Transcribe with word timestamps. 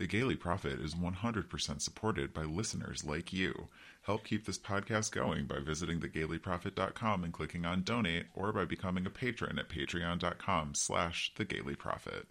The 0.00 0.06
Gayly 0.06 0.36
Prophet 0.36 0.80
is 0.80 0.94
100% 0.94 1.82
supported 1.82 2.32
by 2.32 2.44
listeners 2.44 3.04
like 3.04 3.34
you. 3.34 3.68
Help 4.00 4.24
keep 4.24 4.46
this 4.46 4.58
podcast 4.58 5.12
going 5.12 5.44
by 5.44 5.58
visiting 5.58 6.00
thegaylyprophet.com 6.00 7.22
and 7.22 7.34
clicking 7.34 7.66
on 7.66 7.82
donate 7.82 8.24
or 8.34 8.50
by 8.50 8.64
becoming 8.64 9.04
a 9.04 9.10
patron 9.10 9.58
at 9.58 9.68
patreon.com 9.68 10.74
slash 10.74 11.34
thegaylyprophet. 11.36 12.24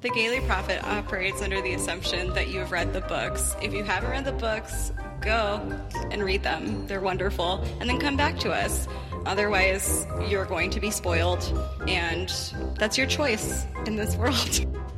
The 0.00 0.08
Gayly 0.08 0.40
Prophet 0.46 0.82
operates 0.84 1.42
under 1.42 1.60
the 1.60 1.74
assumption 1.74 2.32
that 2.32 2.48
you 2.48 2.60
have 2.60 2.72
read 2.72 2.94
the 2.94 3.02
books. 3.02 3.54
If 3.60 3.74
you 3.74 3.84
haven't 3.84 4.08
read 4.08 4.24
the 4.24 4.32
books, 4.32 4.90
go 5.20 5.60
and 6.10 6.24
read 6.24 6.42
them. 6.42 6.86
They're 6.86 7.02
wonderful. 7.02 7.62
And 7.80 7.90
then 7.90 8.00
come 8.00 8.16
back 8.16 8.38
to 8.38 8.52
us. 8.52 8.88
Otherwise, 9.26 10.06
you're 10.26 10.46
going 10.46 10.70
to 10.70 10.80
be 10.80 10.90
spoiled, 10.90 11.42
and 11.86 12.30
that's 12.78 12.96
your 12.96 13.06
choice 13.06 13.66
in 13.86 13.96
this 13.96 14.16
world. 14.16 14.64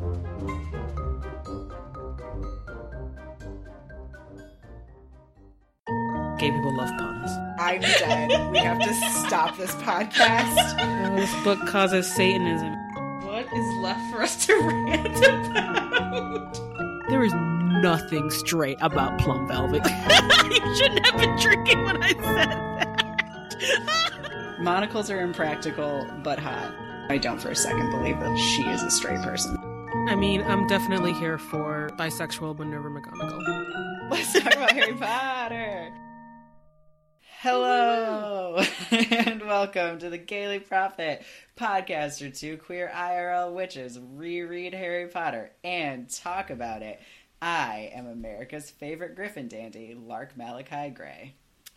Gay 6.39 6.51
people 6.51 6.75
love 6.75 6.89
puns. 6.97 7.30
I'm 7.59 7.80
dead. 7.83 8.51
we 8.51 8.59
have 8.61 8.79
to 8.80 8.95
stop 9.27 9.59
this 9.59 9.73
podcast. 9.77 10.87
This 11.16 11.45
book 11.45 11.59
causes 11.66 12.07
Satanism. 12.11 12.73
What 13.27 13.45
is 13.52 13.75
left 13.83 14.01
for 14.11 14.23
us 14.23 14.47
to 14.47 14.55
rant 14.55 15.19
about? 15.19 16.55
There 17.11 17.23
is 17.23 17.35
nothing 17.83 18.30
straight 18.30 18.79
about 18.80 19.19
Plum 19.21 19.47
Velvet. 19.49 19.85
you 20.51 20.77
shouldn't 20.77 21.05
have 21.05 21.21
been 21.21 21.37
drinking 21.37 21.85
when 21.85 22.02
I 22.02 22.09
said 22.09 22.23
that. 22.23 24.00
Monocles 24.61 25.11
are 25.11 25.23
impractical, 25.23 26.07
but 26.23 26.39
hot. 26.39 26.75
I 27.09 27.17
don't 27.17 27.41
for 27.41 27.49
a 27.49 27.57
second 27.57 27.89
believe 27.91 28.21
that 28.21 28.37
she 28.37 28.63
is 28.65 28.83
a 28.83 28.91
straight 28.91 29.23
person. 29.23 29.57
I 30.07 30.15
mean, 30.15 30.43
I'm 30.43 30.67
definitely 30.67 31.15
here 31.15 31.39
for 31.39 31.89
bisexual 31.99 32.59
Minerva 32.59 32.91
McGonagall. 32.91 34.11
Let's 34.11 34.35
talk 34.35 34.55
about 34.55 34.73
Harry 34.73 34.93
Potter. 34.93 35.95
Hello 37.39 38.63
and 38.91 39.41
welcome 39.41 39.99
to 39.99 40.11
the 40.11 40.19
Gayly 40.19 40.59
Prophet 40.59 41.24
podcast 41.59 42.21
where 42.21 42.30
two 42.30 42.59
queer 42.59 42.93
IRL 42.95 43.55
witches 43.55 43.99
reread 43.99 44.74
Harry 44.74 45.09
Potter 45.09 45.52
and 45.65 46.07
talk 46.11 46.51
about 46.51 46.83
it. 46.83 47.01
I 47.41 47.93
am 47.95 48.07
America's 48.07 48.69
favorite 48.69 49.17
Griffin 49.17 49.49
dandy, 49.49 49.97
Lark 49.99 50.37
Malachi 50.37 50.91
Gray. 50.91 51.35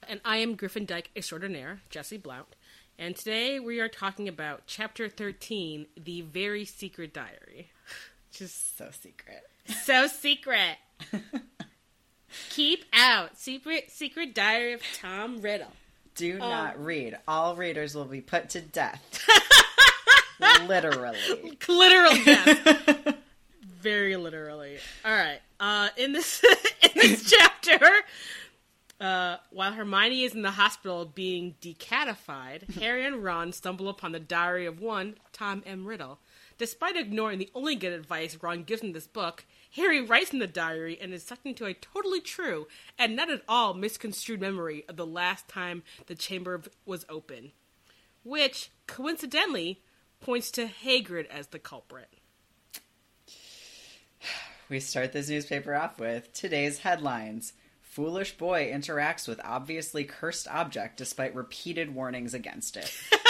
And 0.09 0.19
I 0.25 0.37
am 0.37 0.55
Griffin 0.55 0.85
Dyke 0.85 1.11
extraordinaire, 1.15 1.79
Jesse 1.89 2.17
Blount. 2.17 2.57
And 2.97 3.15
today 3.15 3.59
we 3.59 3.79
are 3.79 3.89
talking 3.89 4.27
about 4.27 4.63
Chapter 4.67 5.09
13, 5.09 5.87
The 6.01 6.21
Very 6.21 6.63
Secret 6.65 7.13
Diary. 7.13 7.71
Just 8.31 8.77
so 8.77 8.89
secret. 8.91 9.43
So 9.83 10.07
secret. 10.07 10.77
Keep 12.49 12.85
out. 12.93 13.37
Secret 13.37 13.91
Secret 13.91 14.33
Diary 14.33 14.73
of 14.73 14.81
Tom 14.99 15.41
Riddle. 15.41 15.71
Do 16.15 16.37
not 16.37 16.83
read. 16.83 17.17
All 17.27 17.55
readers 17.55 17.95
will 17.95 18.05
be 18.05 18.21
put 18.21 18.49
to 18.49 18.61
death. 18.61 19.27
Literally. 20.67 21.17
Literally, 21.67 22.21
yes. 22.25 23.15
Very 23.81 24.15
literally. 24.15 24.77
All 25.05 25.11
right. 25.11 25.39
Uh, 25.59 25.89
in 25.97 26.11
this 26.13 26.43
in 26.83 26.91
this 26.95 27.29
chapter, 27.31 27.79
uh, 28.99 29.37
while 29.49 29.73
Hermione 29.73 30.23
is 30.23 30.33
in 30.33 30.41
the 30.41 30.51
hospital 30.51 31.05
being 31.05 31.55
decatified, 31.61 32.65
Harry 32.79 33.05
and 33.05 33.23
Ron 33.23 33.51
stumble 33.51 33.89
upon 33.89 34.11
the 34.11 34.19
diary 34.19 34.65
of 34.65 34.79
one 34.79 35.15
Tom 35.31 35.63
M. 35.65 35.85
Riddle. 35.85 36.19
Despite 36.57 36.95
ignoring 36.95 37.39
the 37.39 37.49
only 37.55 37.75
good 37.75 37.93
advice 37.93 38.37
Ron 38.41 38.63
gives 38.63 38.83
in 38.83 38.93
this 38.93 39.07
book, 39.07 39.45
Harry 39.75 40.01
writes 40.01 40.31
in 40.31 40.39
the 40.39 40.47
diary 40.47 40.99
and 41.01 41.13
is 41.13 41.23
sucked 41.23 41.45
into 41.45 41.65
a 41.65 41.73
totally 41.73 42.21
true 42.21 42.67
and 42.97 43.15
not 43.15 43.29
at 43.29 43.41
all 43.47 43.73
misconstrued 43.73 44.39
memory 44.39 44.85
of 44.87 44.95
the 44.95 45.05
last 45.05 45.47
time 45.47 45.81
the 46.05 46.15
chamber 46.15 46.61
was 46.85 47.05
open, 47.09 47.51
which 48.23 48.69
coincidentally 48.85 49.81
points 50.21 50.51
to 50.51 50.67
Hagrid 50.67 51.27
as 51.27 51.47
the 51.47 51.59
culprit. 51.59 52.09
We 54.69 54.79
start 54.79 55.11
this 55.11 55.29
newspaper 55.29 55.75
off 55.75 55.99
with 55.99 56.31
today's 56.31 56.79
headlines. 56.79 57.51
Foolish 57.93 58.37
boy 58.37 58.71
interacts 58.73 59.27
with 59.27 59.39
obviously 59.43 60.03
cursed 60.03 60.47
object 60.47 60.97
despite 60.97 61.35
repeated 61.35 61.93
warnings 61.93 62.33
against 62.33 62.75
it. 62.75 62.91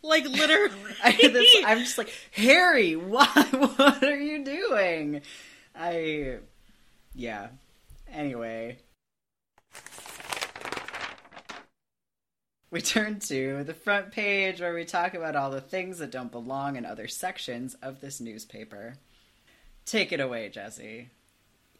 Like 0.00 0.24
literally, 0.24 0.74
I, 1.02 1.12
this, 1.12 1.56
I'm 1.66 1.78
just 1.80 1.98
like, 1.98 2.10
Harry, 2.32 2.94
what, 2.96 3.28
what 3.52 4.02
are 4.02 4.18
you 4.18 4.42
doing? 4.44 5.22
I, 5.74 6.38
yeah. 7.14 7.48
Anyway. 8.10 8.78
We 12.70 12.80
turn 12.80 13.18
to 13.20 13.64
the 13.64 13.74
front 13.74 14.12
page 14.12 14.60
where 14.60 14.74
we 14.74 14.84
talk 14.84 15.14
about 15.14 15.36
all 15.36 15.50
the 15.50 15.60
things 15.60 15.98
that 15.98 16.10
don't 16.10 16.32
belong 16.32 16.76
in 16.76 16.86
other 16.86 17.08
sections 17.08 17.76
of 17.82 18.00
this 18.00 18.20
newspaper. 18.20 18.94
Take 19.84 20.12
it 20.12 20.20
away, 20.20 20.48
Jesse. 20.48 21.10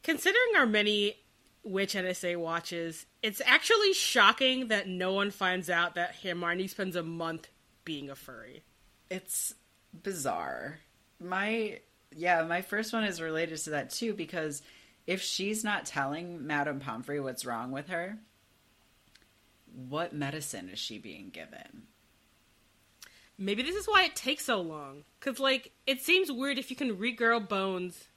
Considering 0.09 0.57
our 0.57 0.65
many 0.65 1.19
Witch 1.63 1.93
NSA 1.93 2.39
watches, 2.39 3.05
it's 3.23 3.43
actually 3.45 3.93
shocking 3.93 4.69
that 4.69 4.89
no 4.89 5.13
one 5.13 5.31
finds 5.31 5.69
out 5.69 5.97
that 5.97 6.17
Hermione 6.23 6.67
spends 6.67 6.97
a 6.97 7.03
month 7.03 7.51
being 7.85 8.09
a 8.09 8.15
furry. 8.15 8.63
It's 9.11 9.55
bizarre. 9.93 10.79
My 11.21 11.81
yeah, 12.17 12.43
my 12.45 12.63
first 12.63 12.95
one 12.95 13.05
is 13.05 13.21
related 13.21 13.59
to 13.59 13.71
that 13.71 13.91
too 13.91 14.15
because 14.15 14.63
if 15.07 15.21
she's 15.21 15.63
not 15.63 15.85
telling 15.85 16.47
Madame 16.47 16.81
Pomfrey 16.81 17.21
what's 17.21 17.45
wrong 17.45 17.71
with 17.71 17.89
her, 17.89 18.17
what 19.91 20.15
medicine 20.15 20.71
is 20.71 20.79
she 20.79 20.97
being 20.97 21.29
given? 21.29 21.83
Maybe 23.37 23.63
this 23.63 23.77
is 23.77 23.87
why 23.87 24.05
it 24.05 24.17
takes 24.17 24.47
so 24.47 24.63
long. 24.63 25.05
Cause 25.21 25.39
like 25.39 25.73
it 25.87 26.01
seems 26.01 26.33
weird 26.33 26.57
if 26.57 26.71
you 26.71 26.77
can 26.77 26.97
regrow 26.97 27.47
bones 27.47 28.08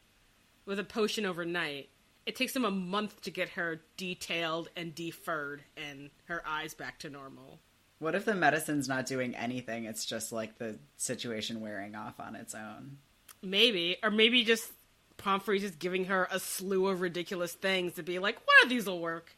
with 0.71 0.79
a 0.79 0.85
potion 0.85 1.25
overnight. 1.25 1.89
It 2.25 2.37
takes 2.37 2.53
them 2.53 2.63
a 2.63 2.71
month 2.71 3.19
to 3.23 3.29
get 3.29 3.49
her 3.49 3.81
detailed 3.97 4.69
and 4.77 4.95
deferred 4.95 5.63
and 5.75 6.11
her 6.27 6.41
eyes 6.47 6.73
back 6.73 6.97
to 6.99 7.09
normal. 7.09 7.59
What 7.99 8.15
if 8.15 8.23
the 8.23 8.33
medicine's 8.33 8.87
not 8.87 9.05
doing 9.05 9.35
anything? 9.35 9.83
It's 9.83 10.05
just 10.05 10.31
like 10.31 10.59
the 10.59 10.79
situation 10.95 11.59
wearing 11.59 11.93
off 11.93 12.21
on 12.21 12.37
its 12.37 12.55
own. 12.55 12.99
Maybe, 13.43 13.97
or 14.01 14.11
maybe 14.11 14.45
just 14.45 14.71
Pomfrey's 15.17 15.63
just 15.63 15.77
giving 15.77 16.05
her 16.05 16.25
a 16.31 16.39
slew 16.39 16.87
of 16.87 17.01
ridiculous 17.01 17.51
things 17.51 17.95
to 17.95 18.03
be 18.03 18.17
like, 18.17 18.35
one 18.37 18.63
of 18.63 18.69
these 18.69 18.85
will 18.85 19.01
work. 19.01 19.35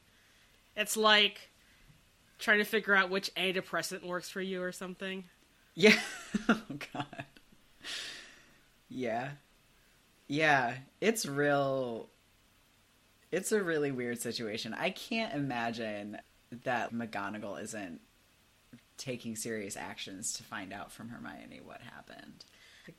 It's 0.77 0.95
like 0.95 1.49
trying 2.37 2.59
to 2.59 2.63
figure 2.63 2.93
out 2.93 3.09
which 3.09 3.33
antidepressant 3.33 4.05
works 4.05 4.29
for 4.29 4.39
you 4.39 4.61
or 4.61 4.71
something. 4.71 5.23
Yeah. 5.73 5.99
oh 6.47 6.61
god. 6.93 7.25
Yeah. 8.87 9.31
Yeah, 10.27 10.75
it's 11.01 11.25
real 11.25 12.09
it's 13.31 13.51
a 13.51 13.63
really 13.63 13.91
weird 13.91 14.21
situation. 14.21 14.75
I 14.75 14.91
can't 14.91 15.33
imagine 15.33 16.19
that 16.63 16.93
McGonagall 16.93 17.61
isn't 17.63 17.99
taking 18.97 19.35
serious 19.35 19.75
actions 19.75 20.33
to 20.33 20.43
find 20.43 20.71
out 20.71 20.91
from 20.91 21.09
Hermione 21.09 21.61
what 21.63 21.81
happened. 21.81 22.45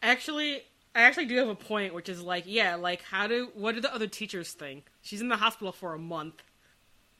Actually, 0.02 0.62
I 0.94 1.02
actually 1.02 1.26
do 1.26 1.36
have 1.36 1.48
a 1.48 1.54
point, 1.54 1.94
which 1.94 2.08
is 2.08 2.20
like, 2.20 2.44
yeah, 2.46 2.74
like 2.74 3.02
how 3.02 3.28
do 3.28 3.50
what 3.54 3.76
do 3.76 3.80
the 3.80 3.94
other 3.94 4.08
teachers 4.08 4.52
think? 4.52 4.86
She's 5.02 5.20
in 5.20 5.28
the 5.28 5.36
hospital 5.36 5.72
for 5.72 5.94
a 5.94 5.98
month, 5.98 6.42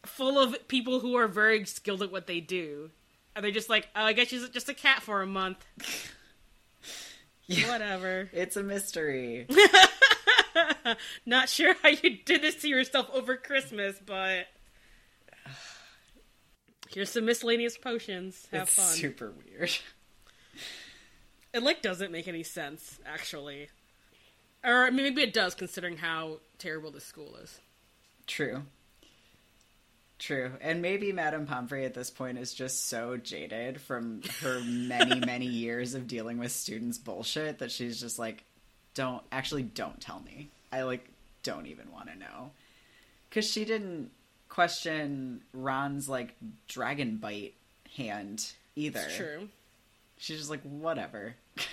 full 0.04 0.36
of 0.38 0.66
people 0.66 1.00
who 1.00 1.15
are 1.16 1.28
very 1.28 1.65
skilled 1.66 2.03
at 2.03 2.10
what 2.10 2.26
they 2.26 2.41
do. 2.41 2.91
Are 3.36 3.42
they 3.42 3.53
just 3.53 3.68
like, 3.71 3.89
oh, 3.95 4.03
I 4.03 4.12
guess 4.12 4.28
she's 4.28 4.48
just 4.48 4.68
a 4.68 4.74
cat 4.74 5.03
for 5.03 5.22
a 5.22 5.27
month? 5.27 5.65
Yeah. 7.47 7.71
Whatever. 7.71 8.30
It's 8.33 8.56
a 8.56 8.62
mystery. 8.62 9.47
Not 11.27 11.48
sure 11.48 11.74
how 11.83 11.91
you 11.91 12.18
did 12.24 12.42
this 12.42 12.56
to 12.62 12.68
yourself 12.68 13.09
over 13.12 13.36
Christmas, 13.36 13.97
but 14.04 14.47
here's 16.91 17.10
some 17.10 17.24
miscellaneous 17.24 17.77
potions. 17.77 18.47
Have 18.53 18.62
it's 18.62 18.74
fun. 18.74 18.86
super 18.86 19.33
weird. 19.33 19.71
It 21.53 21.62
like 21.62 21.83
doesn't 21.83 22.10
make 22.10 22.27
any 22.27 22.42
sense, 22.42 22.98
actually. 23.06 23.68
Or 24.65 24.91
maybe 24.91 25.22
it 25.22 25.33
does, 25.33 25.54
considering 25.54 25.98
how 25.98 26.39
terrible 26.59 26.91
this 26.91 27.04
school 27.04 27.36
is. 27.36 27.60
True. 28.27 28.62
True. 30.18 30.53
And 30.60 30.80
maybe 30.80 31.12
Madame 31.12 31.47
Pomfrey 31.47 31.84
at 31.84 31.92
this 31.95 32.09
point 32.10 32.39
is 32.39 32.54
just 32.54 32.86
so 32.89 33.16
jaded 33.16 33.80
from 33.80 34.22
her 34.41 34.60
many, 34.65 35.21
many 35.27 35.47
years 35.47 35.95
of 35.95 36.06
dealing 36.06 36.39
with 36.39 36.51
students' 36.51 36.98
bullshit 36.98 37.59
that 37.59 37.71
she's 37.71 38.01
just 38.01 38.18
like, 38.18 38.45
don't, 38.94 39.22
actually, 39.32 39.62
don't 39.62 40.00
tell 40.00 40.20
me. 40.20 40.48
I, 40.72 40.82
like, 40.82 41.08
don't 41.42 41.66
even 41.66 41.91
want 41.92 42.08
to 42.08 42.18
know. 42.18 42.50
Because 43.28 43.50
she 43.50 43.64
didn't 43.64 44.10
question 44.48 45.42
Ron's, 45.52 46.08
like, 46.08 46.34
dragon 46.68 47.16
bite 47.16 47.54
hand 47.96 48.52
either. 48.76 49.00
It's 49.00 49.16
true. 49.16 49.48
She's 50.18 50.38
just 50.38 50.50
like, 50.50 50.62
whatever. 50.62 51.34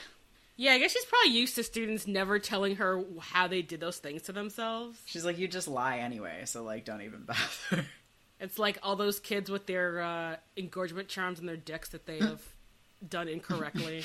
Yeah, 0.58 0.74
I 0.74 0.78
guess 0.78 0.92
she's 0.92 1.06
probably 1.06 1.32
used 1.32 1.56
to 1.56 1.64
students 1.64 2.06
never 2.06 2.38
telling 2.38 2.76
her 2.76 3.04
how 3.20 3.48
they 3.48 3.64
did 3.64 3.80
those 3.80 3.98
things 3.98 4.22
to 4.24 4.32
themselves. 4.32 5.00
She's 5.08 5.26
like, 5.26 5.40
you 5.40 5.48
just 5.48 5.68
lie 5.68 5.98
anyway, 5.98 6.42
so 6.46 6.62
like, 6.62 6.86
don't 6.86 7.02
even 7.02 7.24
bother. 7.72 7.86
It's 8.40 8.60
like 8.60 8.78
all 8.84 8.96
those 8.96 9.20
kids 9.20 9.50
with 9.50 9.66
their 9.66 10.02
uh, 10.02 10.36
engorgement 10.56 11.08
charms 11.08 11.40
and 11.40 11.50
their 11.50 11.58
dicks 11.58 11.90
that 11.90 12.06
they 12.06 12.20
have 12.20 12.44
done 13.10 13.28
incorrectly. 13.28 14.04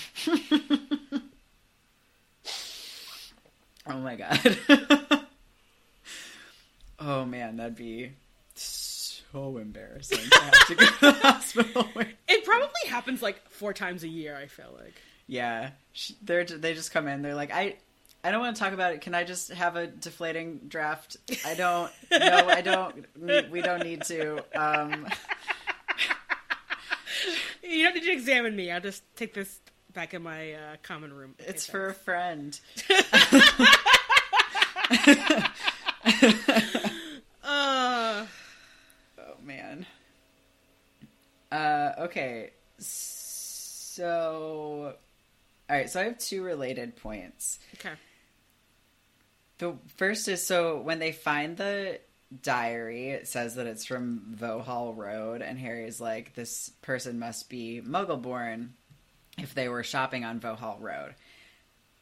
Oh 3.88 3.98
my 3.98 4.16
god. 4.16 4.58
oh 6.98 7.24
man, 7.24 7.56
that'd 7.56 7.76
be 7.76 8.12
so 8.54 9.58
embarrassing 9.58 10.18
to 10.30 10.40
have 10.40 10.66
to 10.68 10.74
go 10.74 10.86
to 10.86 11.00
the 11.00 11.12
hospital. 11.22 11.86
it 12.28 12.44
probably 12.44 12.88
happens 12.88 13.22
like 13.22 13.48
four 13.50 13.72
times 13.72 14.02
a 14.02 14.08
year. 14.08 14.36
I 14.36 14.46
feel 14.46 14.74
like. 14.78 14.94
yeah, 15.26 15.70
they're 16.22 16.44
they 16.44 16.74
just 16.74 16.92
come 16.92 17.06
in. 17.08 17.22
They're 17.22 17.34
like, 17.34 17.52
I. 17.52 17.76
I 18.24 18.32
don't 18.32 18.40
want 18.40 18.56
to 18.56 18.60
talk 18.60 18.72
about 18.72 18.92
it. 18.92 19.02
Can 19.02 19.14
I 19.14 19.22
just 19.22 19.52
have 19.52 19.76
a 19.76 19.86
deflating 19.86 20.62
draft? 20.66 21.16
I 21.44 21.54
don't. 21.54 21.92
No, 22.10 22.48
I 22.48 22.60
don't. 22.60 23.06
We 23.52 23.60
don't 23.60 23.84
need 23.84 24.02
to. 24.04 24.42
Um, 24.52 25.06
You 27.62 27.84
don't 27.84 27.94
need 27.94 28.04
to 28.04 28.12
examine 28.12 28.54
me. 28.54 28.70
I'll 28.70 28.80
just 28.80 29.02
take 29.16 29.34
this 29.34 29.60
back 29.96 30.14
in 30.14 30.22
my 30.22 30.52
uh, 30.52 30.76
common 30.84 31.12
room. 31.12 31.34
It's 31.40 31.66
for 31.66 31.88
a 31.88 31.94
friend. 31.94 32.56
Uh, 37.42 38.26
Oh 39.18 39.34
man. 39.42 39.86
Uh 41.50 41.92
okay. 42.00 42.50
So 42.78 44.92
All 45.70 45.76
right, 45.76 45.88
so 45.90 46.00
I 46.00 46.04
have 46.04 46.18
two 46.18 46.42
related 46.44 46.96
points. 46.96 47.58
okay. 47.74 47.94
The 49.58 49.74
first 49.96 50.28
is 50.28 50.46
so 50.46 50.80
when 50.80 50.98
they 50.98 51.12
find 51.12 51.56
the 51.56 51.98
diary, 52.42 53.10
it 53.10 53.26
says 53.28 53.54
that 53.54 53.66
it's 53.66 53.86
from 53.86 54.34
Vauxhall 54.36 54.92
Road 54.94 55.40
and 55.42 55.58
Harry's 55.58 56.00
like 56.00 56.34
this 56.34 56.70
person 56.82 57.18
must 57.18 57.48
be 57.48 57.80
Muggle-born 57.84 58.74
if 59.38 59.54
they 59.54 59.68
were 59.68 59.82
shopping 59.82 60.24
on 60.24 60.40
Vauxhall 60.40 60.78
Road. 60.80 61.14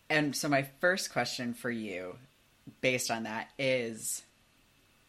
And 0.08 0.34
so 0.36 0.48
my 0.48 0.62
first 0.80 1.12
question 1.12 1.54
for 1.54 1.70
you 1.70 2.16
based 2.80 3.10
on 3.10 3.24
that 3.24 3.50
is 3.58 4.22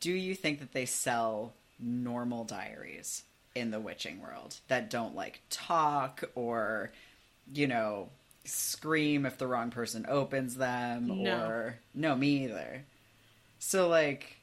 do 0.02 0.12
you 0.12 0.36
think 0.36 0.60
that 0.60 0.74
they 0.74 0.86
sell 0.86 1.54
normal 1.80 2.44
diaries 2.44 3.24
in 3.54 3.72
the 3.72 3.80
witching 3.80 4.22
world 4.22 4.56
that 4.68 4.90
don't 4.90 5.16
like 5.16 5.40
talk 5.50 6.24
or 6.36 6.92
you 7.54 7.66
know 7.68 8.10
scream 8.44 9.26
if 9.26 9.38
the 9.38 9.48
wrong 9.48 9.72
person 9.72 10.06
opens 10.10 10.56
them 10.56 11.08
No. 11.24 11.32
or 11.46 11.76
no 11.94 12.14
me 12.16 12.44
either 12.46 12.82
so 13.60 13.88
like 13.88 14.36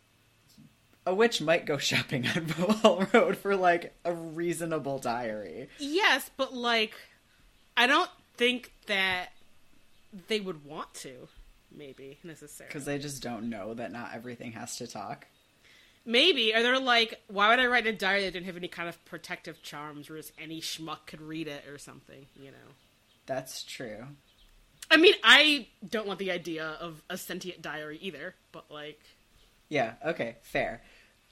a 1.04 1.14
witch 1.14 1.40
might 1.42 1.66
go 1.66 1.76
shopping 1.78 2.26
on 2.28 2.44
Vauxhall 2.46 3.06
Road 3.12 3.36
for 3.36 3.56
like 3.56 3.94
a 4.04 4.12
reasonable 4.14 4.98
diary 4.98 5.68
Yes, 5.78 6.30
but 6.36 6.54
like, 6.54 6.94
I 7.76 7.86
don't 7.86 8.10
think 8.36 8.72
that 8.86 9.30
they 10.28 10.40
would 10.40 10.64
want 10.64 10.92
to. 10.94 11.28
Maybe 11.74 12.18
necessarily. 12.22 12.68
because 12.68 12.84
they 12.84 12.98
just 12.98 13.22
don't 13.22 13.48
know 13.48 13.72
that 13.72 13.92
not 13.92 14.10
everything 14.14 14.52
has 14.52 14.76
to 14.76 14.86
talk 14.86 15.26
Maybe. 16.04 16.52
Or 16.54 16.62
they're 16.62 16.80
like, 16.80 17.20
why 17.28 17.48
would 17.48 17.60
I 17.60 17.66
write 17.66 17.86
a 17.86 17.92
diary 17.92 18.24
that 18.24 18.32
didn't 18.32 18.46
have 18.46 18.56
any 18.56 18.68
kind 18.68 18.88
of 18.88 19.02
protective 19.04 19.62
charms 19.62 20.10
where 20.10 20.18
just 20.18 20.32
any 20.38 20.60
schmuck 20.60 21.06
could 21.06 21.20
read 21.20 21.48
it 21.48 21.64
or 21.68 21.78
something, 21.78 22.26
you 22.36 22.50
know? 22.50 22.72
that's 23.24 23.62
true 23.62 24.08
I 24.90 24.96
mean, 24.98 25.14
I 25.24 25.68
don't 25.88 26.06
want 26.06 26.18
the 26.18 26.32
idea 26.32 26.76
of 26.80 27.00
a 27.08 27.16
sentient 27.16 27.62
diary 27.62 27.98
either, 28.02 28.34
but 28.50 28.70
like, 28.70 29.00
Yeah, 29.70 29.94
okay, 30.04 30.36
fair. 30.42 30.82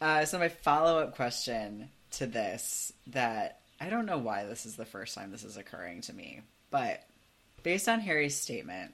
Uh, 0.00 0.24
so 0.24 0.38
my 0.38 0.48
follow 0.48 1.00
up 1.00 1.14
question 1.14 1.90
to 2.12 2.26
this 2.26 2.90
that 3.08 3.60
I 3.80 3.88
don't 3.88 4.06
know 4.06 4.18
why 4.18 4.44
this 4.44 4.66
is 4.66 4.76
the 4.76 4.84
first 4.84 5.14
time 5.14 5.30
this 5.30 5.44
is 5.44 5.56
occurring 5.56 6.02
to 6.02 6.12
me, 6.12 6.42
but 6.70 7.02
based 7.62 7.88
on 7.88 8.00
Harry's 8.00 8.36
statement, 8.36 8.92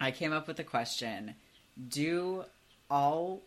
I 0.00 0.12
came 0.12 0.32
up 0.32 0.46
with 0.46 0.56
the 0.56 0.64
question: 0.64 1.34
Do 1.88 2.44
all 2.90 3.42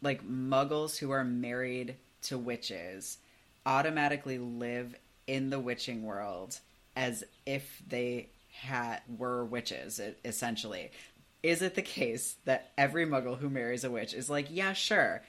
like 0.00 0.26
muggles 0.26 0.96
who 0.96 1.10
are 1.10 1.24
married 1.24 1.96
to 2.22 2.38
witches 2.38 3.18
automatically 3.66 4.38
live 4.38 4.94
in 5.26 5.50
the 5.50 5.60
witching 5.60 6.02
world 6.04 6.58
as 6.96 7.24
if 7.44 7.82
they 7.86 8.28
had 8.52 9.00
were 9.18 9.44
witches 9.44 10.00
essentially? 10.24 10.90
Is 11.42 11.62
it 11.62 11.74
the 11.74 11.82
case 11.82 12.36
that 12.44 12.72
every 12.76 13.06
muggle 13.06 13.38
who 13.38 13.48
marries 13.48 13.84
a 13.84 13.90
witch 13.90 14.12
is 14.12 14.28
like 14.28 14.48
yeah 14.50 14.74
sure 14.74 15.22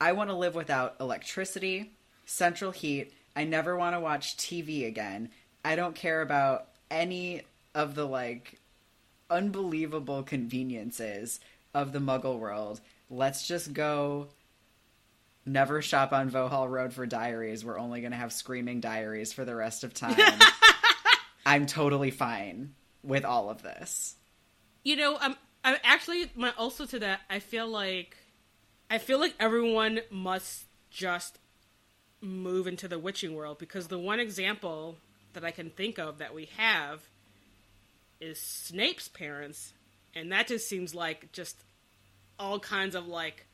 i 0.00 0.12
want 0.12 0.28
to 0.28 0.36
live 0.36 0.54
without 0.54 0.96
electricity 1.00 1.92
central 2.24 2.72
heat 2.72 3.12
i 3.36 3.44
never 3.44 3.76
want 3.76 3.94
to 3.94 4.00
watch 4.00 4.36
tv 4.36 4.86
again 4.86 5.28
i 5.64 5.76
don't 5.76 5.94
care 5.94 6.22
about 6.22 6.66
any 6.90 7.42
of 7.74 7.94
the 7.94 8.06
like 8.06 8.58
unbelievable 9.30 10.22
conveniences 10.22 11.38
of 11.74 11.92
the 11.92 11.98
muggle 12.00 12.38
world 12.38 12.80
let's 13.10 13.46
just 13.46 13.72
go 13.72 14.28
never 15.46 15.80
shop 15.80 16.12
on 16.12 16.28
Vauxhall 16.28 16.68
Road 16.68 16.92
for 16.92 17.06
diaries. 17.06 17.64
We're 17.64 17.78
only 17.78 18.00
going 18.00 18.10
to 18.10 18.18
have 18.18 18.32
screaming 18.32 18.80
diaries 18.80 19.32
for 19.32 19.44
the 19.44 19.54
rest 19.54 19.84
of 19.84 19.94
time. 19.94 20.16
I'm 21.46 21.66
totally 21.66 22.10
fine 22.10 22.74
with 23.04 23.24
all 23.24 23.48
of 23.48 23.62
this. 23.62 24.16
you 24.82 24.96
know, 24.96 25.16
I'm, 25.20 25.36
I'm 25.62 25.76
actually, 25.84 26.30
my, 26.34 26.52
also 26.58 26.84
to 26.86 26.98
that, 26.98 27.20
I 27.30 27.38
feel 27.38 27.68
like, 27.68 28.16
I 28.90 28.98
feel 28.98 29.20
like 29.20 29.34
everyone 29.38 30.00
must 30.10 30.64
just 30.90 31.38
move 32.26 32.66
into 32.66 32.88
the 32.88 32.98
witching 32.98 33.34
world 33.34 33.58
because 33.58 33.88
the 33.88 33.98
one 33.98 34.20
example 34.20 34.96
that 35.32 35.44
I 35.44 35.50
can 35.50 35.70
think 35.70 35.98
of 35.98 36.18
that 36.18 36.34
we 36.34 36.46
have 36.56 37.02
is 38.20 38.40
Snape's 38.40 39.08
parents, 39.08 39.72
and 40.14 40.32
that 40.32 40.46
just 40.48 40.68
seems 40.68 40.94
like 40.94 41.32
just 41.32 41.56
all 42.38 42.58
kinds 42.58 42.94
of 42.94 43.06
like 43.06 43.46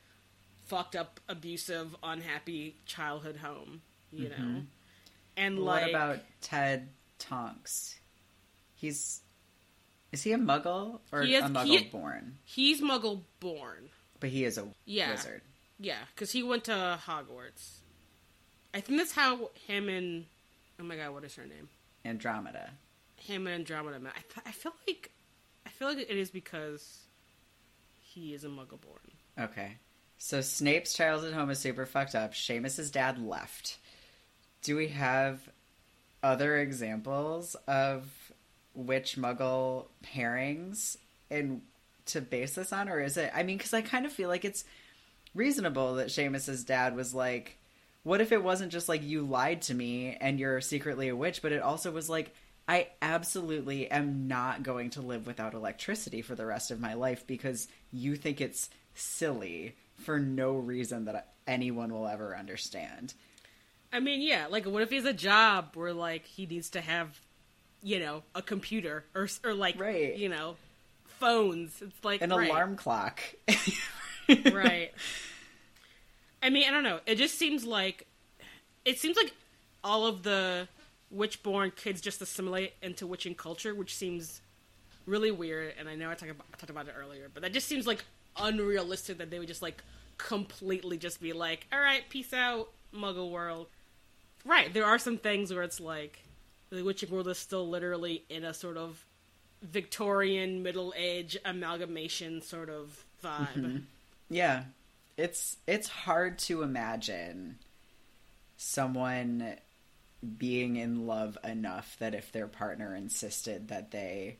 fucked 0.65 0.95
up, 0.95 1.19
abusive, 1.27 1.95
unhappy 2.03 2.75
childhood 2.85 3.37
home, 3.37 3.81
you 4.11 4.29
know. 4.29 4.35
Mm-hmm. 4.35 4.59
And 5.35 5.59
like, 5.59 5.81
what 5.83 5.89
about 5.89 6.19
Ted 6.41 6.87
Tonks? 7.19 7.95
He's 8.75 9.19
is 10.11 10.21
he 10.23 10.31
a 10.33 10.37
muggle 10.37 10.99
or 11.11 11.23
is- 11.23 11.43
a 11.43 11.47
muggle 11.47 11.65
he- 11.65 11.83
born? 11.85 12.37
he's 12.45 12.81
Muggle 12.81 13.21
born, 13.39 13.89
But 14.19 14.29
he 14.29 14.45
is 14.45 14.57
a 14.57 14.67
Yeah. 14.85 15.11
wizard. 15.11 15.41
yeah, 15.79 15.97
because 16.13 16.31
he 16.31 16.43
went 16.43 16.63
to 16.65 16.99
Hogwarts. 17.05 17.79
I 18.73 18.81
think 18.81 18.99
that's 18.99 19.11
how 19.13 19.51
him 19.67 19.89
and 19.89 20.25
oh 20.79 20.83
my 20.83 20.95
god, 20.95 21.13
what 21.13 21.23
is 21.23 21.35
her 21.35 21.45
name? 21.45 21.69
Andromeda. 22.05 22.71
Him 23.17 23.47
and 23.47 23.55
Andromeda 23.55 23.99
met. 23.99 24.13
I, 24.15 24.21
th- 24.21 24.47
I 24.47 24.51
feel 24.51 24.73
like 24.87 25.11
I 25.65 25.69
feel 25.69 25.87
like 25.87 25.99
it 25.99 26.09
is 26.09 26.31
because 26.31 26.99
he 28.01 28.33
is 28.33 28.43
a 28.43 28.47
Muggle 28.47 28.81
born. 28.81 29.11
Okay. 29.39 29.77
So 30.17 30.41
Snape's 30.41 30.93
childhood 30.93 31.33
home 31.33 31.49
is 31.49 31.59
super 31.59 31.85
fucked 31.85 32.15
up. 32.15 32.33
Seamus's 32.33 32.91
dad 32.91 33.19
left. 33.19 33.77
Do 34.61 34.75
we 34.75 34.89
have 34.89 35.41
other 36.21 36.57
examples 36.57 37.55
of 37.67 38.05
witch 38.73 39.17
muggle 39.17 39.85
pairings 40.03 40.97
and 41.29 41.61
to 42.05 42.21
base 42.21 42.55
this 42.55 42.73
on 42.73 42.89
or 42.89 42.99
is 43.01 43.17
it 43.17 43.29
I 43.35 43.43
mean 43.43 43.59
cuz 43.59 43.73
I 43.73 43.81
kind 43.81 44.05
of 44.05 44.11
feel 44.11 44.29
like 44.29 44.45
it's 44.45 44.65
reasonable 45.35 45.95
that 45.95 46.07
Seamus's 46.07 46.63
dad 46.63 46.95
was 46.95 47.13
like 47.13 47.57
what 48.03 48.21
if 48.21 48.31
it 48.31 48.43
wasn't 48.43 48.71
just 48.71 48.89
like 48.89 49.01
you 49.03 49.23
lied 49.23 49.61
to 49.63 49.73
me 49.73 50.17
and 50.19 50.39
you're 50.39 50.61
secretly 50.61 51.09
a 51.09 51.15
witch 51.15 51.41
but 51.41 51.51
it 51.51 51.61
also 51.61 51.91
was 51.91 52.09
like 52.09 52.33
I 52.67 52.87
absolutely 53.01 53.91
am 53.91 54.27
not 54.27 54.63
going 54.63 54.91
to 54.91 55.01
live 55.01 55.27
without 55.27 55.53
electricity 55.53 56.21
for 56.21 56.33
the 56.33 56.45
rest 56.45 56.71
of 56.71 56.79
my 56.79 56.93
life 56.93 57.27
because 57.27 57.67
you 57.91 58.15
think 58.15 58.39
it's 58.39 58.69
silly 58.93 59.75
for 59.95 60.17
no 60.19 60.53
reason 60.53 61.05
that 61.05 61.33
anyone 61.45 61.91
will 61.91 62.07
ever 62.07 62.37
understand. 62.37 63.13
I 63.91 63.99
mean, 63.99 64.21
yeah, 64.21 64.47
like 64.49 64.65
what 64.65 64.81
if 64.81 64.91
he 64.91 64.95
has 64.95 65.05
a 65.05 65.11
job 65.13 65.71
where 65.73 65.91
like 65.93 66.25
he 66.25 66.45
needs 66.45 66.69
to 66.71 66.79
have, 66.81 67.19
you 67.81 67.99
know, 67.99 68.23
a 68.33 68.41
computer 68.41 69.03
or 69.13 69.27
or 69.43 69.53
like 69.53 69.77
Right. 69.77 70.15
you 70.15 70.29
know, 70.29 70.55
phones. 71.05 71.81
It's 71.81 72.03
like 72.05 72.21
An 72.21 72.29
right. 72.29 72.49
alarm 72.49 72.77
clock. 72.77 73.19
right. 74.53 74.91
I 76.43 76.49
mean, 76.49 76.67
I 76.67 76.71
don't 76.71 76.83
know. 76.83 76.99
It 77.05 77.15
just 77.15 77.39
seems 77.39 77.65
like 77.65 78.05
it 78.85 78.99
seems 78.99 79.15
like 79.17 79.33
all 79.83 80.05
of 80.05 80.23
the 80.23 80.67
witch-born 81.09 81.71
kids 81.75 82.01
just 82.01 82.21
assimilate 82.21 82.73
into 82.81 83.07
witching 83.07 83.33
culture, 83.33 83.73
which 83.73 83.95
seems 83.95 84.41
really 85.05 85.31
weird. 85.31 85.73
And 85.79 85.87
I 85.87 85.95
know 85.95 86.09
I 86.09 86.15
talked 86.15 86.31
about, 86.31 86.45
talked 86.57 86.69
about 86.69 86.87
it 86.87 86.95
earlier, 86.99 87.29
but 87.33 87.43
that 87.43 87.53
just 87.53 87.67
seems 87.67 87.87
like 87.87 88.03
unrealistic 88.37 89.19
that 89.19 89.31
they 89.31 89.39
would 89.39 89.47
just 89.47 89.61
like 89.61 89.81
completely 90.17 90.97
just 90.97 91.21
be 91.21 91.33
like, 91.33 91.65
"All 91.71 91.79
right, 91.79 92.03
peace 92.09 92.33
out, 92.33 92.69
Muggle 92.93 93.31
world." 93.31 93.67
right, 94.45 94.73
there 94.73 94.85
are 94.85 94.99
some 94.99 95.17
things 95.17 95.53
where 95.53 95.63
it's 95.63 95.79
like 95.79 96.19
the 96.69 96.83
witching 96.83 97.09
world 97.09 97.27
is 97.27 97.37
still 97.37 97.67
literally 97.67 98.23
in 98.29 98.43
a 98.43 98.53
sort 98.53 98.77
of 98.77 99.05
Victorian 99.61 100.63
middle 100.63 100.93
age 100.97 101.37
amalgamation 101.45 102.41
sort 102.41 102.69
of 102.69 103.05
vibe. 103.23 103.47
Mm-hmm. 103.55 103.77
Yeah. 104.29 104.63
It's 105.17 105.57
it's 105.67 105.87
hard 105.87 106.39
to 106.39 106.63
imagine 106.63 107.59
someone 108.57 109.55
being 110.37 110.77
in 110.77 111.05
love 111.05 111.37
enough 111.43 111.97
that 111.99 112.15
if 112.15 112.31
their 112.31 112.47
partner 112.47 112.95
insisted 112.95 113.67
that 113.67 113.91
they 113.91 114.37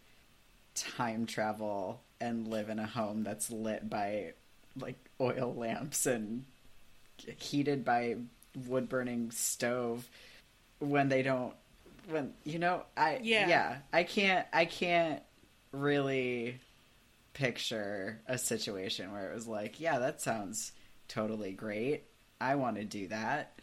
time 0.76 1.26
travel 1.26 2.02
and 2.22 2.48
live 2.48 2.70
in 2.70 2.80
a 2.80 2.88
home 2.88 3.24
that's 3.24 3.52
lit 3.52 3.90
by 3.90 4.34
like 4.80 4.96
oil 5.20 5.54
lamps 5.56 6.06
and 6.06 6.46
heated 7.38 7.84
by 7.86 8.16
wood 8.68 8.88
burning 8.90 9.30
stove 9.32 10.08
when 10.80 11.10
they 11.10 11.22
don't 11.22 11.54
when 12.10 12.34
you 12.44 12.60
know 12.60 12.84
I 12.96 13.20
Yeah. 13.22 13.48
yeah 13.48 13.78
I 13.92 14.04
can't 14.04 14.48
I 14.54 14.66
can't 14.66 15.22
really 15.72 16.60
picture 17.34 18.22
a 18.28 18.38
situation 18.38 19.12
where 19.12 19.32
it 19.32 19.36
was 19.36 19.48
like, 19.48 19.80
yeah, 19.80 20.00
that 20.00 20.22
sounds 20.22 20.72
totally 21.08 21.52
great. 21.52 22.04
I 22.40 22.56
want 22.56 22.78
to 22.78 22.84
do 22.84 23.08
that. 23.08 23.58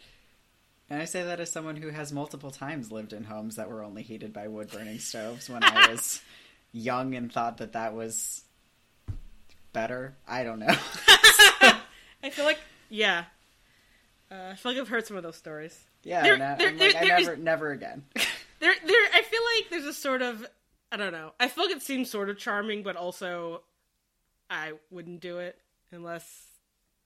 And 0.89 1.01
I 1.01 1.05
say 1.05 1.23
that 1.23 1.39
as 1.39 1.49
someone 1.51 1.77
who 1.77 1.89
has 1.89 2.11
multiple 2.11 2.51
times 2.51 2.91
lived 2.91 3.13
in 3.13 3.23
homes 3.23 3.55
that 3.55 3.69
were 3.69 3.83
only 3.83 4.03
heated 4.03 4.33
by 4.33 4.47
wood 4.49 4.69
burning 4.71 4.99
stoves 4.99 5.49
when 5.49 5.63
I 5.63 5.89
was 5.89 6.21
young 6.73 7.15
and 7.15 7.31
thought 7.31 7.57
that 7.59 7.73
that 7.73 7.93
was 7.93 8.43
better. 9.73 10.15
I 10.27 10.43
don't 10.43 10.59
know. 10.59 10.67
I 12.23 12.29
feel 12.29 12.45
like, 12.45 12.59
yeah. 12.89 13.25
Uh, 14.29 14.49
I 14.51 14.55
feel 14.55 14.73
like 14.73 14.81
I've 14.81 14.87
heard 14.89 15.07
some 15.07 15.17
of 15.17 15.23
those 15.23 15.35
stories. 15.37 15.77
yeah, 16.03 16.23
There- 16.23 16.33
and 16.35 16.43
I, 16.43 16.55
there- 16.55 16.67
am 16.69 16.77
like, 16.77 16.93
there- 16.93 17.01
I 17.03 17.19
never, 17.19 17.35
never 17.37 17.71
again. 17.71 18.03
There, 18.59 18.75
there. 18.85 18.95
I 19.15 19.23
feel 19.23 19.41
like 19.57 19.69
there's 19.71 19.85
a 19.85 19.93
sort 19.99 20.21
of, 20.21 20.45
I 20.91 20.97
don't 20.97 21.13
know. 21.13 21.31
I 21.39 21.47
feel 21.47 21.65
like 21.65 21.75
it 21.75 21.81
seems 21.81 22.09
sort 22.09 22.29
of 22.29 22.37
charming, 22.37 22.83
but 22.83 22.95
also, 22.95 23.61
I 24.49 24.73
wouldn't 24.89 25.21
do 25.21 25.39
it 25.39 25.57
unless 25.91 26.47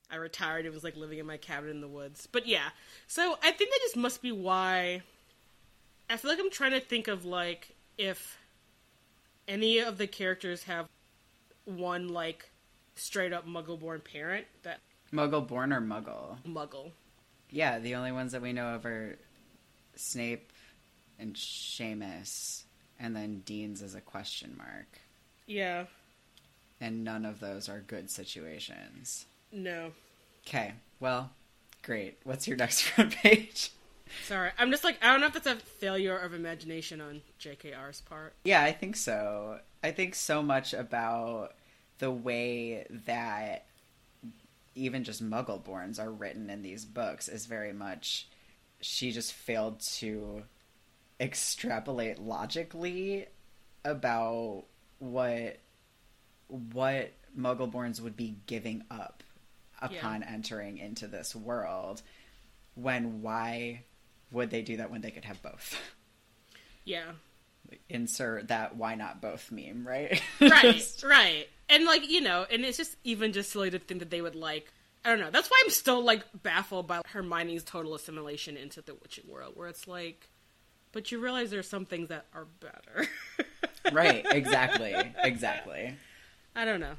I 0.10 0.16
retired. 0.16 0.66
It 0.66 0.74
was 0.74 0.84
like 0.84 0.96
living 0.96 1.20
in 1.20 1.26
my 1.26 1.38
cabin 1.38 1.70
in 1.70 1.82
the 1.82 1.88
woods. 1.88 2.28
But 2.32 2.48
yeah, 2.48 2.70
so 3.08 3.38
I 3.44 3.52
think 3.52 3.72
that 3.72 3.80
just 3.84 3.98
must 3.98 4.22
be 4.22 4.32
why. 4.32 5.02
I 6.10 6.18
feel 6.18 6.32
like 6.32 6.40
I'm 6.40 6.52
trying 6.52 6.72
to 6.72 6.80
think 6.80 7.08
of 7.08 7.26
like 7.26 7.76
if 7.98 8.38
any 9.48 9.80
of 9.80 9.98
the 9.98 10.08
characters 10.08 10.64
have 10.64 10.88
one 11.66 12.08
like 12.10 12.50
straight 12.96 13.34
up 13.34 13.48
Muggle-born 13.48 14.02
parent 14.02 14.46
that 14.64 14.80
Muggle 15.14 15.48
born 15.48 15.72
or 15.72 15.82
Muggle? 15.82 16.38
Muggle. 16.48 16.92
Yeah, 17.50 17.80
the 17.80 17.96
only 17.96 18.12
ones 18.12 18.32
that 18.32 18.42
we 18.42 18.54
know 18.54 18.76
of 18.76 18.86
are 18.86 19.18
Snape 19.96 20.52
and 21.20 21.36
Seamus, 21.36 22.64
and 23.00 23.16
then 23.16 23.42
Dean's 23.46 23.82
is 23.82 23.96
a 23.96 24.02
question 24.02 24.56
mark. 24.58 25.00
Yeah. 25.48 25.86
And 26.82 27.04
none 27.04 27.26
of 27.26 27.40
those 27.40 27.70
are 27.70 27.80
good 27.80 28.10
situations. 28.10 29.26
No. 29.52 29.92
Okay, 30.48 30.74
well, 31.00 31.32
great. 31.84 32.18
What's 32.24 32.48
your 32.48 32.58
next 32.58 32.82
front 32.82 33.16
page? 33.16 33.72
Sorry, 34.26 34.52
I'm 34.58 34.72
just 34.72 34.84
like 34.84 35.04
I 35.04 35.12
don't 35.12 35.22
know 35.22 35.28
if 35.28 35.34
that's 35.34 35.48
a 35.48 35.56
failure 35.56 36.18
of 36.18 36.34
imagination 36.34 37.02
on 37.02 37.22
JKR's 37.40 38.02
part. 38.02 38.34
Yeah, 38.44 38.64
I 38.64 38.72
think 38.72 38.96
so. 38.96 39.60
I 39.84 39.92
think 39.92 40.16
so 40.16 40.42
much 40.42 40.74
about 40.74 41.56
the 42.00 42.12
way 42.12 42.86
that 43.06 43.66
even 44.76 45.04
just 45.04 45.28
Muggleborns 45.28 46.00
are 46.00 46.12
written 46.12 46.50
in 46.50 46.62
these 46.62 46.86
books 46.86 47.28
is 47.28 47.46
very 47.46 47.74
much 47.74 48.28
she 48.82 49.12
just 49.12 49.34
failed 49.34 49.80
to 49.80 50.44
extrapolate 51.20 52.20
logically 52.20 53.26
about 53.84 54.66
what 55.00 55.58
what 56.48 57.12
Muggleborns 57.38 58.02
would 58.02 58.16
be 58.16 58.38
giving 58.46 58.84
up 58.90 59.24
upon 59.82 60.24
entering 60.24 60.78
into 60.78 61.08
this 61.08 61.36
world 61.36 62.02
when 62.76 63.22
why 63.22 63.84
would 64.32 64.50
they 64.50 64.62
do 64.62 64.78
that 64.78 64.92
when 64.92 65.02
they 65.02 65.12
could 65.12 65.26
have 65.26 65.42
both? 65.42 65.80
Yeah. 66.84 67.14
insert 67.90 68.50
that 68.50 68.76
why 68.76 68.94
not 68.96 69.22
both 69.22 69.52
meme, 69.52 69.88
right? 69.88 70.22
Right, 70.40 70.94
right. 71.04 71.48
And 71.68 71.86
like, 71.86 72.08
you 72.08 72.22
know, 72.22 72.46
and 72.52 72.64
it's 72.64 72.78
just 72.78 72.96
even 73.04 73.34
just 73.34 73.52
silly 73.52 73.72
to 73.72 73.80
think 73.80 74.02
that 74.02 74.12
they 74.12 74.22
would 74.22 74.36
like 74.36 74.72
I 75.04 75.10
don't 75.10 75.20
know. 75.20 75.30
That's 75.30 75.50
why 75.50 75.62
I'm 75.64 75.70
still 75.70 76.04
like 76.04 76.24
baffled 76.42 76.88
by 76.88 77.02
Hermione's 77.06 77.64
total 77.64 77.94
assimilation 77.94 78.58
into 78.58 78.82
the 78.82 78.96
witching 78.96 79.30
world 79.30 79.54
where 79.56 79.68
it's 79.68 79.88
like 79.88 80.28
but 80.96 81.12
you 81.12 81.20
realize 81.20 81.52
there's 81.52 81.68
some 81.68 81.86
things 81.86 82.08
that 82.08 82.26
are 82.34 82.48
better. 82.62 83.08
right, 83.92 84.26
exactly. 84.32 84.96
Exactly. 85.22 85.94
I 86.56 86.64
don't 86.64 86.80
know. 86.80 86.94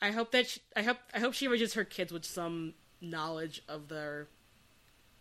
I 0.00 0.12
hope 0.12 0.30
that 0.30 0.46
she, 0.46 0.60
I 0.76 0.82
hope 0.82 0.98
I 1.12 1.18
hope 1.18 1.34
she 1.34 1.48
raises 1.48 1.74
her 1.74 1.82
kids 1.82 2.12
with 2.12 2.24
some 2.24 2.74
knowledge 3.00 3.60
of 3.68 3.88
their 3.88 4.28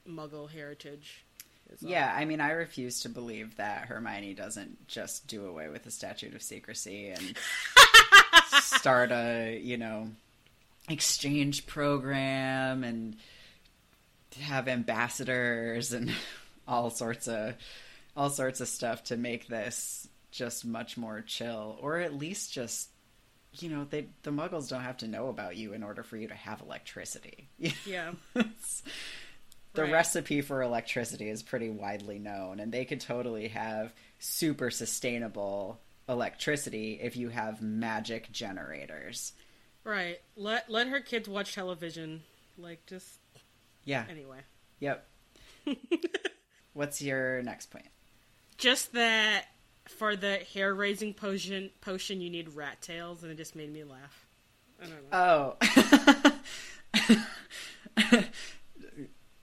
muggle 0.08 0.50
heritage. 0.50 1.26
Yeah, 1.80 2.14
I 2.16 2.26
mean, 2.26 2.40
I 2.40 2.52
refuse 2.52 3.02
to 3.02 3.10
believe 3.10 3.58
that 3.58 3.88
Hermione 3.88 4.36
doesn't 4.36 4.88
just 4.88 5.26
do 5.26 5.48
away 5.48 5.68
with 5.68 5.84
the 5.84 5.92
statute 5.92 6.36
of 6.36 6.44
secrecy 6.44 7.10
and 7.10 7.36
start 8.62 9.12
a, 9.12 9.60
you 9.60 9.78
know, 9.78 10.10
exchange 10.88 11.66
program 11.66 12.84
and 12.84 13.16
have 14.40 14.68
ambassadors 14.68 15.92
and 15.94 16.12
all 16.68 16.90
sorts 16.90 17.28
of 17.28 17.56
all 18.16 18.30
sorts 18.30 18.62
of 18.62 18.68
stuff 18.68 19.04
to 19.06 19.18
make 19.18 19.48
this 19.48 20.08
just 20.32 20.66
much 20.66 20.98
more 20.98 21.22
chill 21.22 21.78
or 21.82 21.98
at 21.98 22.14
least 22.14 22.52
just 22.54 22.90
you 23.60 23.70
know, 23.70 23.86
they 23.90 24.08
the 24.24 24.32
muggles 24.32 24.68
don't 24.70 24.82
have 24.82 24.98
to 24.98 25.08
know 25.08 25.30
about 25.30 25.56
you 25.56 25.72
in 25.74 25.82
order 25.84 26.04
for 26.04 26.18
you 26.18 26.28
to 26.28 26.34
have 26.36 26.62
electricity. 26.62 27.48
Yeah. 27.86 28.12
The 28.34 29.84
Right. 29.84 29.92
recipe 29.92 30.40
for 30.42 30.62
electricity 30.62 31.30
is 31.30 31.44
pretty 31.44 31.70
widely 31.70 32.18
known, 32.18 32.62
and 32.62 32.72
they 32.72 32.86
could 32.86 33.02
totally 33.02 33.50
have 33.50 33.94
super 34.20 34.72
sustainable 34.72 35.82
electricity 36.08 36.98
if 37.02 37.18
you 37.18 37.28
have 37.28 37.62
magic 37.62 38.32
generators. 38.32 39.34
Right. 39.84 40.20
Let 40.38 40.70
let 40.70 40.88
her 40.88 41.00
kids 41.02 41.28
watch 41.28 41.54
television. 41.56 42.24
Like 42.58 42.86
just 42.88 43.20
Yeah. 43.84 44.06
anyway. 44.10 44.40
Yep. 44.80 45.06
What's 46.76 47.02
your 47.02 47.42
next 47.42 47.72
point? 47.72 47.88
Just 48.58 48.94
that 48.94 49.46
for 49.88 50.16
the 50.16 50.36
hair 50.54 50.74
raising 50.76 51.14
potion 51.14 51.70
potion 51.80 52.20
you 52.20 52.30
need 52.30 52.50
rat 52.50 52.82
tails 52.82 53.24
and 53.24 53.32
it 53.32 53.38
just 53.38 53.56
made 53.56 53.72
me 53.72 53.84
laugh. 53.84 54.26
I 54.82 54.86
don't 54.86 55.12
know. 55.12 55.56
Oh. 58.12 58.24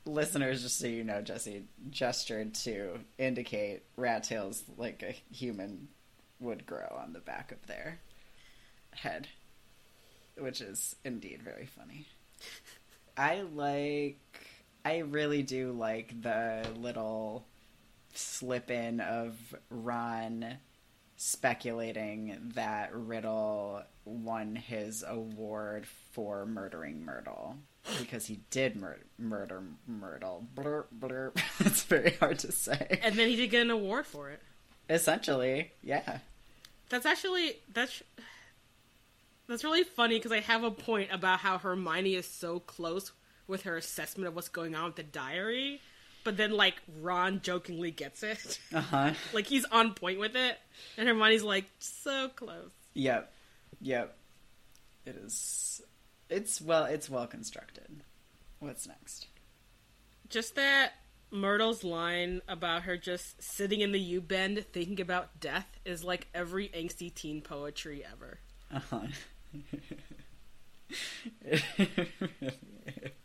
Listeners, 0.05 0.63
just 0.63 0.79
so 0.79 0.87
you 0.89 1.05
know, 1.05 1.23
Jesse 1.23 1.65
gestured 1.91 2.55
to 2.57 2.99
indicate 3.17 3.83
rat 3.97 4.25
tails 4.25 4.63
like 4.77 5.03
a 5.03 5.13
human 5.35 5.89
would 6.39 6.67
grow 6.67 7.01
on 7.03 7.15
the 7.15 7.21
back 7.21 7.51
of 7.51 7.67
their 7.67 7.99
head, 8.91 9.29
which 10.37 10.61
is 10.61 10.97
indeed 11.03 11.41
very 11.43 11.65
funny. 11.65 12.07
I 13.17 13.43
like, 13.43 14.19
I 14.85 14.99
really 14.99 15.43
do 15.43 15.73
like 15.73 16.21
the 16.23 16.67
little 16.77 17.47
slip 18.15 18.71
in 18.71 19.01
of 19.01 19.37
Ron 19.71 20.59
speculating 21.17 22.53
that 22.55 22.95
Riddle 22.95 23.83
won 24.05 24.57
his 24.57 25.05
award 25.07 25.87
for 26.13 26.45
murdering 26.45 27.05
Myrtle 27.05 27.57
because 27.99 28.27
he 28.27 28.41
did 28.51 28.77
mur- 28.77 28.99
murder 29.19 29.63
Myrtle. 29.87 30.47
Blur, 30.55 30.87
blur. 30.91 31.33
it's 31.61 31.85
very 31.85 32.15
hard 32.15 32.39
to 32.41 32.53
say. 32.53 32.99
and 33.03 33.15
then 33.15 33.29
he 33.29 33.37
did 33.37 33.51
get 33.51 33.63
an 33.63 33.71
award 33.71 34.07
for 34.07 34.31
it. 34.31 34.41
Essentially, 34.91 35.73
yeah. 35.83 36.19
That's 36.89 37.07
actually 37.07 37.57
that's 37.73 38.03
that's 39.49 39.65
really 39.65 39.85
funny 39.85 40.17
because 40.19 40.33
I 40.33 40.41
have 40.41 40.65
a 40.65 40.71
point 40.71 41.11
about 41.13 41.39
how 41.39 41.59
Hermione 41.59 42.15
is 42.15 42.27
so 42.27 42.61
close 42.61 43.13
with 43.53 43.63
her 43.63 43.77
assessment 43.77 44.27
of 44.27 44.35
what's 44.35 44.49
going 44.49 44.75
on 44.75 44.87
with 44.87 44.97
the 44.97 45.03
diary, 45.05 45.81
but 46.25 46.37
then 46.37 46.51
like 46.51 46.75
Ron 47.01 47.41
jokingly 47.43 47.93
gets 47.93 48.25
it, 48.25 48.59
Uh 48.75 48.81
huh. 48.81 49.13
like 49.33 49.47
he's 49.47 49.65
on 49.67 49.95
point 49.95 50.19
with 50.19 50.35
it, 50.35 50.59
and 50.99 51.07
Hermione's 51.07 51.45
like 51.45 51.67
so 51.79 52.29
close. 52.35 52.73
Yep. 52.95 53.33
Yep. 53.81 54.17
It 55.07 55.17
is. 55.17 55.81
It's 56.29 56.61
well. 56.61 56.85
It's 56.87 57.09
well 57.11 57.27
constructed. 57.27 58.03
What's 58.59 58.87
next? 58.89 59.27
Just 60.29 60.55
that 60.55 60.93
Myrtle's 61.31 61.83
line 61.85 62.41
about 62.49 62.83
her 62.83 62.97
just 62.97 63.43
sitting 63.43 63.81
in 63.81 63.93
the 63.93 64.01
U 64.01 64.21
bend 64.21 64.65
thinking 64.73 65.01
about 65.01 65.41
death 65.41 65.67
is 65.85 66.05
like 66.05 66.29
every 66.35 66.69
angsty 66.69 67.13
teen 67.15 67.41
poetry 67.43 68.05
ever. 68.05 68.39
Uh 68.73 68.81
huh. 68.91 69.07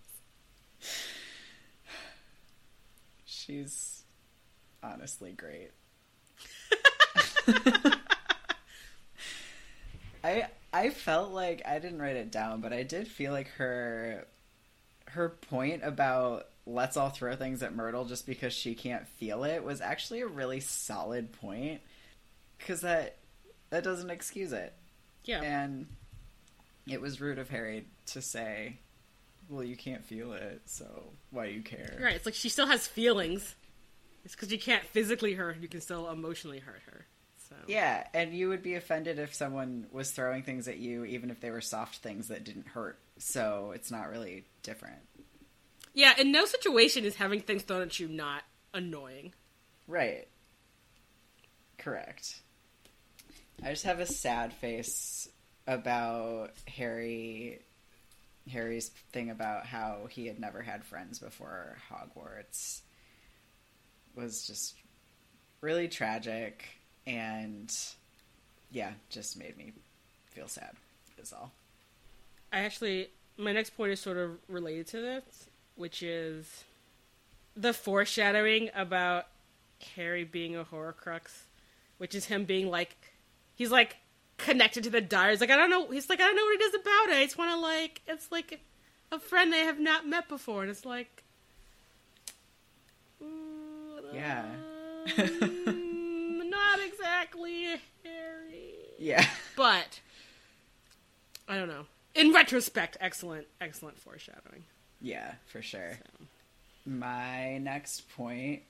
She's 3.26 4.04
honestly 4.84 5.32
great. 5.32 5.72
I 10.24 10.48
I 10.74 10.90
felt 10.90 11.32
like 11.32 11.62
I 11.66 11.80
didn't 11.80 12.00
write 12.00 12.18
it 12.18 12.32
down, 12.32 12.62
but 12.62 12.74
I 12.74 12.84
did 12.84 13.08
feel 13.08 13.32
like 13.32 13.48
her 13.58 14.26
her 15.10 15.30
point 15.30 15.84
about 15.84 16.48
let's 16.66 16.98
all 16.98 17.10
throw 17.10 17.36
things 17.36 17.64
at 17.64 17.74
Myrtle 17.74 18.06
just 18.06 18.28
because 18.28 18.52
she 18.54 18.76
can't 18.76 19.08
feel 19.08 19.46
it 19.46 19.64
was 19.64 19.80
actually 19.80 20.20
a 20.22 20.28
really 20.28 20.60
solid 20.60 21.32
point 21.32 21.80
cuz 22.60 22.82
that 22.82 23.16
that 23.70 23.84
doesn't 23.84 24.10
excuse 24.10 24.52
it. 24.52 24.74
Yeah. 25.24 25.42
And 25.42 25.88
it 26.88 27.02
was 27.02 27.22
rude 27.22 27.40
of 27.40 27.50
Harry 27.50 27.86
to 28.08 28.22
say, 28.22 28.80
"Well, 29.50 29.64
you 29.64 29.76
can't 29.76 30.06
feel 30.06 30.34
it, 30.34 30.62
so 30.66 31.14
why 31.32 31.48
do 31.48 31.54
you 31.54 31.62
care?" 31.62 31.98
Right. 32.02 32.16
It's 32.16 32.26
like 32.26 32.36
she 32.36 32.50
still 32.50 32.68
has 32.68 32.88
feelings. 32.88 33.56
It's 34.26 34.36
because 34.36 34.52
you 34.52 34.60
can't 34.60 34.84
physically 34.84 35.34
hurt 35.34 35.56
her, 35.56 35.62
you 35.62 35.70
can 35.70 35.80
still 35.82 36.10
emotionally 36.10 36.60
hurt 36.60 36.82
her. 36.88 37.06
So 37.50 37.56
Yeah, 37.68 38.06
and 38.14 38.34
you 38.34 38.50
would 38.50 38.62
be 38.62 38.76
offended 38.76 39.20
if 39.20 39.34
someone 39.34 39.88
was 39.92 40.12
throwing 40.12 40.44
things 40.44 40.68
at 40.68 40.80
you, 40.80 41.06
even 41.06 41.30
if 41.30 41.40
they 41.40 41.50
were 41.50 41.62
soft 41.62 41.98
things 41.98 42.28
that 42.28 42.44
didn't 42.44 42.68
hurt. 42.68 43.00
So 43.20 43.72
it's 43.74 43.90
not 43.90 44.10
really 44.10 44.46
different. 44.64 45.00
Yeah, 45.94 46.14
in 46.18 46.32
no 46.32 46.46
situation 46.46 47.06
is 47.06 47.16
having 47.16 47.40
things 47.40 47.64
thrown 47.64 47.84
at 47.84 48.00
you 48.00 48.08
not 48.08 48.44
annoying. 48.74 49.34
Right. 49.88 50.28
Correct. 51.78 52.42
I 53.64 53.70
just 53.70 53.86
have 53.86 54.00
a 54.00 54.06
sad 54.06 54.54
face 54.54 55.30
about 55.66 56.52
Harry 56.68 57.62
Harry's 58.48 58.90
thing 59.12 59.30
about 59.30 59.66
how 59.66 60.08
he 60.10 60.28
had 60.28 60.40
never 60.40 60.62
had 60.62 60.84
friends 60.84 61.20
before 61.20 61.78
Hogwarts 61.92 62.82
was 64.16 64.46
just 64.46 64.76
really 65.62 65.88
tragic 65.88 66.66
and 67.06 67.74
yeah, 68.72 68.92
just 69.10 69.38
made 69.38 69.58
me 69.58 69.74
feel 70.32 70.48
sad 70.48 70.76
is 71.18 71.34
all. 71.34 71.52
I 72.52 72.60
actually, 72.60 73.10
my 73.38 73.54
next 73.54 73.72
point 73.72 73.92
is 73.92 74.00
sort 74.00 74.18
of 74.18 74.38
related 74.48 74.88
to 74.88 75.02
this, 75.02 75.48
which 75.76 76.04
is 76.04 76.64
the 77.56 77.74
foreshadowing 77.74 78.70
about 78.76 79.28
Harry 79.96 80.24
being 80.24 80.56
a 80.56 80.64
Horcrux, 80.64 81.44
which 81.98 82.16
is 82.16 82.26
him 82.26 82.46
being 82.46 82.70
like, 82.70 82.96
he's 83.56 83.72
like 83.72 83.98
connected 84.38 84.84
to 84.84 84.90
the 84.90 85.02
Dire. 85.02 85.32
He's 85.32 85.42
like, 85.42 85.50
I 85.52 85.56
don't 85.56 85.70
know. 85.70 85.88
He's 85.90 86.10
like, 86.10 86.20
I 86.22 86.24
don't 86.24 86.36
know 86.36 86.44
what 86.46 86.62
it 86.62 86.64
is 86.64 86.76
about 86.76 87.10
it. 87.10 87.16
I 87.18 87.24
just 87.26 87.38
want 87.38 87.52
to 87.52 87.60
like, 87.60 88.02
it's 88.08 88.32
like 88.32 88.60
a 89.12 89.20
friend 89.20 89.54
I 89.54 89.58
have 89.60 89.80
not 89.80 90.08
met 90.08 90.28
before, 90.30 90.62
and 90.62 90.70
it's 90.72 90.86
like, 90.86 91.24
Yeah. 94.14 94.46
um, 95.18 96.50
not 96.50 96.80
exactly 96.86 97.66
Harry. 98.04 98.74
Yeah. 98.98 99.26
But 99.56 100.00
I 101.48 101.56
don't 101.58 101.68
know. 101.68 101.86
In 102.16 102.34
retrospect, 102.34 102.98
excellent, 103.00 103.48
excellent 103.62 104.00
foreshadowing. 104.00 104.64
Yeah, 105.02 105.34
for 105.46 105.62
sure. 105.62 106.00
My 106.86 107.58
next 107.60 108.10
point 108.16 108.64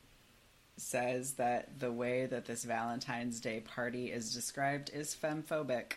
says 0.77 1.33
that 1.33 1.79
the 1.79 1.91
way 1.91 2.25
that 2.25 2.45
this 2.45 2.63
Valentine's 2.63 3.39
Day 3.39 3.59
party 3.59 4.11
is 4.11 4.33
described 4.33 4.91
is 4.93 5.15
femphobic. 5.15 5.93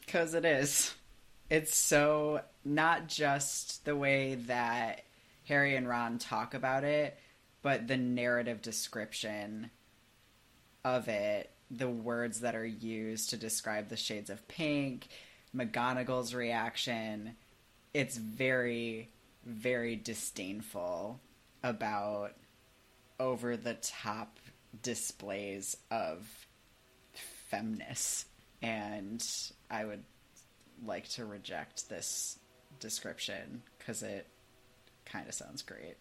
Because 0.00 0.34
it 0.34 0.44
is. 0.44 0.94
It's 1.50 1.76
so 1.76 2.42
not 2.64 3.08
just 3.08 3.84
the 3.84 3.96
way 3.96 4.36
that 4.46 5.02
Harry 5.48 5.74
and 5.74 5.88
Ron 5.88 6.18
talk 6.18 6.54
about 6.54 6.84
it, 6.84 7.18
but 7.62 7.88
the 7.88 7.96
narrative 7.96 8.62
description 8.62 9.70
of 10.84 11.08
it, 11.08 11.50
the 11.70 11.88
words 11.88 12.40
that 12.40 12.54
are 12.54 12.64
used 12.66 13.30
to 13.30 13.36
describe 13.36 13.88
the 13.88 13.96
shades 13.96 14.30
of 14.30 14.46
pink, 14.48 15.08
McGonagall's 15.56 16.34
reaction. 16.34 17.36
It's 17.94 18.16
very, 18.16 19.10
very 19.44 19.96
disdainful 19.96 21.20
about 21.62 22.32
over 23.22 23.56
the 23.56 23.74
top 23.74 24.40
displays 24.82 25.76
of 25.92 26.46
femness. 27.52 28.24
And 28.60 29.24
I 29.70 29.84
would 29.84 30.02
like 30.84 31.08
to 31.10 31.24
reject 31.24 31.88
this 31.88 32.38
description 32.80 33.62
because 33.78 34.02
it 34.02 34.26
kind 35.06 35.28
of 35.28 35.34
sounds 35.34 35.62
great. 35.62 35.96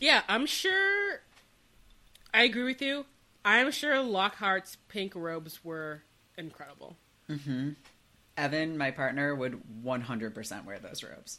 Yeah, 0.00 0.22
I'm 0.28 0.46
sure. 0.46 1.20
I 2.34 2.42
agree 2.42 2.64
with 2.64 2.82
you. 2.82 3.06
I'm 3.44 3.70
sure 3.70 4.02
Lockhart's 4.02 4.76
pink 4.88 5.14
robes 5.14 5.64
were 5.64 6.02
incredible. 6.36 6.96
Mm-hmm. 7.30 7.70
Evan, 8.36 8.76
my 8.76 8.90
partner, 8.90 9.34
would 9.34 9.62
100% 9.84 10.64
wear 10.64 10.78
those 10.80 11.04
robes. 11.04 11.38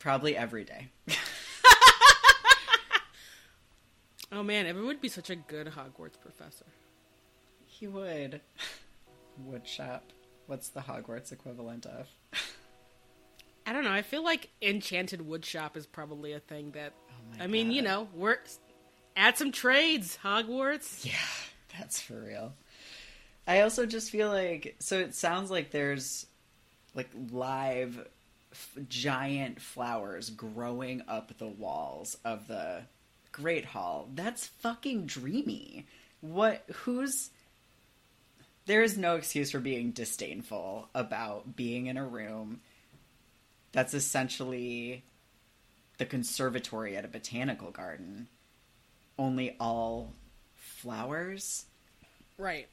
Probably 0.00 0.36
every 0.36 0.64
day. 0.64 0.88
Oh 4.34 4.42
man, 4.42 4.66
Evan 4.66 4.86
would 4.86 5.00
be 5.00 5.08
such 5.08 5.30
a 5.30 5.36
good 5.36 5.68
Hogwarts 5.68 6.20
professor. 6.20 6.66
He 7.66 7.86
would. 7.86 8.40
Woodshop. 9.48 10.00
What's 10.46 10.68
the 10.68 10.80
Hogwarts 10.80 11.32
equivalent 11.32 11.86
of? 11.86 12.08
I 13.64 13.72
don't 13.72 13.84
know. 13.84 13.92
I 13.92 14.02
feel 14.02 14.24
like 14.24 14.50
Enchanted 14.60 15.20
Woodshop 15.20 15.76
is 15.76 15.86
probably 15.86 16.32
a 16.32 16.40
thing 16.40 16.72
that. 16.72 16.92
Oh 17.08 17.44
I 17.44 17.46
mean, 17.46 17.70
you 17.70 17.80
know, 17.80 18.08
work. 18.14 18.48
Add 19.16 19.38
some 19.38 19.52
trades, 19.52 20.18
Hogwarts. 20.22 21.04
Yeah, 21.04 21.12
that's 21.78 22.00
for 22.00 22.20
real. 22.20 22.54
I 23.46 23.60
also 23.60 23.86
just 23.86 24.10
feel 24.10 24.28
like 24.28 24.74
so 24.80 24.98
it 24.98 25.14
sounds 25.14 25.50
like 25.50 25.70
there's 25.70 26.26
like 26.94 27.10
live 27.30 28.06
f- 28.52 28.76
giant 28.88 29.60
flowers 29.60 30.30
growing 30.30 31.02
up 31.06 31.36
the 31.38 31.46
walls 31.46 32.16
of 32.24 32.48
the 32.48 32.82
Great 33.34 33.64
Hall. 33.64 34.08
That's 34.14 34.46
fucking 34.46 35.06
dreamy. 35.06 35.86
What 36.20 36.64
who's 36.72 37.30
there 38.66 38.82
is 38.82 38.96
no 38.96 39.16
excuse 39.16 39.50
for 39.50 39.58
being 39.58 39.90
disdainful 39.90 40.88
about 40.94 41.56
being 41.56 41.86
in 41.86 41.96
a 41.96 42.06
room 42.06 42.60
that's 43.72 43.92
essentially 43.92 45.02
the 45.98 46.06
conservatory 46.06 46.96
at 46.96 47.04
a 47.04 47.08
botanical 47.08 47.72
garden 47.72 48.28
only 49.18 49.56
all 49.58 50.12
flowers. 50.54 51.66
Right. 52.38 52.68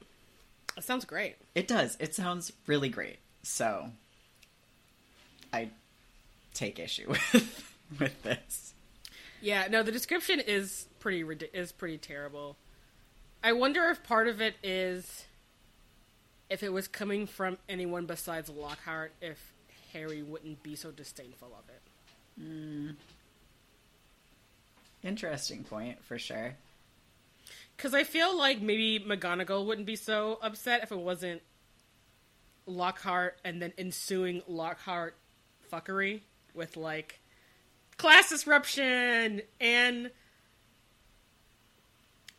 That 0.76 0.84
sounds 0.84 1.04
great. 1.04 1.36
It 1.56 1.66
does. 1.66 1.96
It 1.98 2.14
sounds 2.14 2.52
really 2.68 2.88
great. 2.88 3.18
So 3.42 3.90
I 5.52 5.70
take 6.54 6.78
issue 6.78 7.08
with 7.32 7.74
with 7.98 8.22
this. 8.22 8.74
Yeah, 9.42 9.66
no, 9.68 9.82
the 9.82 9.92
description 9.92 10.40
is 10.40 10.86
pretty 11.00 11.22
is 11.52 11.72
pretty 11.72 11.98
terrible. 11.98 12.56
I 13.42 13.52
wonder 13.52 13.86
if 13.88 14.02
part 14.04 14.28
of 14.28 14.40
it 14.40 14.54
is 14.62 15.24
if 16.48 16.62
it 16.62 16.72
was 16.72 16.86
coming 16.86 17.26
from 17.26 17.58
anyone 17.68 18.06
besides 18.06 18.48
Lockhart, 18.48 19.12
if 19.20 19.52
Harry 19.92 20.22
wouldn't 20.22 20.62
be 20.62 20.76
so 20.76 20.92
disdainful 20.92 21.48
of 21.48 21.68
it. 21.68 22.42
Hmm. 22.42 22.90
Interesting 25.02 25.64
point 25.64 26.02
for 26.04 26.18
sure. 26.18 26.54
Because 27.76 27.94
I 27.94 28.04
feel 28.04 28.38
like 28.38 28.62
maybe 28.62 29.04
McGonagall 29.04 29.66
wouldn't 29.66 29.88
be 29.88 29.96
so 29.96 30.38
upset 30.40 30.84
if 30.84 30.92
it 30.92 30.98
wasn't 30.98 31.42
Lockhart 32.66 33.38
and 33.44 33.60
then 33.60 33.72
ensuing 33.76 34.42
Lockhart 34.46 35.16
fuckery 35.72 36.20
with 36.54 36.76
like 36.76 37.18
class 38.02 38.28
disruption 38.30 39.42
and 39.60 40.10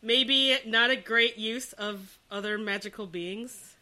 maybe 0.02 0.58
not 0.66 0.92
a 0.92 0.98
great 0.98 1.38
use 1.38 1.72
of 1.74 2.20
other 2.30 2.58
magical 2.58 3.08
beings, 3.08 3.76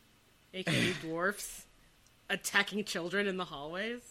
aka 0.53 0.93
dwarfs, 1.01 1.65
attacking 2.29 2.83
children 2.83 3.25
in 3.25 3.37
the 3.37 3.45
hallways. 3.45 4.01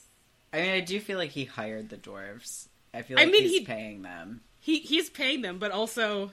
I 0.53 0.63
mean, 0.63 0.71
I 0.73 0.81
do 0.81 0.99
feel 0.99 1.17
like 1.17 1.31
he 1.31 1.45
hired 1.45 1.91
the 1.91 1.97
dwarves. 1.97 2.67
I 2.93 3.03
feel 3.03 3.17
like 3.17 3.29
I 3.29 3.31
mean, 3.31 3.43
he's 3.43 3.61
he- 3.61 3.65
paying 3.65 4.03
them. 4.03 4.41
He 4.59 4.81
he's 4.81 5.09
paying 5.09 5.43
them, 5.43 5.59
but 5.59 5.71
also 5.71 6.33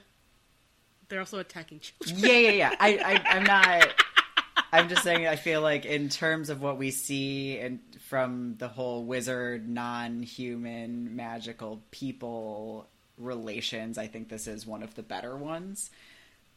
they're 1.07 1.19
also 1.19 1.37
attacking 1.37 1.81
children. 1.81 2.17
Yeah, 2.19 2.39
yeah, 2.39 2.49
yeah. 2.49 2.75
I, 2.79 2.97
I, 2.97 3.35
I'm 3.35 3.43
not. 3.43 4.03
I'm 4.73 4.89
just 4.89 5.03
saying. 5.03 5.27
I 5.27 5.35
feel 5.35 5.61
like 5.61 5.85
in 5.85 6.09
terms 6.09 6.49
of 6.49 6.63
what 6.63 6.79
we 6.79 6.89
see 6.89 7.59
and 7.59 7.79
from 8.07 8.55
the 8.57 8.69
whole 8.69 9.03
wizard, 9.03 9.67
non-human, 9.67 11.15
magical 11.15 11.81
people 11.91 12.87
relations, 13.17 13.97
I 13.97 14.07
think 14.07 14.29
this 14.29 14.47
is 14.47 14.65
one 14.65 14.81
of 14.81 14.95
the 14.95 15.03
better 15.03 15.35
ones. 15.35 15.89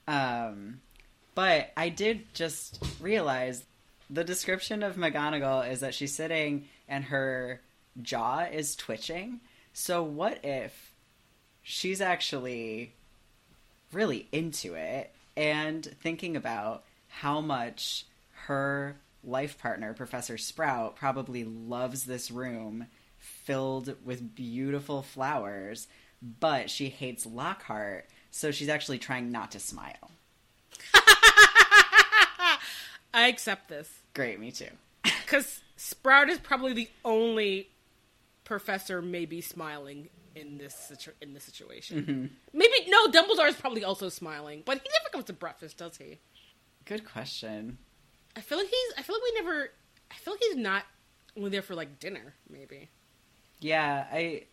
Um, 0.06 0.80
but 1.34 1.72
I 1.76 1.88
did 1.88 2.32
just 2.34 2.82
realize 3.00 3.64
the 4.08 4.24
description 4.24 4.82
of 4.82 4.96
McGonagall 4.96 5.70
is 5.70 5.80
that 5.80 5.94
she's 5.94 6.14
sitting 6.14 6.68
and 6.88 7.04
her 7.04 7.60
jaw 8.00 8.46
is 8.50 8.76
twitching. 8.76 9.40
So 9.72 10.02
what 10.02 10.44
if 10.44 10.92
she's 11.62 12.00
actually 12.00 12.92
really 13.92 14.28
into 14.30 14.74
it 14.74 15.12
and 15.36 15.84
thinking 16.02 16.36
about 16.36 16.84
how 17.08 17.40
much 17.40 18.04
her 18.46 18.96
life 19.22 19.58
partner, 19.58 19.94
Professor 19.94 20.38
Sprout, 20.38 20.96
probably 20.96 21.44
loves 21.44 22.04
this 22.04 22.30
room 22.30 22.86
filled 23.18 23.94
with 24.04 24.34
beautiful 24.34 25.02
flowers, 25.02 25.86
but 26.22 26.70
she 26.70 26.88
hates 26.88 27.26
Lockhart, 27.26 28.08
so 28.30 28.50
she's 28.50 28.68
actually 28.68 28.98
trying 28.98 29.30
not 29.30 29.50
to 29.52 29.60
smile. 29.60 30.10
I 33.12 33.28
accept 33.28 33.68
this 33.68 34.00
Great, 34.14 34.40
me 34.40 34.50
too. 34.50 34.70
because 35.02 35.60
Sprout 35.76 36.28
is 36.28 36.38
probably 36.38 36.72
the 36.72 36.88
only 37.04 37.68
professor 38.44 39.00
maybe 39.00 39.40
smiling 39.40 40.08
in 40.34 40.58
this 40.58 40.74
situ- 40.74 41.12
in 41.20 41.34
this 41.34 41.44
situation. 41.44 42.02
Mm-hmm. 42.02 42.26
Maybe 42.52 42.74
no, 42.88 43.08
Dumbledore 43.08 43.48
is 43.48 43.56
probably 43.56 43.84
also 43.84 44.08
smiling, 44.08 44.62
but 44.64 44.78
he 44.78 44.88
never 45.00 45.10
comes 45.10 45.24
to 45.26 45.32
breakfast, 45.32 45.78
does 45.78 45.96
he? 45.96 46.18
Good 46.84 47.04
question. 47.04 47.78
I 48.40 48.42
feel 48.42 48.56
like 48.56 48.68
he's. 48.68 48.94
I 48.96 49.02
feel 49.02 49.16
like 49.16 49.22
we 49.22 49.32
never. 49.34 49.70
I 50.10 50.14
feel 50.14 50.32
like 50.32 50.40
he's 50.40 50.56
not 50.56 50.84
only 51.36 51.50
there 51.50 51.60
for 51.60 51.74
like 51.74 52.00
dinner. 52.00 52.32
Maybe. 52.48 52.88
Yeah, 53.60 54.06
I, 54.10 54.44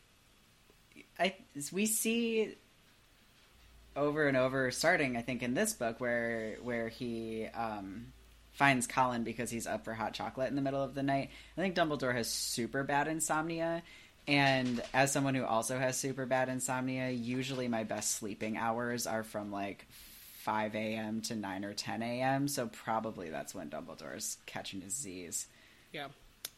I 1.17 1.35
we 1.71 1.85
see 1.85 2.53
over 3.95 4.27
and 4.27 4.35
over, 4.35 4.71
starting 4.71 5.15
I 5.15 5.21
think 5.21 5.41
in 5.41 5.53
this 5.53 5.71
book 5.71 6.01
where 6.01 6.57
where 6.61 6.89
he 6.89 7.45
um, 7.55 8.07
finds 8.51 8.87
Colin 8.87 9.23
because 9.23 9.49
he's 9.49 9.65
up 9.65 9.85
for 9.85 9.93
hot 9.93 10.13
chocolate 10.13 10.49
in 10.49 10.57
the 10.57 10.61
middle 10.61 10.83
of 10.83 10.93
the 10.93 11.01
night. 11.01 11.29
I 11.57 11.61
think 11.61 11.73
Dumbledore 11.73 12.13
has 12.13 12.29
super 12.29 12.83
bad 12.83 13.07
insomnia, 13.07 13.83
and 14.27 14.83
as 14.93 15.13
someone 15.13 15.33
who 15.33 15.45
also 15.45 15.79
has 15.79 15.95
super 15.95 16.25
bad 16.25 16.49
insomnia, 16.49 17.09
usually 17.09 17.69
my 17.69 17.85
best 17.85 18.17
sleeping 18.17 18.57
hours 18.57 19.07
are 19.07 19.23
from 19.23 19.49
like. 19.49 19.87
5 20.47 20.75
a.m. 20.75 21.19
to 21.23 21.35
9 21.35 21.65
or 21.65 21.73
10 21.73 22.01
a.m. 22.01 22.47
So 22.47 22.67
probably 22.67 23.29
that's 23.29 23.53
when 23.53 23.69
Dumbledore's 23.69 24.37
catching 24.45 24.79
his 24.79 24.93
Z's. 24.95 25.47
Yeah. 25.91 26.07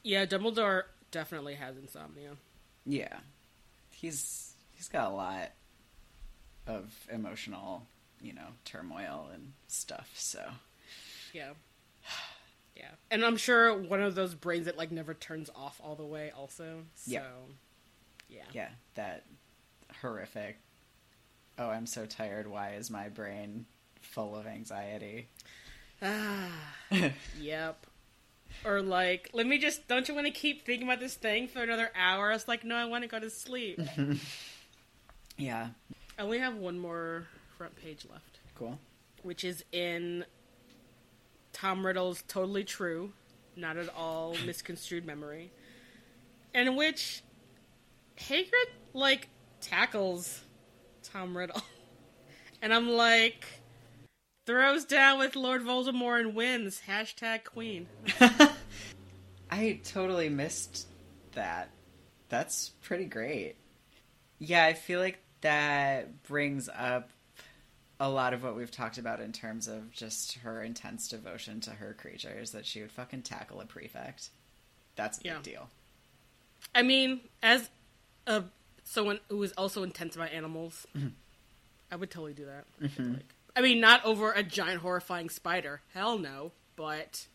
Yeah. 0.04 0.28
Dumbledore 0.28 0.84
definitely 1.10 1.56
has 1.56 1.76
insomnia. 1.76 2.34
Yeah, 2.86 3.18
he's 3.92 4.54
he's 4.74 4.88
got 4.90 5.12
a 5.12 5.14
lot 5.16 5.50
of 6.68 6.94
emotional, 7.12 7.88
you 8.22 8.32
know, 8.34 8.50
turmoil 8.64 9.30
and 9.34 9.54
stuff. 9.68 10.12
So 10.14 10.44
Yeah. 11.34 11.54
Yeah. 12.76 12.92
And 13.12 13.26
I'm 13.26 13.36
sure 13.38 13.76
one 13.76 14.02
of 14.02 14.14
those 14.16 14.36
brains 14.36 14.66
that 14.68 14.78
like 14.78 14.92
never 14.92 15.14
turns 15.16 15.50
off 15.54 15.82
all 15.84 15.96
the 15.96 16.06
way 16.06 16.32
also. 16.38 16.84
So 16.96 17.12
Yeah. 17.12 17.24
yeah. 18.30 18.44
yeah, 18.54 18.70
that 18.94 19.26
horrific. 20.02 20.60
Oh, 21.58 21.70
I'm 21.70 21.88
so 21.88 22.06
tired. 22.06 22.48
Why 22.48 22.76
is 22.76 22.90
my 22.90 23.10
brain 23.10 23.66
full 24.10 24.36
of 24.36 24.46
anxiety? 24.48 25.28
Ah, 26.02 26.50
yep. 27.40 27.86
Or 28.66 28.82
like, 28.82 29.30
let 29.34 29.46
me 29.46 29.58
just 29.58 29.88
don't 29.88 30.08
you 30.08 30.16
want 30.16 30.28
to 30.28 30.32
keep 30.34 30.66
thinking 30.66 30.88
about 30.88 31.00
this 31.00 31.14
thing 31.16 31.48
for 31.48 31.62
another 31.62 31.92
hour? 31.96 32.32
I 32.32 32.34
was 32.34 32.48
like, 32.48 32.64
no, 32.64 32.76
I 32.76 32.86
want 32.86 33.04
to 33.04 33.08
go 33.08 33.20
to 33.20 33.30
sleep. 33.30 33.80
Yeah, 35.38 35.70
I 36.18 36.24
only 36.24 36.40
have 36.40 36.58
one 36.58 36.78
more 36.78 37.26
front 37.58 37.74
page 37.78 38.06
left, 38.12 38.40
cool. 38.56 38.78
which 39.24 39.46
is 39.46 39.64
in 39.72 40.26
Tom 41.54 41.86
Riddle's 41.86 42.24
Totally 42.28 42.66
True, 42.66 43.14
not 43.56 43.78
at 43.78 43.88
all 43.96 44.36
misconstrued 44.46 45.06
memory, 45.06 45.50
in 46.54 46.76
which 46.76 47.24
Hagrid 48.18 48.52
like 48.94 49.30
tackles 49.62 50.42
Tom 51.04 51.38
Riddle, 51.38 51.62
and 52.62 52.74
I'm 52.74 52.90
like, 52.90 53.46
throws 54.50 54.84
down 54.84 55.20
with 55.20 55.36
Lord 55.36 55.62
Voldemort 55.62 56.22
and 56.22 56.34
wins. 56.34 56.82
Hashtag 56.88 57.44
Queen. 57.44 57.86
I 59.52 59.80
totally 59.84 60.28
missed 60.30 60.88
that. 61.34 61.70
That's 62.30 62.70
pretty 62.82 63.06
great. 63.06 63.58
Yeah, 64.40 64.66
I 64.66 64.74
feel 64.74 65.00
like 65.02 65.20
that 65.42 66.24
brings 66.24 66.68
up 66.68 67.12
a 68.00 68.10
lot 68.10 68.34
of 68.34 68.42
what 68.44 68.56
we've 68.56 68.72
talked 68.72 68.98
about 68.98 69.20
in 69.20 69.34
terms 69.34 69.68
of 69.68 69.92
just 69.92 70.40
her 70.40 70.64
intense 70.64 71.08
devotion 71.10 71.60
to 71.62 71.70
her 71.70 71.94
creatures 71.94 72.50
that 72.52 72.66
she 72.66 72.82
would 72.82 72.92
fucking 72.92 73.22
tackle 73.22 73.62
a 73.62 73.66
prefect. 73.66 74.32
That's 74.96 75.20
a 75.20 75.22
Yeah. 75.26 75.34
big 75.36 75.44
deal. 75.44 75.70
I 76.74 76.82
mean, 76.82 77.22
as 77.44 77.70
a 78.26 78.46
someone 78.84 79.20
who 79.30 79.44
is 79.44 79.52
also 79.52 79.84
intense 79.84 80.16
about 80.16 80.32
animals, 80.32 80.88
mm-hmm. 80.98 81.10
I 81.92 81.98
would 81.98 82.10
totally 82.10 82.34
do 82.34 82.46
that. 82.46 82.90
Feel 82.90 83.06
like. 83.10 83.36
I 83.56 83.62
mean, 83.62 83.80
not 83.82 84.06
over 84.06 84.32
a 84.32 84.44
giant 84.44 84.82
horrifying 84.82 85.30
spider. 85.30 85.82
Hell 85.94 86.18
no. 86.18 86.52
But 86.76 87.28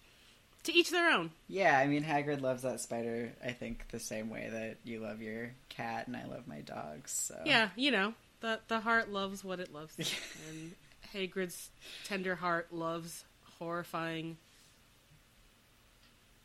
to 0.64 0.72
each 0.72 0.90
their 0.90 1.10
own. 1.10 1.30
Yeah, 1.48 1.76
I 1.78 1.86
mean 1.86 2.02
Hagrid 2.04 2.40
loves 2.40 2.62
that 2.62 2.80
spider. 2.80 3.32
I 3.44 3.52
think 3.52 3.88
the 3.90 4.00
same 4.00 4.30
way 4.30 4.48
that 4.50 4.78
you 4.84 5.00
love 5.00 5.20
your 5.20 5.50
cat 5.68 6.06
and 6.06 6.16
I 6.16 6.24
love 6.26 6.46
my 6.46 6.60
dogs. 6.60 7.10
So 7.10 7.38
Yeah, 7.44 7.68
you 7.76 7.90
know, 7.90 8.14
the 8.40 8.60
the 8.68 8.80
heart 8.80 9.10
loves 9.12 9.44
what 9.44 9.60
it 9.60 9.72
loves, 9.72 9.96
and 10.50 10.72
Hagrid's 11.14 11.70
tender 12.04 12.36
heart 12.36 12.72
loves 12.72 13.24
horrifying, 13.58 14.38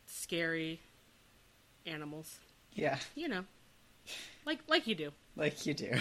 scary 0.06 0.80
animals. 1.86 2.38
yeah, 2.74 2.98
You 3.14 3.28
know, 3.28 3.44
like 4.44 4.58
like 4.68 4.86
you 4.86 4.94
do. 4.94 5.10
like 5.36 5.64
you 5.64 5.72
do. 5.74 5.92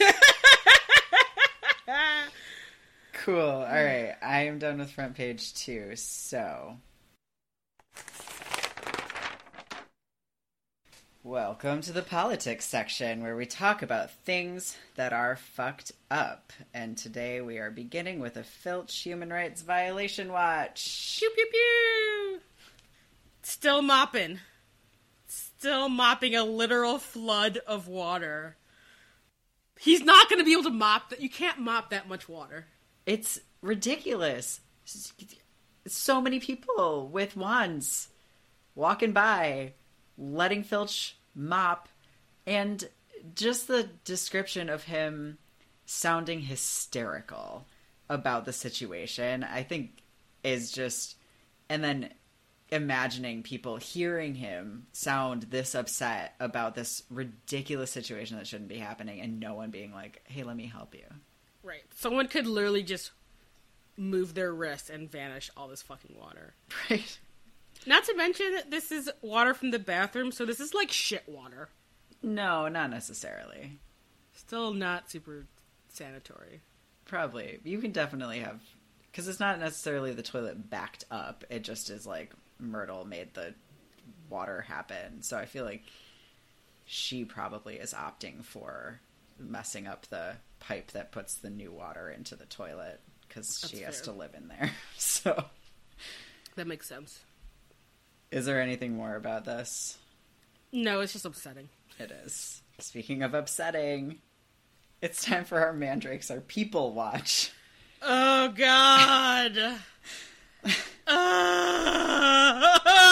cool. 3.28 3.42
All 3.42 3.66
right, 3.66 4.14
I 4.22 4.44
am 4.44 4.58
done 4.58 4.78
with 4.78 4.90
front 4.90 5.14
page 5.14 5.52
two. 5.52 5.94
So, 5.96 6.78
welcome 11.22 11.82
to 11.82 11.92
the 11.92 12.00
politics 12.00 12.64
section 12.64 13.22
where 13.22 13.36
we 13.36 13.44
talk 13.44 13.82
about 13.82 14.10
things 14.10 14.78
that 14.94 15.12
are 15.12 15.36
fucked 15.36 15.92
up. 16.10 16.54
And 16.72 16.96
today 16.96 17.42
we 17.42 17.58
are 17.58 17.70
beginning 17.70 18.20
with 18.20 18.38
a 18.38 18.42
Filch 18.42 18.96
human 18.96 19.28
rights 19.28 19.60
violation 19.60 20.32
watch. 20.32 21.18
Pew 21.18 21.30
pew 21.34 21.48
pew. 21.52 22.40
Still 23.42 23.82
mopping. 23.82 24.38
Still 25.26 25.90
mopping 25.90 26.34
a 26.34 26.44
literal 26.44 26.98
flood 26.98 27.58
of 27.66 27.88
water. 27.88 28.56
He's 29.78 30.02
not 30.02 30.30
going 30.30 30.38
to 30.38 30.46
be 30.46 30.52
able 30.52 30.62
to 30.62 30.70
mop 30.70 31.10
that. 31.10 31.20
You 31.20 31.28
can't 31.28 31.58
mop 31.58 31.90
that 31.90 32.08
much 32.08 32.26
water. 32.26 32.64
It's 33.08 33.40
ridiculous. 33.62 34.60
So 35.86 36.20
many 36.20 36.40
people 36.40 37.08
with 37.10 37.38
wands 37.38 38.08
walking 38.74 39.12
by, 39.12 39.72
letting 40.18 40.62
Filch 40.62 41.16
mop, 41.34 41.88
and 42.46 42.86
just 43.34 43.66
the 43.66 43.88
description 44.04 44.68
of 44.68 44.84
him 44.84 45.38
sounding 45.86 46.42
hysterical 46.42 47.64
about 48.10 48.44
the 48.44 48.52
situation, 48.52 49.42
I 49.42 49.62
think 49.62 50.02
is 50.44 50.70
just. 50.70 51.16
And 51.70 51.82
then 51.82 52.10
imagining 52.70 53.42
people 53.42 53.78
hearing 53.78 54.34
him 54.34 54.86
sound 54.92 55.44
this 55.44 55.74
upset 55.74 56.34
about 56.40 56.74
this 56.74 57.04
ridiculous 57.08 57.90
situation 57.90 58.36
that 58.36 58.46
shouldn't 58.46 58.68
be 58.68 58.76
happening 58.76 59.22
and 59.22 59.40
no 59.40 59.54
one 59.54 59.70
being 59.70 59.94
like, 59.94 60.20
hey, 60.24 60.42
let 60.42 60.56
me 60.56 60.66
help 60.66 60.94
you. 60.94 61.04
Right. 61.68 61.82
Someone 61.94 62.28
could 62.28 62.46
literally 62.46 62.82
just 62.82 63.10
move 63.98 64.32
their 64.32 64.54
wrist 64.54 64.88
and 64.88 65.10
vanish 65.10 65.50
all 65.54 65.68
this 65.68 65.82
fucking 65.82 66.16
water. 66.18 66.54
Right. 66.88 67.18
Not 67.86 68.04
to 68.04 68.16
mention 68.16 68.46
this 68.70 68.90
is 68.90 69.10
water 69.20 69.52
from 69.52 69.70
the 69.70 69.78
bathroom, 69.78 70.32
so 70.32 70.46
this 70.46 70.60
is 70.60 70.72
like 70.72 70.90
shit 70.90 71.28
water. 71.28 71.68
No, 72.22 72.68
not 72.68 72.88
necessarily. 72.88 73.78
Still 74.32 74.72
not 74.72 75.10
super 75.10 75.44
sanitary. 75.88 76.62
Probably. 77.04 77.60
You 77.64 77.78
can 77.78 77.92
definitely 77.92 78.38
have. 78.38 78.60
Because 79.10 79.28
it's 79.28 79.40
not 79.40 79.60
necessarily 79.60 80.12
the 80.12 80.22
toilet 80.22 80.70
backed 80.70 81.04
up, 81.10 81.44
it 81.50 81.64
just 81.64 81.90
is 81.90 82.06
like 82.06 82.32
Myrtle 82.58 83.04
made 83.04 83.34
the 83.34 83.54
water 84.30 84.62
happen. 84.62 85.22
So 85.22 85.36
I 85.36 85.44
feel 85.44 85.64
like 85.64 85.82
she 86.86 87.24
probably 87.24 87.74
is 87.74 87.92
opting 87.92 88.42
for 88.42 89.00
messing 89.38 89.86
up 89.86 90.06
the 90.06 90.36
pipe 90.60 90.92
that 90.92 91.12
puts 91.12 91.34
the 91.36 91.50
new 91.50 91.72
water 91.72 92.08
into 92.10 92.36
the 92.36 92.46
toilet 92.46 93.00
because 93.26 93.64
she 93.70 93.80
has 93.82 93.96
fair. 94.00 94.12
to 94.12 94.18
live 94.18 94.34
in 94.34 94.48
there. 94.48 94.70
So, 94.96 95.44
That 96.56 96.66
makes 96.66 96.88
sense. 96.88 97.20
is 98.30 98.46
there 98.46 98.60
anything 98.60 98.96
more 98.96 99.14
about 99.16 99.44
this? 99.44 99.98
No, 100.72 101.00
it's 101.00 101.12
just 101.12 101.24
upsetting. 101.24 101.68
It 101.98 102.10
is. 102.24 102.62
Speaking 102.78 103.22
of 103.22 103.34
upsetting, 103.34 104.18
it's 105.02 105.24
time 105.24 105.44
for 105.44 105.60
our 105.60 105.72
mandrakes, 105.72 106.30
our 106.30 106.40
people 106.40 106.92
watch. 106.92 107.52
Oh 108.02 108.48
God. 108.56 109.78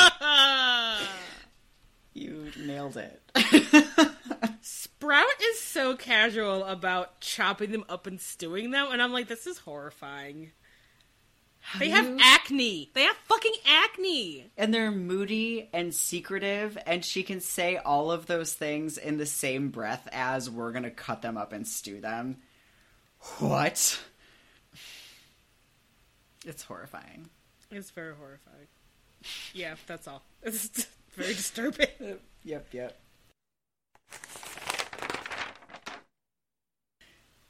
Ah. 0.08 1.08
You 2.14 2.50
nailed 2.58 2.96
it. 2.96 3.22
Sprout 4.62 5.24
is 5.42 5.60
so 5.60 5.94
about 6.66 7.20
chopping 7.20 7.72
them 7.72 7.84
up 7.88 8.06
and 8.06 8.20
stewing 8.20 8.70
them, 8.70 8.88
and 8.90 9.00
I'm 9.02 9.12
like, 9.12 9.28
this 9.28 9.46
is 9.46 9.58
horrifying. 9.58 10.52
They 11.78 11.88
have 11.88 12.06
you- 12.06 12.18
acne. 12.20 12.90
They 12.94 13.02
have 13.02 13.16
fucking 13.24 13.54
acne. 13.66 14.50
and 14.56 14.72
they're 14.72 14.92
moody 14.92 15.68
and 15.72 15.92
secretive, 15.94 16.78
and 16.86 17.04
she 17.04 17.22
can 17.24 17.40
say 17.40 17.76
all 17.76 18.12
of 18.12 18.26
those 18.26 18.54
things 18.54 18.98
in 18.98 19.16
the 19.18 19.26
same 19.26 19.70
breath 19.70 20.06
as 20.12 20.48
we're 20.48 20.70
gonna 20.72 20.90
cut 20.90 21.22
them 21.22 21.36
up 21.36 21.52
and 21.52 21.66
stew 21.66 22.00
them. 22.00 22.36
What? 23.38 24.00
It's 26.44 26.62
horrifying. 26.62 27.28
It's 27.72 27.90
very 27.90 28.14
horrifying. 28.14 28.68
Yeah, 29.52 29.74
that's 29.86 30.06
all. 30.06 30.22
It's 30.44 30.86
very 31.16 31.34
disturbing. 31.34 31.88
Yep, 32.44 32.66
yep. 32.72 33.00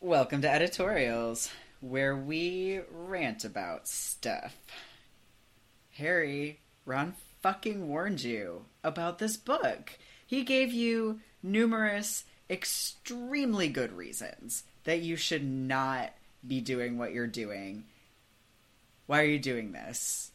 Welcome 0.03 0.43
to 0.43 0.51
editorials, 0.51 1.51
where 1.81 2.15
we 2.15 2.81
rant 2.91 3.47
about 3.47 3.89
stuff. 3.89 4.55
Harry, 5.93 6.61
Ron 6.85 7.15
fucking 7.41 7.89
warned 7.89 8.23
you 8.23 8.67
about 8.85 9.19
this 9.19 9.39
book. 9.39 9.99
He 10.27 10.43
gave 10.43 10.71
you 10.71 11.21
numerous, 11.43 12.25
extremely 12.51 13.71
good 13.71 13.91
reasons 13.91 14.65
that 14.85 15.01
you 15.01 15.17
should 15.17 15.45
not 15.45 16.13
be 16.47 16.61
doing 16.61 16.99
what 16.99 17.15
you're 17.15 17.27
doing. 17.27 17.85
Why 19.07 19.23
are 19.23 19.27
you 19.27 19.39
doing 19.39 19.73
this? 19.73 20.31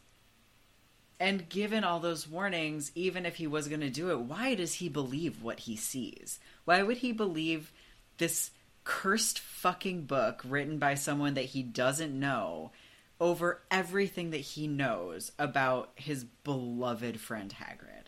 And 1.20 1.48
given 1.48 1.84
all 1.84 2.00
those 2.00 2.28
warnings, 2.28 2.90
even 2.96 3.24
if 3.24 3.36
he 3.36 3.46
was 3.46 3.68
going 3.68 3.80
to 3.80 3.90
do 3.90 4.10
it, 4.10 4.18
why 4.18 4.56
does 4.56 4.74
he 4.74 4.88
believe 4.88 5.40
what 5.40 5.60
he 5.60 5.76
sees? 5.76 6.40
Why 6.64 6.82
would 6.82 6.96
he 6.96 7.12
believe 7.12 7.70
this 8.18 8.50
cursed 8.84 9.38
fucking 9.38 10.02
book 10.02 10.42
written 10.44 10.78
by 10.78 10.94
someone 10.94 11.34
that 11.34 11.46
he 11.46 11.62
doesn't 11.62 12.18
know 12.18 12.72
over 13.20 13.62
everything 13.70 14.30
that 14.30 14.38
he 14.38 14.66
knows 14.66 15.30
about 15.38 15.92
his 15.94 16.24
beloved 16.24 17.20
friend 17.20 17.54
Hagrid? 17.58 18.06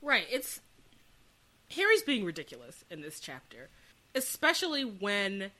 Right. 0.00 0.26
It's 0.30 0.60
Harry's 1.72 2.02
being 2.02 2.24
ridiculous 2.24 2.84
in 2.90 3.02
this 3.02 3.20
chapter, 3.20 3.68
especially 4.14 4.82
when 4.82 5.50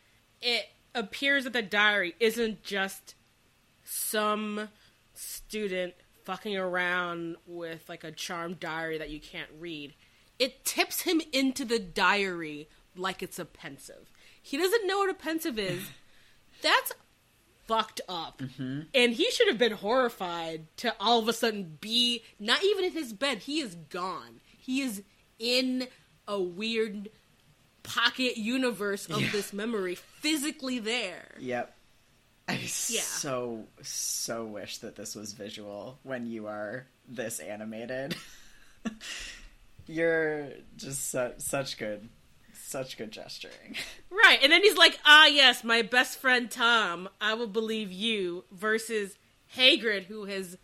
it 0.41 0.67
appears 0.95 1.45
that 1.45 1.53
the 1.53 1.63
diary 1.63 2.15
isn't 2.19 2.63
just 2.63 3.15
some 3.85 4.69
student 5.15 5.95
fucking 6.25 6.57
around 6.57 7.37
with 7.47 7.89
like 7.89 8.05
a 8.05 8.13
charmed 8.13 8.61
diary 8.61 8.99
that 8.99 9.11
you 9.11 9.21
can't 9.21 9.51
read. 9.59 9.95
It 10.39 10.65
tips 10.65 11.03
him 11.03 11.21
into 11.33 11.65
the 11.65 11.79
diary 11.79 12.69
like 12.99 13.23
it's 13.23 13.39
a 13.39 13.45
Pensieve. 13.45 14.11
He 14.43 14.57
doesn't 14.57 14.87
know 14.87 14.99
what 14.99 15.11
a 15.11 15.15
Pensieve 15.15 15.59
is. 15.59 15.83
That's 16.63 16.93
fucked 17.67 18.01
up. 18.09 18.39
Mm-hmm. 18.39 18.81
And 18.95 19.13
he 19.13 19.31
should 19.31 19.49
have 19.49 19.59
been 19.59 19.73
horrified 19.73 20.67
to 20.79 20.95
all 20.99 21.19
of 21.19 21.29
a 21.29 21.33
sudden 21.33 21.77
be 21.81 22.23
not 22.41 22.65
even 22.65 22.85
in 22.85 22.93
his 22.93 23.13
bed. 23.13 23.39
He 23.39 23.61
is 23.61 23.75
gone. 23.75 24.41
He 24.59 24.81
is 24.83 25.03
in 25.39 25.87
a 26.27 26.41
weird 26.41 27.11
pocket 27.83 28.37
universe 28.37 29.07
of 29.07 29.21
Yeah. 29.23 29.31
this 29.31 29.53
memory, 29.53 29.95
physically 29.95 30.79
there. 30.79 31.35
Yep. 31.39 31.75
I 32.49 32.57
so, 32.65 33.67
so 33.83 34.45
wish 34.47 34.79
that 34.79 34.97
this 34.97 35.15
was 35.15 35.35
visual 35.35 35.99
when 36.03 36.27
you 36.27 36.47
are 36.47 36.87
this 37.07 37.41
animated. 37.41 38.17
You're 39.87 40.49
just 40.77 41.11
su- 41.11 41.33
such 41.39 41.79
good, 41.79 42.09
such 42.69 42.97
good 42.97 43.11
gesturing. 43.11 43.77
Right. 44.11 44.39
And 44.43 44.51
then 44.51 44.63
he's 44.63 44.77
like, 44.77 44.99
ah, 45.05 45.27
yes, 45.27 45.63
my 45.63 45.81
best 45.83 46.19
friend 46.19 46.51
Tom, 46.51 47.09
I 47.21 47.35
will 47.35 47.47
believe 47.47 47.93
you, 47.93 48.45
versus 48.51 49.17
Hagrid, 49.57 50.05
who 50.07 50.25
has 50.25 50.59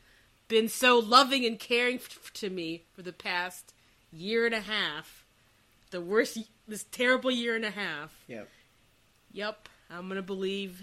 been 0.48 0.68
so 0.68 0.98
loving 0.98 1.46
and 1.46 1.58
caring 1.58 1.96
f- 1.96 2.32
to 2.34 2.50
me 2.50 2.82
for 2.94 3.02
the 3.02 3.12
past 3.12 3.72
year 4.12 4.44
and 4.44 4.54
a 4.54 4.60
half. 4.60 5.24
The 5.92 6.00
worst, 6.00 6.38
this 6.66 6.84
terrible 6.90 7.30
year 7.30 7.54
and 7.54 7.64
a 7.64 7.70
half. 7.70 8.12
Yep. 8.26 8.48
Yep, 9.32 9.68
I'm 9.90 10.08
gonna 10.08 10.22
believe 10.22 10.82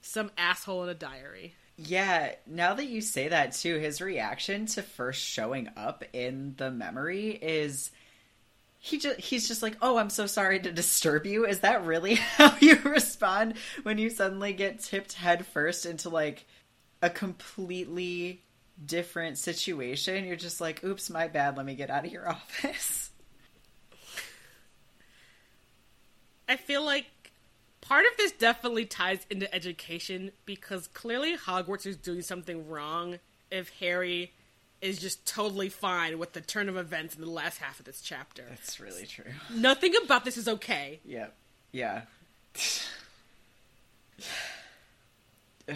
some 0.00 0.30
asshole 0.38 0.84
in 0.84 0.88
a 0.90 0.94
diary. 0.94 1.54
Yeah, 1.76 2.34
now 2.46 2.74
that 2.74 2.86
you 2.86 3.00
say 3.00 3.28
that 3.28 3.52
too, 3.52 3.78
his 3.78 4.00
reaction 4.00 4.66
to 4.66 4.82
first 4.82 5.20
showing 5.22 5.68
up 5.76 6.04
in 6.12 6.54
the 6.56 6.70
memory 6.70 7.30
is 7.30 7.90
he 8.84 8.98
just 8.98 9.18
he's 9.18 9.48
just 9.48 9.62
like, 9.62 9.78
"Oh, 9.80 9.96
I'm 9.96 10.10
so 10.10 10.26
sorry 10.26 10.60
to 10.60 10.70
disturb 10.70 11.24
you." 11.24 11.46
Is 11.46 11.60
that 11.60 11.86
really 11.86 12.14
how 12.36 12.54
you 12.60 12.76
respond 12.84 13.54
when 13.82 13.96
you 13.96 14.10
suddenly 14.10 14.52
get 14.52 14.80
tipped 14.80 15.14
headfirst 15.14 15.86
into 15.86 16.10
like 16.10 16.44
a 17.00 17.08
completely 17.08 18.42
different 18.84 19.38
situation? 19.38 20.26
You're 20.26 20.36
just 20.36 20.60
like, 20.60 20.84
"Oops, 20.84 21.08
my 21.08 21.28
bad. 21.28 21.56
Let 21.56 21.64
me 21.64 21.74
get 21.74 21.88
out 21.88 22.04
of 22.04 22.12
your 22.12 22.28
office." 22.28 23.10
I 26.46 26.56
feel 26.56 26.84
like 26.84 27.06
part 27.80 28.04
of 28.04 28.18
this 28.18 28.32
definitely 28.32 28.84
ties 28.84 29.24
into 29.30 29.52
education 29.54 30.30
because 30.44 30.88
clearly 30.88 31.38
Hogwarts 31.38 31.86
is 31.86 31.96
doing 31.96 32.20
something 32.20 32.68
wrong 32.68 33.18
if 33.50 33.70
Harry 33.80 34.34
is 34.84 34.98
just 34.98 35.26
totally 35.26 35.68
fine 35.68 36.18
with 36.18 36.32
the 36.34 36.40
turn 36.40 36.68
of 36.68 36.76
events 36.76 37.14
in 37.14 37.22
the 37.22 37.30
last 37.30 37.58
half 37.58 37.78
of 37.78 37.86
this 37.86 38.00
chapter. 38.00 38.44
That's 38.48 38.78
really 38.78 39.06
true. 39.06 39.32
Nothing 39.52 39.94
about 40.04 40.24
this 40.24 40.36
is 40.36 40.46
okay. 40.46 41.00
Yep. 41.04 41.34
Yeah. 41.72 42.02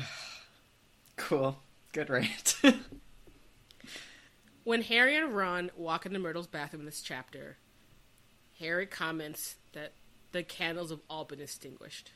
cool. 1.17 1.59
Good 1.93 2.11
rant. 2.11 2.61
When 4.69 4.83
Harry 4.83 5.17
and 5.17 5.35
Ron 5.35 5.71
walk 5.79 6.05
into 6.05 6.19
Myrtle's 6.19 6.47
bathroom 6.47 6.81
in 6.81 6.85
this 6.85 7.01
chapter, 7.01 7.57
Harry 8.59 8.85
comments 8.85 9.55
that 9.73 9.93
the 10.33 10.43
candles 10.43 10.91
have 10.91 11.01
all 11.09 11.25
been 11.25 11.41
extinguished. 11.41 12.11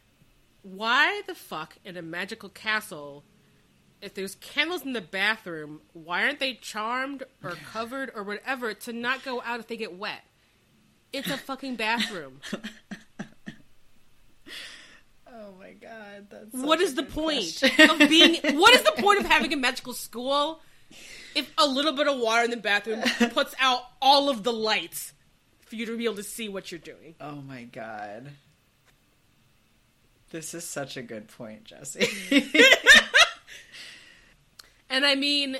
Why 0.61 1.23
the 1.27 1.35
fuck 1.35 1.79
in 1.83 1.97
a 1.97 2.03
magical 2.03 2.51
castle, 2.51 3.25
if 4.03 4.15
there's 4.15 4.35
candles 4.35 4.83
in 4.83 4.93
the 4.93 5.01
bathroom, 5.01 5.81
why 5.93 6.25
aren't 6.25 6.41
they 6.41 6.55
charmed 6.55 7.23
or 7.43 7.53
covered 7.73 8.11
or 8.15 8.25
whatever 8.25 8.75
to 8.75 8.93
not 8.93 9.25
go 9.25 9.41
out 9.43 9.61
if 9.61 9.69
they 9.69 9.77
get 9.77 9.97
wet? 9.97 10.23
It's 11.13 11.31
a 11.31 11.39
fucking 11.39 11.77
bathroom. 11.77 12.41
Oh 15.35 15.55
my 15.59 15.73
god, 15.73 16.27
that's 16.29 16.53
what 16.53 16.81
is 16.83 16.95
the 16.95 17.03
point 17.03 17.57
question. 17.59 17.91
of 17.91 18.09
being 18.11 18.35
what 18.59 18.75
is 18.75 18.83
the 18.83 18.93
point 18.99 19.19
of 19.19 19.25
having 19.25 19.51
a 19.55 19.57
magical 19.57 19.95
school 19.95 20.61
if 21.35 21.51
a 21.57 21.67
little 21.67 21.95
bit 21.95 22.07
of 22.07 22.19
water 22.19 22.45
in 22.45 22.51
the 22.51 22.57
bathroom 22.59 23.01
puts 23.31 23.55
out 23.59 23.81
all 24.03 24.29
of 24.29 24.43
the 24.43 24.53
lights 24.53 25.15
for 25.61 25.77
you 25.77 25.87
to 25.87 25.97
be 25.97 26.05
able 26.05 26.17
to 26.17 26.23
see 26.23 26.51
what 26.51 26.71
you're 26.71 26.79
doing 26.79 27.15
oh 27.19 27.37
my 27.37 27.63
god. 27.63 28.31
This 30.31 30.55
is 30.55 30.65
such 30.67 30.97
a 30.97 31.03
good 31.03 31.29
point, 31.29 31.65
Jesse. 31.65 32.09
and 34.93 35.05
i 35.05 35.15
mean 35.17 35.57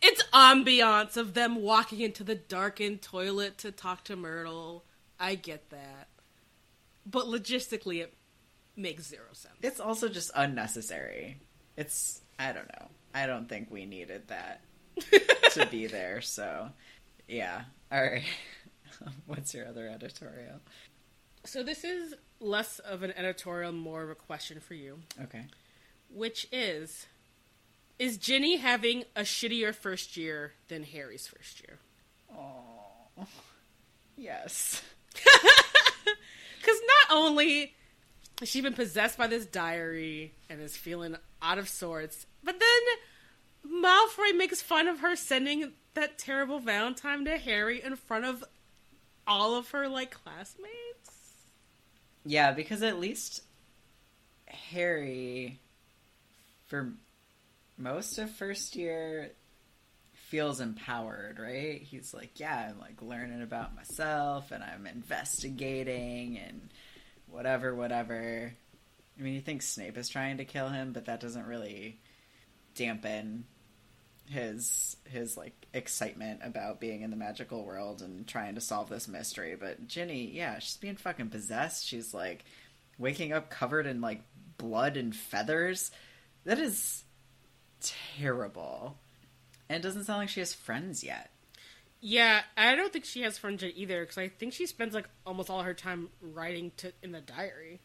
it's 0.00 0.22
ambiance 0.32 1.16
of 1.16 1.34
them 1.34 1.56
walking 1.62 2.00
into 2.00 2.22
the 2.22 2.34
darkened 2.36 3.02
toilet 3.02 3.58
to 3.58 3.72
talk 3.72 4.04
to 4.04 4.14
myrtle 4.14 4.84
i 5.18 5.34
get 5.34 5.70
that 5.70 6.08
but 7.04 7.26
logistically 7.26 8.00
it 8.00 8.14
makes 8.76 9.04
zero 9.08 9.26
sense 9.32 9.54
it's 9.62 9.80
also 9.80 10.08
just 10.08 10.30
unnecessary. 10.34 11.36
It's 11.76 12.20
I 12.38 12.52
don't 12.52 12.68
know. 12.68 12.88
I 13.14 13.26
don't 13.26 13.48
think 13.48 13.70
we 13.70 13.86
needed 13.86 14.28
that 14.28 14.60
to 15.52 15.66
be 15.66 15.86
there, 15.98 16.20
so 16.20 16.68
yeah. 17.28 17.62
All 17.90 18.02
right. 18.02 18.22
What's 19.26 19.52
your 19.54 19.66
other 19.68 19.88
editorial? 19.88 20.60
so 21.44 21.62
this 21.62 21.82
is 21.84 22.14
less 22.40 22.78
of 22.78 23.02
an 23.02 23.12
editorial 23.16 23.72
more 23.72 24.02
of 24.02 24.10
a 24.10 24.14
question 24.14 24.60
for 24.60 24.74
you 24.74 24.98
Okay. 25.22 25.44
which 26.08 26.46
is 26.52 27.06
is 28.02 28.18
Ginny 28.18 28.56
having 28.56 29.04
a 29.14 29.20
shittier 29.20 29.72
first 29.72 30.16
year 30.16 30.54
than 30.66 30.82
Harry's 30.82 31.28
first 31.28 31.60
year? 31.60 31.78
Oh. 32.36 33.26
Yes. 34.14 34.82
Because 36.60 36.80
not 37.08 37.16
only 37.16 37.74
has 38.38 38.48
she 38.48 38.60
been 38.60 38.74
possessed 38.74 39.18
by 39.18 39.26
this 39.26 39.46
diary 39.46 40.32
and 40.48 40.60
is 40.60 40.76
feeling 40.76 41.16
out 41.40 41.58
of 41.58 41.68
sorts, 41.68 42.24
but 42.44 42.54
then 42.60 43.82
Malfoy 43.82 44.36
makes 44.36 44.62
fun 44.62 44.86
of 44.86 45.00
her 45.00 45.16
sending 45.16 45.72
that 45.94 46.18
terrible 46.18 46.60
Valentine 46.60 47.24
to 47.24 47.36
Harry 47.36 47.82
in 47.82 47.96
front 47.96 48.24
of 48.26 48.44
all 49.26 49.56
of 49.56 49.70
her 49.70 49.88
like 49.88 50.12
classmates. 50.12 51.34
Yeah, 52.24 52.52
because 52.52 52.84
at 52.84 53.00
least 53.00 53.42
Harry, 54.46 55.58
for 56.68 56.92
most 57.82 58.18
of 58.18 58.30
first 58.30 58.76
year, 58.76 59.32
feels 60.14 60.60
empowered, 60.60 61.38
right? 61.38 61.82
He's 61.82 62.14
like, 62.14 62.40
yeah, 62.40 62.70
I'm 62.70 62.80
like 62.80 63.02
learning 63.02 63.42
about 63.42 63.76
myself 63.76 64.50
and 64.50 64.64
I'm 64.64 64.86
investigating 64.86 66.38
and 66.38 66.70
whatever, 67.28 67.74
whatever. 67.74 68.52
I 69.18 69.22
mean, 69.22 69.34
you 69.34 69.40
think 69.40 69.60
Snape 69.60 69.98
is 69.98 70.08
trying 70.08 70.38
to 70.38 70.46
kill 70.46 70.68
him, 70.68 70.92
but 70.92 71.04
that 71.06 71.20
doesn't 71.20 71.46
really 71.46 71.98
dampen 72.74 73.44
his 74.30 74.96
his 75.10 75.36
like 75.36 75.52
excitement 75.74 76.40
about 76.42 76.80
being 76.80 77.02
in 77.02 77.10
the 77.10 77.16
magical 77.16 77.66
world 77.66 78.00
and 78.00 78.26
trying 78.26 78.54
to 78.54 78.60
solve 78.62 78.88
this 78.88 79.08
mystery. 79.08 79.56
But 79.58 79.86
Ginny, 79.86 80.30
yeah, 80.32 80.58
she's 80.60 80.78
being 80.78 80.96
fucking 80.96 81.28
possessed. 81.28 81.86
She's 81.86 82.14
like 82.14 82.44
waking 82.98 83.32
up 83.34 83.50
covered 83.50 83.86
in 83.86 84.00
like 84.00 84.22
blood 84.56 84.96
and 84.96 85.14
feathers. 85.14 85.90
That 86.44 86.58
is 86.58 87.04
terrible. 87.82 88.96
And 89.68 89.76
it 89.78 89.82
doesn't 89.82 90.04
sound 90.04 90.18
like 90.20 90.28
she 90.28 90.40
has 90.40 90.54
friends 90.54 91.02
yet. 91.02 91.30
Yeah, 92.00 92.42
I 92.56 92.74
don't 92.74 92.92
think 92.92 93.04
she 93.04 93.22
has 93.22 93.38
friends 93.38 93.62
yet 93.62 93.74
either 93.76 94.00
because 94.00 94.18
I 94.18 94.28
think 94.28 94.52
she 94.52 94.66
spends 94.66 94.92
like 94.94 95.08
almost 95.24 95.50
all 95.50 95.62
her 95.62 95.74
time 95.74 96.08
writing 96.20 96.72
to 96.78 96.92
in 97.02 97.12
the 97.12 97.20
diary 97.20 97.80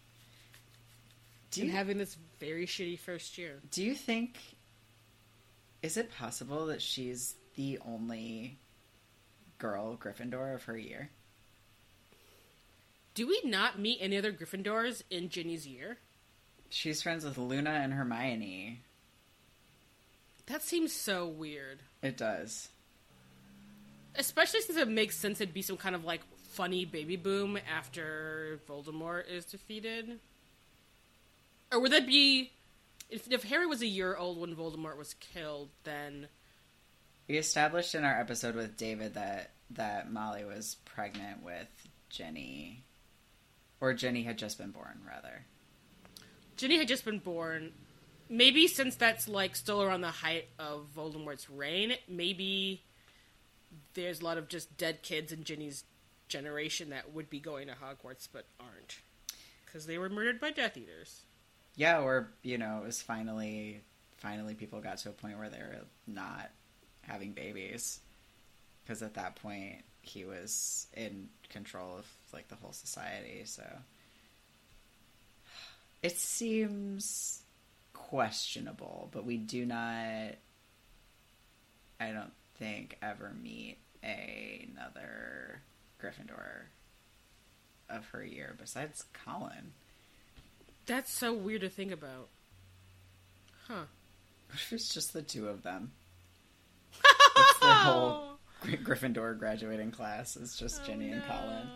Do 1.52 1.62
and 1.62 1.72
having 1.72 2.00
this 2.00 2.18
very 2.40 2.66
shitty 2.66 2.98
first 3.00 3.38
year. 3.38 3.60
do 3.70 3.84
you 3.84 3.94
think 3.94 4.38
is 5.84 5.98
it 5.98 6.12
possible 6.12 6.66
that 6.66 6.82
she's 6.82 7.36
the 7.56 7.78
only 7.88 8.58
girl 9.60 9.96
Gryffindor 9.96 10.56
of 10.56 10.64
her 10.64 10.78
year? 10.78 11.10
Do 13.14 13.28
we 13.28 13.40
not 13.44 13.80
meet 13.80 14.00
any 14.02 14.18
other 14.18 14.32
Gryffindors 14.32 15.04
in 15.12 15.30
Ginny's 15.30 15.68
year? 15.68 15.98
She's 16.70 17.02
friends 17.04 17.24
with 17.24 17.38
Luna 17.38 17.70
and 17.70 17.94
Hermione. 17.94 18.82
That 20.48 20.64
seems 20.64 20.94
so 20.94 21.28
weird. 21.28 21.80
It 22.02 22.18
does. 22.18 22.70
Especially 24.16 24.62
since 24.62 24.78
it 24.78 24.88
makes 24.88 25.16
sense 25.18 25.40
it'd 25.42 25.54
be 25.54 25.62
some 25.62 25.78
kind 25.78 25.96
of 25.96 26.04
like 26.06 26.22
funny 26.54 26.86
baby 26.86 27.16
boom 27.18 27.58
after 27.72 28.60
Voldemort 28.68 29.30
is 29.30 29.46
defeated. 29.46 30.20
Or 31.72 31.80
would 31.80 31.92
that 31.92 32.08
be 32.08 32.52
if 33.10 33.32
if 33.32 33.44
Harry 33.44 33.68
was 33.68 33.82
a 33.82 33.88
year 33.88 34.16
old 34.16 34.40
when 34.40 34.56
Voldemort 34.56 34.98
was 34.98 35.14
killed, 35.16 35.70
then 35.84 36.28
We 37.28 37.38
established 37.38 37.94
in 37.94 38.04
our 38.04 38.20
episode 38.20 38.56
with 38.56 38.78
David 38.78 39.14
that 39.16 39.52
that 39.72 40.12
Molly 40.12 40.46
was 40.46 40.78
pregnant 40.86 41.44
with 41.44 41.68
Jenny, 42.10 42.84
or 43.82 43.94
Jenny 43.94 44.24
had 44.24 44.38
just 44.38 44.58
been 44.58 44.72
born, 44.72 45.02
rather. 45.06 45.44
Ginny 46.56 46.78
had 46.78 46.88
just 46.88 47.04
been 47.06 47.20
born. 47.20 47.74
Maybe 48.30 48.68
since 48.68 48.96
that's 48.96 49.28
like 49.28 49.56
still 49.56 49.82
around 49.82 50.02
the 50.02 50.12
height 50.12 50.50
of 50.60 50.88
Voldemort's 50.96 51.50
reign, 51.50 51.94
maybe 52.08 52.84
there's 53.94 54.22
a 54.22 54.26
lot 54.26 54.38
of 54.38 54.48
just 54.48 54.78
dead 54.78 55.02
kids 55.02 55.32
in 55.32 55.44
Ginny's 55.44 55.84
generation 56.28 56.90
that 56.90 57.14
would 57.14 57.30
be 57.30 57.40
going 57.40 57.68
to 57.68 57.74
Hogwarts 57.74 58.28
but 58.32 58.46
aren't 58.60 59.00
because 59.66 59.86
they 59.86 59.98
were 59.98 60.10
murdered 60.10 60.40
by 60.40 60.52
Death 60.52 60.78
Eaters. 60.78 61.22
Yeah, 61.76 62.02
or 62.02 62.30
you 62.42 62.58
know, 62.58 62.82
it 62.84 62.86
was 62.86 63.02
finally 63.02 63.82
finally 64.18 64.56
people 64.56 64.82
got 64.82 64.98
to 65.00 65.10
a 65.10 65.14
point 65.14 65.38
where 65.38 65.50
they 65.50 65.60
were 65.60 65.78
not 66.06 66.50
having 67.02 67.32
babies 67.32 68.00
because 68.84 69.02
at 69.02 69.14
that 69.14 69.36
point 69.36 69.84
he 70.02 70.26
was 70.26 70.88
in 70.96 71.30
control 71.50 71.98
of 71.98 72.06
like 72.34 72.48
the 72.48 72.56
whole 72.56 72.74
society. 72.74 73.42
So 73.46 73.64
it 76.02 76.18
seems 76.18 77.42
questionable, 78.10 79.10
but 79.12 79.26
we 79.26 79.38
do 79.38 79.66
not. 79.66 80.36
I 82.00 82.12
don't 82.12 82.32
think 82.58 82.98
ever 83.02 83.34
meet 83.42 83.78
another 84.04 85.62
Gryffindor 86.02 86.68
of 87.90 88.06
her 88.10 88.24
year 88.24 88.56
besides 88.60 89.06
Colin. 89.26 89.74
That's 90.86 91.12
so 91.12 91.34
weird 91.34 91.62
to 91.62 91.70
think 91.70 91.92
about. 91.92 92.30
Huh. 93.68 93.86
What 94.50 94.56
if 94.56 94.74
it's 94.74 94.94
just 94.94 95.14
the 95.14 95.22
two 95.22 95.48
of 95.48 95.64
them? 95.64 95.92
It's 97.40 97.60
the 97.60 97.68
whole 97.68 98.40
Gry- 98.62 98.78
Gryffindor 98.78 99.38
graduating 99.38 99.92
class. 99.92 100.36
It's 100.36 100.58
just 100.58 100.82
oh, 100.84 100.88
Ginny 100.88 101.10
and 101.10 101.22
Colin. 101.24 101.68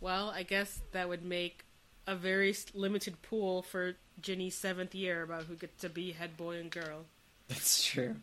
Well, 0.00 0.30
I 0.30 0.44
guess 0.44 0.80
that 0.92 1.08
would 1.08 1.24
make 1.24 1.64
a 2.06 2.16
very 2.16 2.54
limited 2.74 3.22
pool 3.22 3.62
for 3.62 3.94
Ginny's 4.20 4.54
seventh 4.54 4.94
year 4.94 5.22
about 5.22 5.44
who 5.44 5.54
gets 5.54 5.80
to 5.82 5.88
be 5.88 6.12
head 6.12 6.36
boy 6.36 6.58
and 6.58 6.70
girl. 6.70 7.04
That's 7.48 7.84
true. 7.84 8.16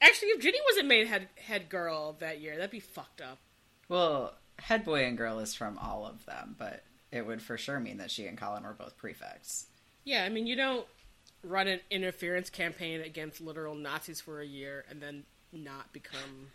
Actually, 0.00 0.28
if 0.28 0.40
Ginny 0.40 0.58
wasn't 0.68 0.88
made 0.88 1.06
head 1.06 1.28
head 1.36 1.68
girl 1.68 2.16
that 2.18 2.40
year, 2.40 2.56
that'd 2.56 2.70
be 2.70 2.80
fucked 2.80 3.20
up. 3.20 3.38
Well, 3.88 4.34
head 4.58 4.84
boy 4.84 5.04
and 5.04 5.16
girl 5.16 5.38
is 5.38 5.54
from 5.54 5.78
all 5.78 6.06
of 6.06 6.24
them, 6.26 6.56
but 6.58 6.82
it 7.10 7.26
would 7.26 7.42
for 7.42 7.56
sure 7.56 7.78
mean 7.78 7.98
that 7.98 8.10
she 8.10 8.26
and 8.26 8.38
Colin 8.38 8.64
were 8.64 8.72
both 8.72 8.96
prefects. 8.96 9.66
Yeah, 10.04 10.24
I 10.24 10.28
mean, 10.28 10.46
you 10.46 10.56
don't 10.56 10.86
run 11.44 11.68
an 11.68 11.80
interference 11.90 12.50
campaign 12.50 13.00
against 13.00 13.40
literal 13.40 13.74
Nazis 13.74 14.20
for 14.20 14.40
a 14.40 14.46
year 14.46 14.84
and 14.88 15.00
then 15.00 15.24
not 15.52 15.92
become 15.92 16.48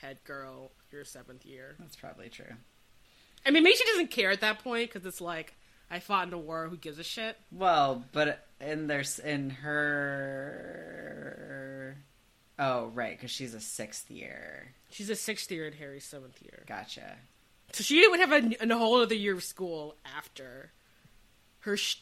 head 0.00 0.18
girl 0.24 0.70
your 0.92 1.04
seventh 1.04 1.44
year. 1.44 1.74
That's 1.78 1.96
probably 1.96 2.28
true. 2.28 2.54
I 3.44 3.50
mean, 3.50 3.62
maybe 3.62 3.76
she 3.76 3.84
doesn't 3.84 4.10
care 4.10 4.30
at 4.30 4.40
that 4.40 4.62
point 4.62 4.92
because 4.92 5.06
it's 5.06 5.20
like 5.20 5.54
I 5.90 6.00
fought 6.00 6.28
in 6.28 6.34
a 6.34 6.38
war. 6.38 6.68
Who 6.68 6.76
gives 6.76 6.98
a 6.98 7.02
shit? 7.04 7.36
Well, 7.50 8.04
but 8.12 8.46
in 8.60 8.86
there's 8.88 9.18
in 9.18 9.50
her. 10.68 11.96
Oh, 12.58 12.86
right, 12.88 13.16
because 13.16 13.30
she's 13.30 13.54
a 13.54 13.60
sixth 13.60 14.10
year. 14.10 14.68
She's 14.90 15.10
a 15.10 15.16
sixth 15.16 15.50
year 15.50 15.66
in 15.66 15.72
Harry's 15.74 16.04
seventh 16.04 16.42
year, 16.42 16.64
Gotcha. 16.66 17.16
so 17.72 17.84
she 17.84 18.06
would 18.08 18.18
have 18.20 18.32
a, 18.32 18.56
a 18.72 18.76
whole 18.76 19.00
other 19.00 19.14
year 19.14 19.34
of 19.34 19.44
school 19.44 19.94
after 20.16 20.72
her. 21.60 21.76
Sh- 21.76 21.96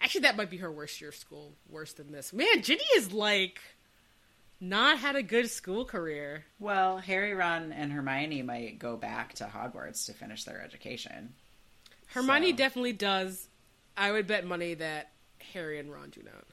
Actually, 0.00 0.20
that 0.22 0.36
might 0.36 0.50
be 0.50 0.58
her 0.58 0.70
worst 0.70 1.00
year 1.00 1.08
of 1.10 1.16
school. 1.16 1.54
Worse 1.70 1.94
than 1.94 2.12
this. 2.12 2.32
Man, 2.32 2.62
Ginny 2.62 2.84
is 2.96 3.12
like 3.12 3.58
not 4.60 4.98
had 4.98 5.16
a 5.16 5.22
good 5.22 5.50
school 5.50 5.84
career. 5.86 6.44
Well, 6.58 6.98
Harry, 6.98 7.32
Ron, 7.34 7.72
and 7.72 7.90
Hermione 7.90 8.42
might 8.42 8.78
go 8.78 8.96
back 8.96 9.32
to 9.34 9.44
Hogwarts 9.46 10.04
to 10.06 10.12
finish 10.12 10.44
their 10.44 10.62
education. 10.62 11.34
Hermione 12.08 12.50
So- 12.52 12.56
definitely 12.56 12.92
does. 12.92 13.48
I 13.96 14.10
would 14.12 14.26
bet 14.26 14.44
money 14.46 14.74
that 14.74 15.12
Harry 15.52 15.78
and 15.78 15.92
Ron 15.92 16.10
do 16.10 16.22
not. 16.22 16.44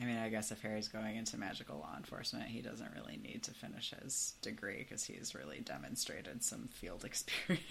I 0.00 0.04
mean, 0.04 0.16
I 0.16 0.28
guess 0.28 0.52
if 0.52 0.62
Harry's 0.62 0.86
going 0.86 1.16
into 1.16 1.36
magical 1.36 1.78
law 1.78 1.94
enforcement, 1.96 2.44
he 2.46 2.60
doesn't 2.60 2.92
really 2.94 3.16
need 3.16 3.42
to 3.44 3.50
finish 3.50 3.92
his 4.00 4.34
degree 4.42 4.76
because 4.78 5.02
he's 5.04 5.34
really 5.34 5.58
demonstrated 5.60 6.44
some 6.44 6.68
field 6.68 7.04
experience. 7.04 7.64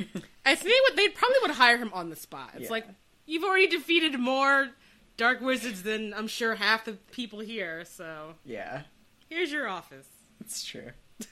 I 0.46 0.56
think 0.56 0.66
they 0.74 0.80
would, 0.90 0.98
they 0.98 1.08
probably 1.10 1.38
would 1.44 1.52
hire 1.52 1.78
him 1.78 1.92
on 1.94 2.10
the 2.10 2.18
spot. 2.18 2.52
It's 2.56 2.64
Yeah. 2.66 2.70
like 2.72 2.88
you've 3.26 3.46
already 3.46 3.68
defeated 3.68 4.20
more 4.20 4.70
dark 5.16 5.40
wizards 5.40 5.84
than 5.84 6.14
I'm 6.14 6.28
sure 6.28 6.56
half 6.56 6.84
the 6.84 6.94
people 7.12 7.40
here. 7.40 7.86
So 7.86 8.34
yeah, 8.44 8.82
here's 9.30 9.52
your 9.52 9.70
office. 9.70 10.08
it's 10.42 10.66
true. 10.66 10.92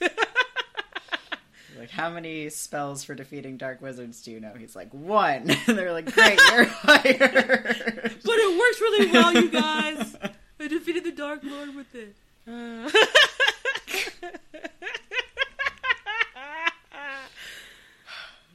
like, 1.78 1.90
how 1.90 2.10
many 2.10 2.48
spells 2.50 3.04
for 3.04 3.14
defeating 3.14 3.56
dark 3.56 3.80
wizards 3.80 4.22
do 4.22 4.30
you 4.30 4.40
know? 4.40 4.52
He's 4.58 4.76
like, 4.76 4.92
one. 4.92 5.50
And 5.66 5.76
they're 5.78 5.92
like, 5.92 6.12
great, 6.12 6.38
you're 6.50 6.64
hired. 6.66 7.62
But 8.24 8.34
it 8.34 8.58
works 8.58 8.80
really 8.80 9.10
well, 9.12 9.32
you 9.34 9.48
guys. 9.50 10.16
I 10.58 10.68
defeated 10.68 11.04
the 11.04 11.12
Dark 11.12 11.40
Lord 11.44 11.74
with 11.74 11.94
it. 11.94 12.16
Uh, 12.48 12.90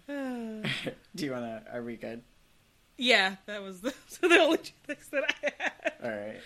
do 1.16 1.26
you 1.26 1.32
want 1.32 1.44
to? 1.46 1.64
Are 1.74 1.82
we 1.84 1.96
good? 1.96 2.22
yeah, 2.98 3.36
that 3.48 3.64
was 3.64 3.82
the, 3.82 3.94
so 4.08 4.28
the 4.28 4.38
only 4.40 4.58
two 4.58 4.74
things 4.86 5.08
that 5.12 5.24
I 5.24 5.52
had. 5.60 5.94
All 6.04 6.10
right. 6.10 6.40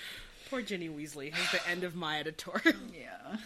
Poor 0.50 0.62
Ginny 0.62 0.88
Weasley 0.90 1.34
has 1.34 1.52
the 1.52 1.70
end 1.70 1.84
of 1.84 1.96
my 1.96 2.20
editorial. 2.20 2.76
Yeah. 2.94 3.38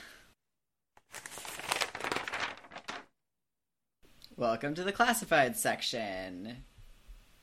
Welcome 4.40 4.74
to 4.76 4.84
the 4.84 4.94
classified 4.94 5.58
section, 5.58 6.64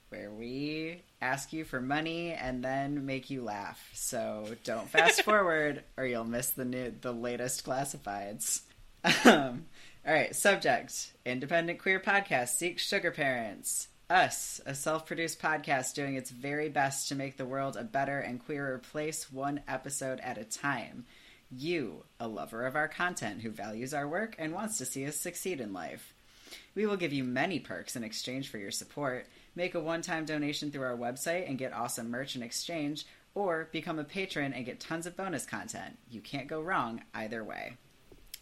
where 0.09 0.31
we 0.31 1.03
ask 1.21 1.53
you 1.53 1.63
for 1.63 1.79
money 1.79 2.33
and 2.33 2.65
then 2.65 3.05
make 3.05 3.29
you 3.29 3.43
laugh. 3.43 3.91
So 3.93 4.47
don't 4.65 4.89
fast 4.89 5.21
forward, 5.25 5.85
or 5.99 6.07
you'll 6.07 6.25
miss 6.25 6.49
the 6.49 6.65
new, 6.65 6.95
the 6.99 7.13
latest 7.13 7.67
classifieds. 7.67 8.63
Um, 9.27 9.67
all 10.07 10.15
right, 10.15 10.35
subject: 10.35 11.13
Independent 11.27 11.81
queer 11.81 12.01
podcast 12.01 12.57
seeks 12.57 12.83
sugar 12.83 13.11
parents. 13.11 13.89
Us, 14.09 14.63
a 14.65 14.75
self-produced 14.75 15.39
podcast 15.39 15.93
doing 15.93 16.15
its 16.17 16.31
very 16.31 16.71
best 16.71 17.09
to 17.11 17.15
make 17.15 17.37
the 17.37 17.45
world 17.45 17.77
a 17.77 17.85
better 17.85 18.21
and 18.21 18.43
queerer 18.43 18.79
place, 18.79 19.31
one 19.31 19.61
episode 19.69 20.19
at 20.21 20.39
a 20.39 20.45
time. 20.45 21.05
You, 21.51 22.05
a 22.19 22.27
lover 22.27 22.65
of 22.65 22.75
our 22.75 22.89
content 22.89 23.43
who 23.43 23.51
values 23.51 23.93
our 23.93 24.09
work 24.09 24.35
and 24.39 24.55
wants 24.55 24.79
to 24.79 24.87
see 24.87 25.07
us 25.07 25.17
succeed 25.17 25.61
in 25.61 25.75
life. 25.75 26.15
We 26.75 26.87
will 26.87 26.97
give 26.97 27.13
you 27.13 27.25
many 27.25 27.59
perks 27.59 27.97
in 27.97 28.05
exchange 28.05 28.49
for 28.49 28.59
your 28.59 28.71
support. 28.71 29.27
Make 29.55 29.75
a 29.75 29.81
one 29.81 30.03
time 30.03 30.25
donation 30.25 30.71
through 30.71 30.85
our 30.85 30.97
website 30.97 31.49
and 31.49 31.59
get 31.59 31.73
awesome 31.73 32.11
merch 32.11 32.37
in 32.37 32.43
exchange, 32.43 33.07
or 33.35 33.69
become 33.73 33.99
a 33.99 34.05
patron 34.05 34.53
and 34.53 34.67
get 34.67 34.81
tons 34.81 35.07
of 35.07 35.17
bonus 35.17 35.47
content. 35.47 35.99
You 36.11 36.21
can't 36.21 36.49
go 36.49 36.61
wrong 36.61 37.03
either 37.15 37.43
way. 37.43 37.77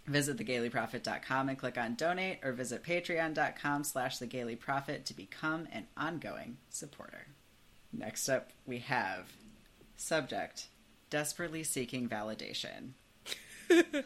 Visit 0.06 0.36
thegaylyprophet.com 0.36 1.48
and 1.48 1.58
click 1.58 1.78
on 1.78 1.94
donate, 1.94 2.40
or 2.42 2.52
visit 2.52 2.82
patreon.com 2.84 3.84
slash 3.84 4.18
thegaylyprophet 4.18 5.04
to 5.04 5.14
become 5.14 5.66
an 5.72 5.86
ongoing 5.96 6.58
supporter. 6.68 7.28
Next 7.92 8.28
up, 8.28 8.50
we 8.66 8.78
have 8.80 9.32
subject 9.96 10.66
desperately 11.10 11.62
seeking 11.62 12.08
validation. 12.08 12.90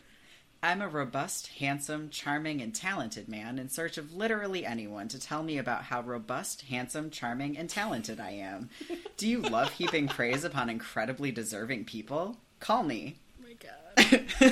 I'm 0.63 0.83
a 0.83 0.89
robust, 0.89 1.49
handsome, 1.59 2.11
charming, 2.11 2.61
and 2.61 2.75
talented 2.75 3.29
man 3.29 3.59
in 3.61 3.69
search 3.69 3.97
of 3.97 4.13
literally 4.13 4.67
anyone 4.67 5.07
to 5.09 5.21
tell 5.21 5.45
me 5.45 5.57
about 5.57 5.85
how 5.85 6.01
robust, 6.01 6.63
handsome, 6.63 7.11
charming, 7.11 7.57
and 7.57 7.71
talented 7.71 8.19
I 8.19 8.31
am. 8.31 8.69
Do 9.17 9.29
you 9.29 9.41
love 9.41 9.71
heaping 9.71 10.09
praise 10.09 10.43
upon 10.43 10.69
incredibly 10.69 11.31
deserving 11.31 11.85
people? 11.85 12.39
Call 12.59 12.83
me. 12.83 13.17
Oh 13.41 13.47
my 13.47 13.55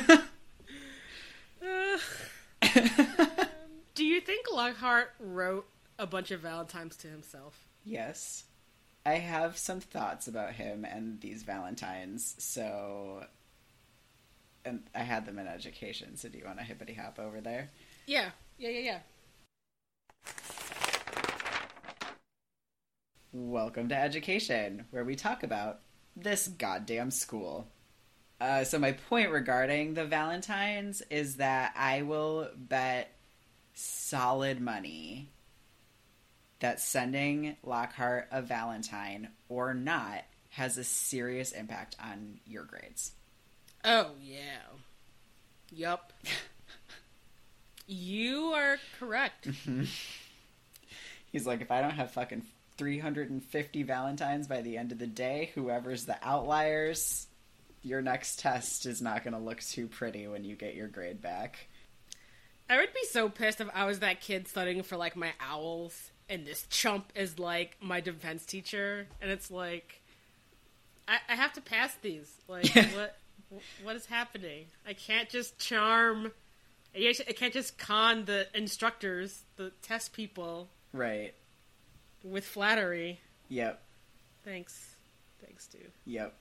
god. 0.02 0.22
Uh, 1.62 1.98
do 3.94 4.04
you 4.04 4.20
think 4.20 4.46
Lockhart 4.52 5.12
wrote 5.18 5.66
a 5.98 6.06
bunch 6.06 6.30
of 6.30 6.40
Valentines 6.40 6.96
to 6.98 7.08
himself? 7.08 7.64
Yes. 7.84 8.44
I 9.04 9.14
have 9.14 9.56
some 9.58 9.80
thoughts 9.80 10.28
about 10.28 10.52
him 10.52 10.84
and 10.84 11.20
these 11.20 11.42
Valentines, 11.42 12.36
so. 12.38 13.24
And 14.66 14.82
I 14.96 15.04
had 15.04 15.24
them 15.24 15.38
in 15.38 15.46
education, 15.46 16.16
so 16.16 16.28
do 16.28 16.38
you 16.38 16.44
want 16.44 16.58
to 16.58 16.64
hippity 16.64 16.92
hop 16.92 17.20
over 17.20 17.40
there? 17.40 17.70
Yeah, 18.06 18.30
yeah, 18.58 18.70
yeah, 18.70 18.98
yeah. 20.24 20.32
Welcome 23.32 23.90
to 23.90 23.94
Education, 23.94 24.86
where 24.90 25.04
we 25.04 25.14
talk 25.14 25.44
about 25.44 25.82
this 26.16 26.48
goddamn 26.48 27.12
school. 27.12 27.68
Uh, 28.40 28.64
so, 28.64 28.80
my 28.80 28.90
point 28.90 29.30
regarding 29.30 29.94
the 29.94 30.04
Valentines 30.04 31.00
is 31.10 31.36
that 31.36 31.72
I 31.76 32.02
will 32.02 32.48
bet 32.56 33.12
solid 33.74 34.60
money 34.60 35.30
that 36.58 36.80
sending 36.80 37.56
Lockhart 37.62 38.26
a 38.32 38.42
Valentine 38.42 39.28
or 39.48 39.74
not 39.74 40.24
has 40.48 40.76
a 40.76 40.82
serious 40.82 41.52
impact 41.52 41.94
on 42.02 42.40
your 42.46 42.64
grades. 42.64 43.12
Oh, 43.86 44.10
yeah. 44.20 44.58
Yup. 45.72 46.12
you 47.86 48.52
are 48.52 48.78
correct. 48.98 49.48
Mm-hmm. 49.48 49.84
He's 51.30 51.46
like, 51.46 51.60
if 51.60 51.70
I 51.70 51.80
don't 51.80 51.92
have 51.92 52.10
fucking 52.10 52.42
350 52.78 53.82
Valentines 53.84 54.48
by 54.48 54.60
the 54.62 54.76
end 54.76 54.90
of 54.90 54.98
the 54.98 55.06
day, 55.06 55.52
whoever's 55.54 56.04
the 56.04 56.16
outliers, 56.20 57.28
your 57.82 58.02
next 58.02 58.40
test 58.40 58.86
is 58.86 59.00
not 59.00 59.22
going 59.22 59.34
to 59.34 59.40
look 59.40 59.62
too 59.62 59.86
pretty 59.86 60.26
when 60.26 60.42
you 60.42 60.56
get 60.56 60.74
your 60.74 60.88
grade 60.88 61.22
back. 61.22 61.68
I 62.68 62.78
would 62.78 62.92
be 62.92 63.04
so 63.08 63.28
pissed 63.28 63.60
if 63.60 63.68
I 63.72 63.84
was 63.84 64.00
that 64.00 64.20
kid 64.20 64.48
studying 64.48 64.82
for 64.82 64.96
like 64.96 65.14
my 65.14 65.32
owls 65.40 66.10
and 66.28 66.44
this 66.44 66.66
chump 66.68 67.12
is 67.14 67.38
like 67.38 67.76
my 67.80 68.00
defense 68.00 68.44
teacher 68.44 69.06
and 69.22 69.30
it's 69.30 69.50
like 69.50 70.00
I, 71.06 71.18
I 71.28 71.36
have 71.36 71.52
to 71.52 71.60
pass 71.60 71.94
these. 72.02 72.28
Like 72.48 72.68
what 72.94 73.16
what 73.82 73.96
is 73.96 74.06
happening? 74.06 74.66
I 74.86 74.92
can't 74.92 75.28
just 75.28 75.58
charm 75.58 76.32
I 76.94 77.32
can't 77.36 77.52
just 77.52 77.76
con 77.76 78.24
the 78.24 78.46
instructors, 78.54 79.42
the 79.56 79.70
test 79.82 80.14
people. 80.14 80.68
Right. 80.94 81.34
With 82.24 82.44
flattery. 82.44 83.20
Yep. 83.50 83.82
Thanks. 84.44 84.94
Thanks, 85.42 85.66
dude. 85.66 85.92
Yep 86.06 86.34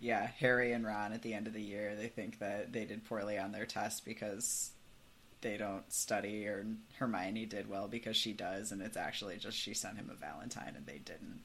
yeah, 0.00 0.28
Harry 0.38 0.72
and 0.72 0.86
Ron 0.86 1.12
at 1.12 1.22
the 1.22 1.34
end 1.34 1.46
of 1.46 1.52
the 1.52 1.62
year, 1.62 1.94
they 1.96 2.08
think 2.08 2.38
that 2.40 2.72
they 2.72 2.84
did 2.84 3.04
poorly 3.04 3.38
on 3.38 3.52
their 3.52 3.66
test 3.66 4.04
because 4.04 4.70
they 5.40 5.56
don't 5.56 5.90
study, 5.92 6.46
or 6.46 6.66
Hermione 6.98 7.46
did 7.46 7.68
well 7.68 7.88
because 7.88 8.16
she 8.16 8.32
does, 8.32 8.72
and 8.72 8.82
it's 8.82 8.96
actually 8.96 9.36
just 9.36 9.56
she 9.56 9.74
sent 9.74 9.96
him 9.96 10.10
a 10.12 10.14
Valentine 10.14 10.74
and 10.76 10.86
they 10.86 10.98
didn't. 10.98 11.40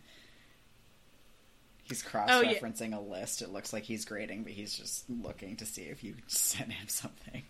He's 1.91 2.01
cross 2.01 2.29
referencing 2.29 2.95
oh, 2.95 3.01
yeah. 3.01 3.17
a 3.17 3.19
list. 3.19 3.41
It 3.41 3.51
looks 3.51 3.73
like 3.73 3.83
he's 3.83 4.05
grading, 4.05 4.43
but 4.43 4.53
he's 4.53 4.73
just 4.73 5.09
looking 5.09 5.57
to 5.57 5.65
see 5.65 5.83
if 5.83 6.03
you 6.03 6.15
sent 6.27 6.71
him 6.71 6.87
something. 6.87 7.43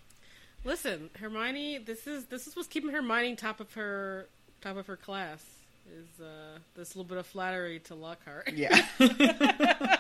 Listen, 0.63 1.09
Hermione, 1.19 1.79
this 1.79 2.07
is 2.07 2.25
this 2.25 2.47
is 2.47 2.55
what's 2.55 2.67
keeping 2.67 2.91
Hermione 2.91 3.35
top 3.35 3.59
of 3.59 3.73
her 3.73 4.27
top 4.61 4.77
of 4.77 4.87
her 4.87 4.97
class 4.97 5.43
is 5.91 6.21
uh, 6.21 6.59
this 6.75 6.95
little 6.95 7.07
bit 7.07 7.17
of 7.17 7.25
flattery 7.25 7.79
to 7.79 7.95
Lockhart. 7.95 8.51
Yeah. 8.53 8.85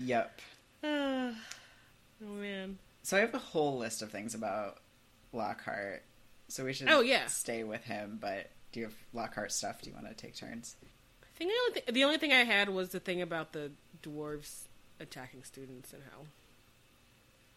Yep. 0.00 0.40
oh 0.84 1.34
man. 2.20 2.78
So 3.02 3.16
I 3.16 3.20
have 3.20 3.34
a 3.34 3.38
whole 3.38 3.78
list 3.78 4.02
of 4.02 4.10
things 4.10 4.34
about 4.34 4.78
Lockhart. 5.32 6.04
So 6.48 6.64
we 6.64 6.72
should 6.72 6.88
oh, 6.88 7.00
yeah. 7.00 7.26
stay 7.26 7.64
with 7.64 7.84
him, 7.84 8.18
but 8.20 8.50
do 8.72 8.80
you 8.80 8.86
have 8.86 8.94
Lockhart 9.12 9.52
stuff? 9.52 9.82
Do 9.82 9.90
you 9.90 9.96
want 9.96 10.08
to 10.08 10.14
take 10.14 10.36
turns? 10.36 10.76
Think 11.38 11.52
the 11.52 11.56
only, 11.56 11.80
th- 11.80 11.94
the 11.94 12.04
only 12.04 12.18
thing 12.18 12.32
I 12.32 12.42
had 12.42 12.68
was 12.68 12.88
the 12.88 12.98
thing 12.98 13.22
about 13.22 13.52
the 13.52 13.70
dwarves 14.02 14.62
attacking 14.98 15.44
students 15.44 15.92
and 15.92 16.02
how 16.10 16.26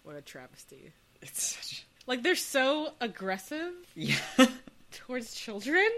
what 0.04 0.16
a 0.16 0.22
travesty. 0.22 0.94
It's 1.22 1.44
such 1.44 1.86
like 2.06 2.22
they're 2.22 2.36
so 2.36 2.94
aggressive 3.02 3.74
yeah. 3.96 4.18
towards 4.92 5.34
children 5.34 5.90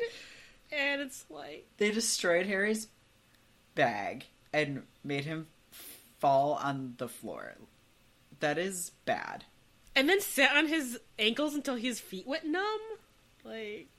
and 0.71 1.01
it's 1.01 1.25
like 1.29 1.67
they 1.77 1.91
destroyed 1.91 2.45
Harry's 2.45 2.87
bag 3.75 4.25
and 4.53 4.83
made 5.03 5.25
him 5.25 5.47
fall 6.19 6.53
on 6.53 6.95
the 6.99 7.09
floor. 7.09 7.55
That 8.39 8.57
is 8.57 8.91
bad. 9.03 9.43
And 9.93 10.07
then 10.07 10.21
sit 10.21 10.49
on 10.51 10.67
his 10.67 10.99
ankles 11.19 11.53
until 11.53 11.75
his 11.75 11.99
feet 11.99 12.25
went 12.25 12.45
numb? 12.45 12.79
Like 13.43 13.89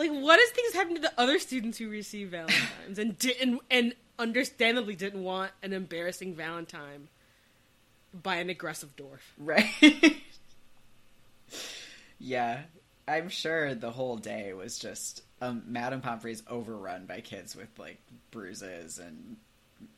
like 0.00 0.10
what 0.10 0.40
is 0.40 0.50
things 0.50 0.72
happening 0.72 0.96
to 0.96 1.02
the 1.02 1.12
other 1.20 1.38
students 1.38 1.76
who 1.76 1.90
received 1.90 2.30
Valentines 2.30 2.98
and 2.98 3.18
didn't 3.18 3.60
and 3.70 3.94
understandably 4.18 4.96
didn't 4.96 5.22
want 5.22 5.52
an 5.62 5.74
embarrassing 5.74 6.34
Valentine 6.34 7.08
by 8.14 8.36
an 8.36 8.48
aggressive 8.48 8.96
dwarf. 8.96 9.20
Right. 9.38 9.68
yeah. 12.18 12.62
I'm 13.06 13.28
sure 13.28 13.74
the 13.74 13.90
whole 13.90 14.16
day 14.16 14.54
was 14.54 14.78
just 14.78 15.22
um, 15.42 15.64
Madame 15.66 16.00
Pomfrey's 16.00 16.42
overrun 16.48 17.04
by 17.04 17.20
kids 17.20 17.54
with 17.54 17.68
like 17.78 18.00
bruises 18.30 18.98
and 18.98 19.36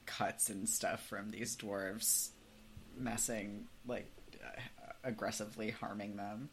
cuts 0.04 0.50
and 0.50 0.68
stuff 0.68 1.06
from 1.06 1.30
these 1.30 1.56
dwarves 1.56 2.30
messing, 2.98 3.66
like, 3.86 4.10
uh, 4.44 4.60
aggressively 5.04 5.70
harming 5.70 6.16
them. 6.16 6.48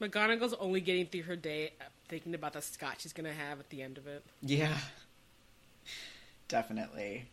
McGonagall's 0.00 0.54
only 0.54 0.80
getting 0.80 1.06
through 1.06 1.22
her 1.22 1.36
day 1.36 1.72
thinking 2.08 2.34
about 2.34 2.52
the 2.52 2.62
scotch 2.62 3.02
he's 3.02 3.12
gonna 3.12 3.32
have 3.32 3.60
at 3.60 3.70
the 3.70 3.82
end 3.82 3.98
of 3.98 4.06
it. 4.06 4.24
Yeah, 4.42 4.76
definitely. 6.48 7.26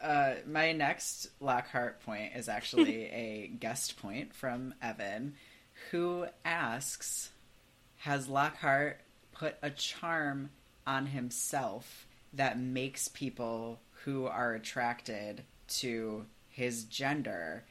Uh, 0.00 0.34
my 0.46 0.72
next 0.72 1.30
Lockhart 1.40 2.00
point 2.02 2.32
is 2.36 2.48
actually 2.48 3.04
a 3.12 3.50
guest 3.58 3.96
point 4.00 4.34
from 4.34 4.74
Evan, 4.80 5.34
who 5.90 6.26
asks 6.44 7.30
Has 7.98 8.28
Lockhart 8.28 9.00
put 9.32 9.56
a 9.62 9.70
charm 9.70 10.50
on 10.86 11.06
himself 11.06 12.06
that 12.32 12.58
makes 12.58 13.08
people 13.08 13.80
who 14.04 14.26
are 14.26 14.54
attracted 14.54 15.42
to 15.68 16.26
his 16.48 16.84
gender 16.84 17.64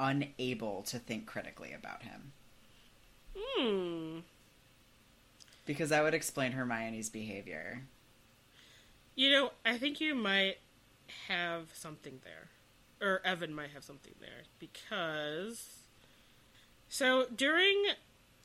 unable 0.00 0.82
to 0.82 0.98
think 0.98 1.26
critically 1.26 1.72
about 1.72 2.02
him. 2.02 2.32
Hmm. 3.36 4.18
Because 5.68 5.90
that 5.90 6.02
would 6.02 6.14
explain 6.14 6.52
Hermione's 6.52 7.10
behavior. 7.10 7.82
You 9.14 9.30
know, 9.30 9.50
I 9.66 9.76
think 9.76 10.00
you 10.00 10.14
might 10.14 10.56
have 11.28 11.68
something 11.74 12.20
there. 12.24 12.48
Or 13.06 13.20
Evan 13.22 13.54
might 13.54 13.70
have 13.74 13.84
something 13.84 14.14
there. 14.18 14.44
Because. 14.58 15.82
So 16.88 17.26
during 17.26 17.84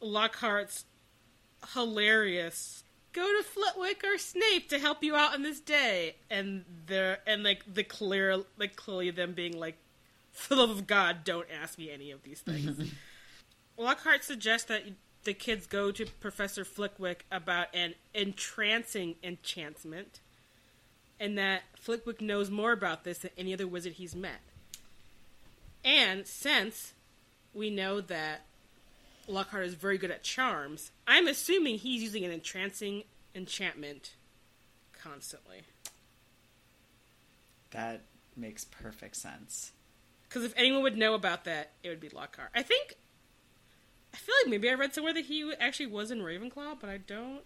Lockhart's 0.01 0.83
hilarious 1.73 2.83
go 3.13 3.21
to 3.21 3.43
Flitwick 3.43 4.03
or 4.03 4.17
Snape 4.17 4.67
to 4.69 4.79
help 4.79 5.03
you 5.03 5.15
out 5.15 5.33
on 5.33 5.43
this 5.43 5.61
day. 5.61 6.15
And 6.29 6.65
they're 6.87 7.19
and 7.25 7.43
like 7.43 7.61
the 7.71 7.83
clear 7.83 8.43
like 8.57 8.75
clearly 8.75 9.11
them 9.11 9.33
being 9.33 9.57
like, 9.57 9.77
for 10.31 10.55
the 10.55 10.61
love 10.61 10.71
of 10.71 10.87
God, 10.87 11.23
don't 11.23 11.47
ask 11.49 11.77
me 11.77 11.91
any 11.91 12.11
of 12.11 12.23
these 12.23 12.41
things. 12.41 12.91
Lockhart 13.77 14.23
suggests 14.23 14.67
that 14.67 14.83
the 15.23 15.33
kids 15.33 15.65
go 15.67 15.91
to 15.91 16.05
Professor 16.19 16.65
Flitwick 16.65 17.25
about 17.31 17.67
an 17.73 17.95
entrancing 18.13 19.15
enchantment, 19.23 20.19
and 21.19 21.37
that 21.37 21.63
Flitwick 21.75 22.21
knows 22.21 22.49
more 22.49 22.71
about 22.71 23.03
this 23.03 23.19
than 23.19 23.31
any 23.37 23.53
other 23.53 23.67
wizard 23.67 23.93
he's 23.93 24.15
met. 24.15 24.41
And 25.85 26.25
since 26.25 26.93
we 27.53 27.69
know 27.69 28.01
that 28.01 28.41
Lockhart 29.27 29.65
is 29.65 29.73
very 29.75 29.97
good 29.97 30.11
at 30.11 30.23
charms, 30.23 30.91
I'm 31.07 31.27
assuming 31.27 31.77
he's 31.77 32.01
using 32.01 32.25
an 32.25 32.31
entrancing 32.31 33.03
enchantment 33.35 34.13
constantly. 35.01 35.61
That 37.71 38.01
makes 38.35 38.65
perfect 38.65 39.15
sense. 39.15 39.71
Because 40.27 40.43
if 40.43 40.53
anyone 40.57 40.83
would 40.83 40.97
know 40.97 41.13
about 41.13 41.45
that, 41.45 41.71
it 41.83 41.89
would 41.89 41.99
be 41.99 42.09
Lockhart. 42.09 42.49
I 42.55 42.63
think. 42.63 42.95
I 44.13 44.17
feel 44.17 44.35
like 44.43 44.49
maybe 44.51 44.69
I 44.69 44.73
read 44.73 44.93
somewhere 44.93 45.13
that 45.13 45.25
he 45.25 45.51
actually 45.59 45.87
was 45.87 46.11
in 46.11 46.19
Ravenclaw, 46.19 46.79
but 46.79 46.89
I 46.89 46.97
don't. 46.97 47.41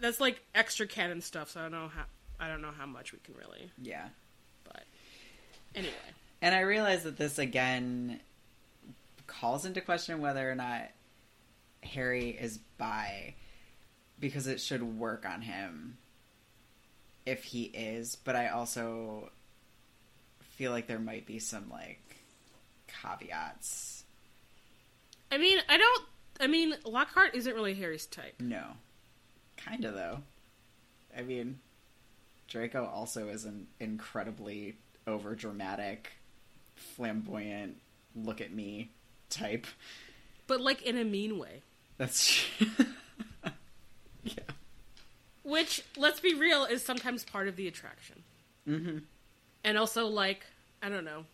That's 0.00 0.20
like 0.20 0.40
extra 0.54 0.86
canon 0.86 1.20
stuff, 1.20 1.50
so 1.50 1.60
I 1.60 1.62
don't 1.64 1.72
know 1.72 1.88
how. 1.88 2.04
I 2.38 2.48
don't 2.48 2.62
know 2.62 2.72
how 2.76 2.86
much 2.86 3.12
we 3.12 3.18
can 3.18 3.34
really. 3.34 3.70
Yeah. 3.82 4.08
But 4.64 4.84
anyway, 5.74 5.92
And 6.40 6.54
I 6.54 6.60
realize 6.60 7.02
that 7.04 7.18
this 7.18 7.38
again 7.38 8.20
calls 9.26 9.66
into 9.66 9.80
question 9.80 10.20
whether 10.20 10.50
or 10.50 10.54
not 10.54 10.88
Harry 11.82 12.30
is 12.30 12.58
bi 12.78 13.34
because 14.18 14.46
it 14.46 14.60
should 14.60 14.82
work 14.98 15.26
on 15.26 15.42
him 15.42 15.98
if 17.26 17.44
he 17.44 17.64
is, 17.64 18.16
but 18.16 18.36
I 18.36 18.48
also 18.48 19.30
feel 20.40 20.72
like 20.72 20.86
there 20.86 20.98
might 20.98 21.26
be 21.26 21.38
some 21.38 21.70
like 21.70 22.00
caveats. 22.88 23.99
I 25.30 25.38
mean, 25.38 25.58
I 25.68 25.76
don't. 25.76 26.04
I 26.40 26.46
mean, 26.46 26.74
Lockhart 26.84 27.34
isn't 27.34 27.54
really 27.54 27.74
Harry's 27.74 28.06
type. 28.06 28.34
No. 28.40 28.64
Kind 29.56 29.84
of 29.84 29.94
though. 29.94 30.20
I 31.16 31.22
mean, 31.22 31.60
Draco 32.48 32.84
also 32.86 33.28
is 33.28 33.44
an 33.44 33.66
incredibly 33.78 34.76
over 35.06 35.34
dramatic, 35.34 36.12
flamboyant, 36.74 37.76
look 38.14 38.40
at 38.40 38.52
me 38.52 38.90
type. 39.28 39.66
but 40.46 40.60
like 40.60 40.82
in 40.82 40.98
a 40.98 41.04
mean 41.04 41.38
way. 41.38 41.62
That's 41.98 42.44
yeah. 44.24 44.34
Which, 45.42 45.84
let's 45.96 46.20
be 46.20 46.34
real, 46.34 46.64
is 46.64 46.82
sometimes 46.84 47.24
part 47.24 47.48
of 47.48 47.56
the 47.56 47.68
attraction. 47.68 48.22
Mm-hmm. 48.68 48.98
And 49.64 49.78
also, 49.78 50.06
like, 50.06 50.46
I 50.82 50.88
don't 50.88 51.04
know. 51.04 51.24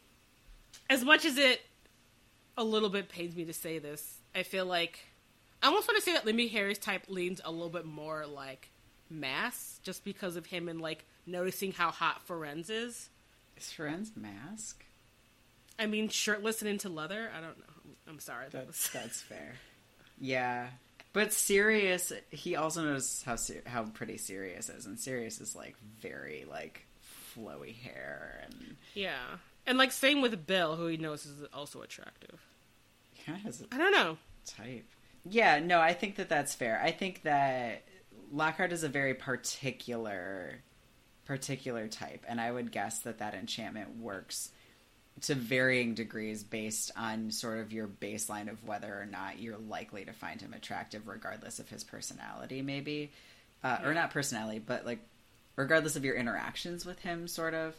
As 0.90 1.04
much 1.04 1.24
as 1.24 1.38
it 1.38 1.60
a 2.56 2.64
little 2.64 2.88
bit 2.88 3.08
pains 3.08 3.36
me 3.36 3.44
to 3.44 3.52
say 3.52 3.78
this, 3.78 4.18
I 4.34 4.42
feel 4.42 4.66
like 4.66 5.00
I 5.62 5.68
almost 5.68 5.88
want 5.88 5.96
to 5.98 6.02
say 6.02 6.12
that 6.12 6.24
Limby 6.24 6.50
Harry's 6.50 6.78
type 6.78 7.04
leans 7.08 7.40
a 7.44 7.50
little 7.50 7.68
bit 7.68 7.86
more 7.86 8.26
like 8.26 8.70
mass, 9.10 9.80
just 9.82 10.04
because 10.04 10.36
of 10.36 10.46
him 10.46 10.68
and 10.68 10.80
like 10.80 11.04
noticing 11.26 11.72
how 11.72 11.90
hot 11.90 12.26
Firenze 12.26 12.70
is. 12.70 13.08
Is 13.56 13.72
Firenze 13.76 14.16
mask? 14.16 14.84
I 15.78 15.86
mean, 15.86 16.08
shirtless 16.08 16.62
and 16.62 16.68
into 16.68 16.88
leather. 16.88 17.30
I 17.36 17.40
don't 17.40 17.58
know. 17.58 17.92
I'm 18.08 18.20
sorry. 18.20 18.46
That 18.50 18.66
That's 18.66 18.66
was 18.66 18.90
that's 19.02 19.22
fair. 19.22 19.54
Yeah, 20.18 20.68
but 21.12 21.32
Sirius, 21.32 22.12
he 22.30 22.56
also 22.56 22.84
knows 22.84 23.22
how 23.24 23.36
how 23.66 23.84
pretty 23.84 24.18
Sirius 24.18 24.68
is, 24.68 24.86
and 24.86 24.98
Sirius 24.98 25.40
is 25.40 25.54
like 25.54 25.74
very 26.00 26.46
like 26.48 26.86
flowy 27.36 27.74
hair, 27.74 28.44
and 28.44 28.76
yeah. 28.94 29.36
And 29.66 29.78
like 29.78 29.92
same 29.92 30.20
with 30.22 30.46
Bill, 30.46 30.76
who 30.76 30.86
he 30.86 30.96
knows 30.96 31.26
is 31.26 31.44
also 31.52 31.82
attractive. 31.82 32.40
Yeah, 33.14 33.24
kind 33.26 33.38
of 33.38 33.44
has 33.44 33.62
a 33.62 33.74
I 33.74 33.78
don't 33.78 33.92
know. 33.92 34.18
type. 34.46 34.88
Yeah, 35.28 35.58
no, 35.58 35.80
I 35.80 35.92
think 35.92 36.16
that 36.16 36.28
that's 36.28 36.54
fair. 36.54 36.80
I 36.82 36.92
think 36.92 37.22
that 37.22 37.82
Lockhart 38.32 38.72
is 38.72 38.84
a 38.84 38.88
very 38.88 39.14
particular 39.14 40.62
particular 41.24 41.88
type, 41.88 42.24
and 42.28 42.40
I 42.40 42.50
would 42.52 42.70
guess 42.70 43.00
that 43.00 43.18
that 43.18 43.34
enchantment 43.34 43.98
works 43.98 44.50
to 45.22 45.34
varying 45.34 45.94
degrees 45.94 46.44
based 46.44 46.92
on 46.96 47.30
sort 47.30 47.58
of 47.58 47.72
your 47.72 47.88
baseline 47.88 48.50
of 48.50 48.62
whether 48.64 49.00
or 49.00 49.06
not 49.06 49.40
you're 49.40 49.58
likely 49.58 50.04
to 50.04 50.12
find 50.12 50.40
him 50.40 50.52
attractive, 50.52 51.08
regardless 51.08 51.58
of 51.58 51.68
his 51.68 51.82
personality, 51.82 52.62
maybe, 52.62 53.10
uh, 53.64 53.78
or 53.84 53.94
not 53.94 54.10
personality, 54.10 54.58
but 54.58 54.84
like 54.86 55.00
regardless 55.56 55.96
of 55.96 56.04
your 56.04 56.14
interactions 56.14 56.84
with 56.84 56.98
him, 57.00 57.26
sort 57.26 57.54
of, 57.54 57.74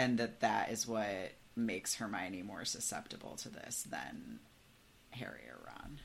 and 0.00 0.16
that 0.16 0.40
that 0.40 0.70
is 0.70 0.86
what 0.86 1.32
makes 1.54 1.96
Hermione 1.96 2.40
more 2.40 2.64
susceptible 2.64 3.36
to 3.36 3.50
this 3.50 3.82
than 3.82 4.38
Harry 5.10 5.42
or 5.46 5.58
Ron. 5.66 5.98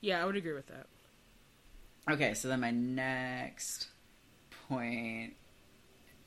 Yeah, 0.00 0.22
I 0.22 0.24
would 0.24 0.34
agree 0.34 0.54
with 0.54 0.66
that. 0.68 0.86
Okay, 2.10 2.32
so 2.32 2.48
then 2.48 2.60
my 2.60 2.70
next 2.70 3.88
point 4.68 5.34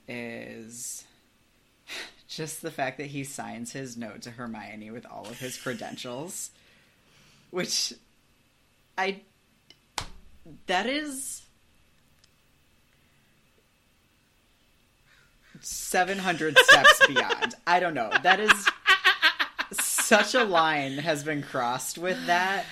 is 0.07 1.03
just 2.27 2.61
the 2.61 2.69
fact 2.69 2.99
that 2.99 3.07
he 3.07 3.23
signs 3.23 3.71
his 3.71 3.97
note 3.97 4.21
to 4.21 4.31
Hermione 4.31 4.91
with 4.91 5.07
all 5.07 5.25
of 5.27 5.39
his 5.39 5.57
credentials, 5.57 6.51
which 7.49 7.91
I 8.99 9.21
that 10.67 10.85
is 10.85 11.41
700 15.61 16.57
steps 16.59 17.07
beyond. 17.07 17.55
I 17.65 17.79
don't 17.79 17.93
know. 17.93 18.11
That 18.23 18.39
is 18.39 18.51
such 19.81 20.33
a 20.35 20.43
line 20.43 20.97
has 20.99 21.23
been 21.23 21.41
crossed 21.43 21.97
with 21.97 22.25
that. 22.27 22.65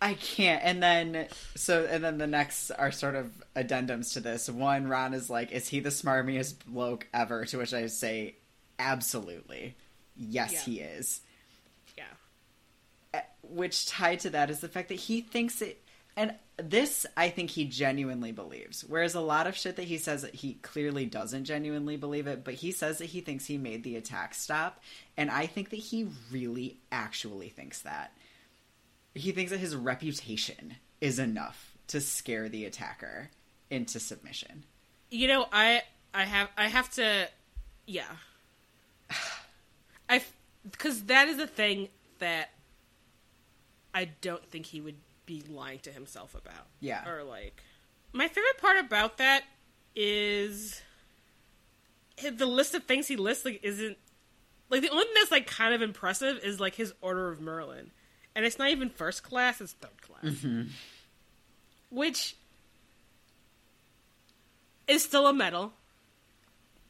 I 0.00 0.14
can't. 0.14 0.60
And 0.64 0.82
then 0.82 1.28
so 1.54 1.86
and 1.88 2.02
then 2.02 2.18
the 2.18 2.26
next 2.26 2.70
are 2.72 2.90
sort 2.90 3.14
of 3.14 3.30
addendums 3.54 4.14
to 4.14 4.20
this. 4.20 4.48
One, 4.48 4.88
Ron 4.88 5.14
is 5.14 5.30
like, 5.30 5.52
"Is 5.52 5.68
he 5.68 5.78
the 5.80 5.90
smarmiest 5.90 6.64
bloke 6.66 7.06
ever?" 7.14 7.44
To 7.46 7.58
which 7.58 7.72
I 7.72 7.86
say, 7.86 8.34
"Absolutely, 8.80 9.76
yes, 10.16 10.52
Yeah. 10.52 10.60
he 10.60 10.80
is." 10.80 11.20
Yeah. 11.96 12.04
Uh, 13.14 13.20
Which 13.42 13.86
tied 13.86 14.18
to 14.20 14.30
that 14.30 14.50
is 14.50 14.58
the 14.58 14.68
fact 14.68 14.88
that 14.88 14.96
he 14.98 15.20
thinks 15.20 15.62
it, 15.62 15.80
and 16.16 16.34
this 16.56 17.06
I 17.16 17.30
think 17.30 17.50
he 17.50 17.64
genuinely 17.64 18.32
believes. 18.32 18.84
Whereas 18.86 19.14
a 19.14 19.20
lot 19.20 19.46
of 19.46 19.56
shit 19.56 19.76
that 19.76 19.84
he 19.84 19.98
says 19.98 20.22
that 20.22 20.34
he 20.34 20.54
clearly 20.54 21.06
doesn't 21.06 21.44
genuinely 21.44 21.96
believe 21.96 22.26
it, 22.26 22.44
but 22.44 22.54
he 22.54 22.72
says 22.72 22.98
that 22.98 23.06
he 23.06 23.20
thinks 23.20 23.46
he 23.46 23.58
made 23.58 23.82
the 23.82 23.96
attack 23.96 24.34
stop, 24.34 24.80
and 25.16 25.30
I 25.30 25.46
think 25.46 25.70
that 25.70 25.76
he 25.76 26.08
really 26.30 26.78
actually 26.90 27.48
thinks 27.48 27.82
that 27.82 28.12
he 29.14 29.32
thinks 29.32 29.50
that 29.50 29.58
his 29.58 29.76
reputation 29.76 30.76
is 31.00 31.18
enough 31.18 31.72
to 31.88 32.00
scare 32.00 32.48
the 32.48 32.64
attacker 32.64 33.30
into 33.70 34.00
submission. 34.00 34.64
You 35.10 35.28
know, 35.28 35.46
I 35.52 35.82
I 36.14 36.24
have 36.24 36.48
I 36.56 36.68
have 36.68 36.90
to 36.92 37.28
yeah. 37.86 38.04
I 40.08 40.22
cuz 40.78 41.02
that 41.04 41.28
is 41.28 41.38
the 41.38 41.46
thing 41.46 41.88
that 42.18 42.50
I 43.94 44.06
don't 44.20 44.44
think 44.46 44.66
he 44.66 44.80
would 44.80 44.96
be 45.32 45.52
lying 45.52 45.78
to 45.80 45.90
himself 45.90 46.34
about. 46.34 46.66
Yeah. 46.80 47.08
Or 47.08 47.22
like 47.22 47.62
my 48.12 48.28
favorite 48.28 48.58
part 48.58 48.78
about 48.78 49.18
that 49.18 49.44
is 49.96 50.82
the 52.18 52.46
list 52.46 52.74
of 52.74 52.84
things 52.84 53.08
he 53.08 53.16
lists 53.16 53.44
like 53.44 53.60
isn't 53.62 53.96
like 54.68 54.82
the 54.82 54.90
only 54.90 55.04
thing 55.04 55.14
that's 55.16 55.30
like 55.30 55.46
kind 55.46 55.74
of 55.74 55.82
impressive 55.82 56.38
is 56.42 56.60
like 56.60 56.74
his 56.74 56.92
order 57.00 57.30
of 57.30 57.40
Merlin. 57.40 57.90
And 58.34 58.46
it's 58.46 58.58
not 58.58 58.70
even 58.70 58.88
first 58.88 59.22
class, 59.22 59.60
it's 59.60 59.72
third 59.72 60.00
class. 60.00 60.34
Which 61.90 62.36
is 64.88 65.02
still 65.02 65.26
a 65.26 65.34
medal. 65.34 65.72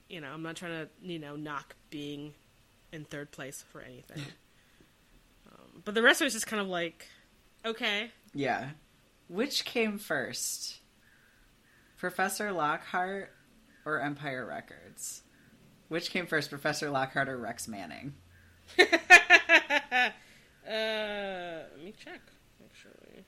You 0.08 0.20
know, 0.20 0.28
I'm 0.32 0.42
not 0.42 0.56
trying 0.56 0.72
to, 0.72 0.88
you 1.02 1.18
know, 1.18 1.34
knock 1.36 1.74
being 1.90 2.34
in 2.92 3.04
third 3.04 3.32
place 3.32 3.64
for 3.72 3.80
anything. 3.80 4.22
um, 5.50 5.82
but 5.84 5.94
the 5.94 6.02
rest 6.02 6.20
of 6.20 6.26
it's 6.26 6.34
just 6.34 6.46
kind 6.46 6.60
of 6.60 6.68
like, 6.68 7.08
okay. 7.64 8.10
Yeah. 8.34 8.70
Which 9.28 9.64
came 9.64 9.98
first? 9.98 10.78
Professor 11.96 12.52
Lockhart 12.52 13.32
or 13.84 14.00
Empire 14.00 14.46
Records? 14.46 15.22
Which 15.88 16.10
came 16.10 16.26
first, 16.26 16.50
Professor 16.50 16.90
Lockhart 16.90 17.28
or 17.28 17.36
Rex 17.38 17.68
Manning? 17.68 18.14
Uh, 20.66 21.64
let 21.76 21.84
me 21.84 21.92
check, 21.92 22.20
actually. 22.64 23.24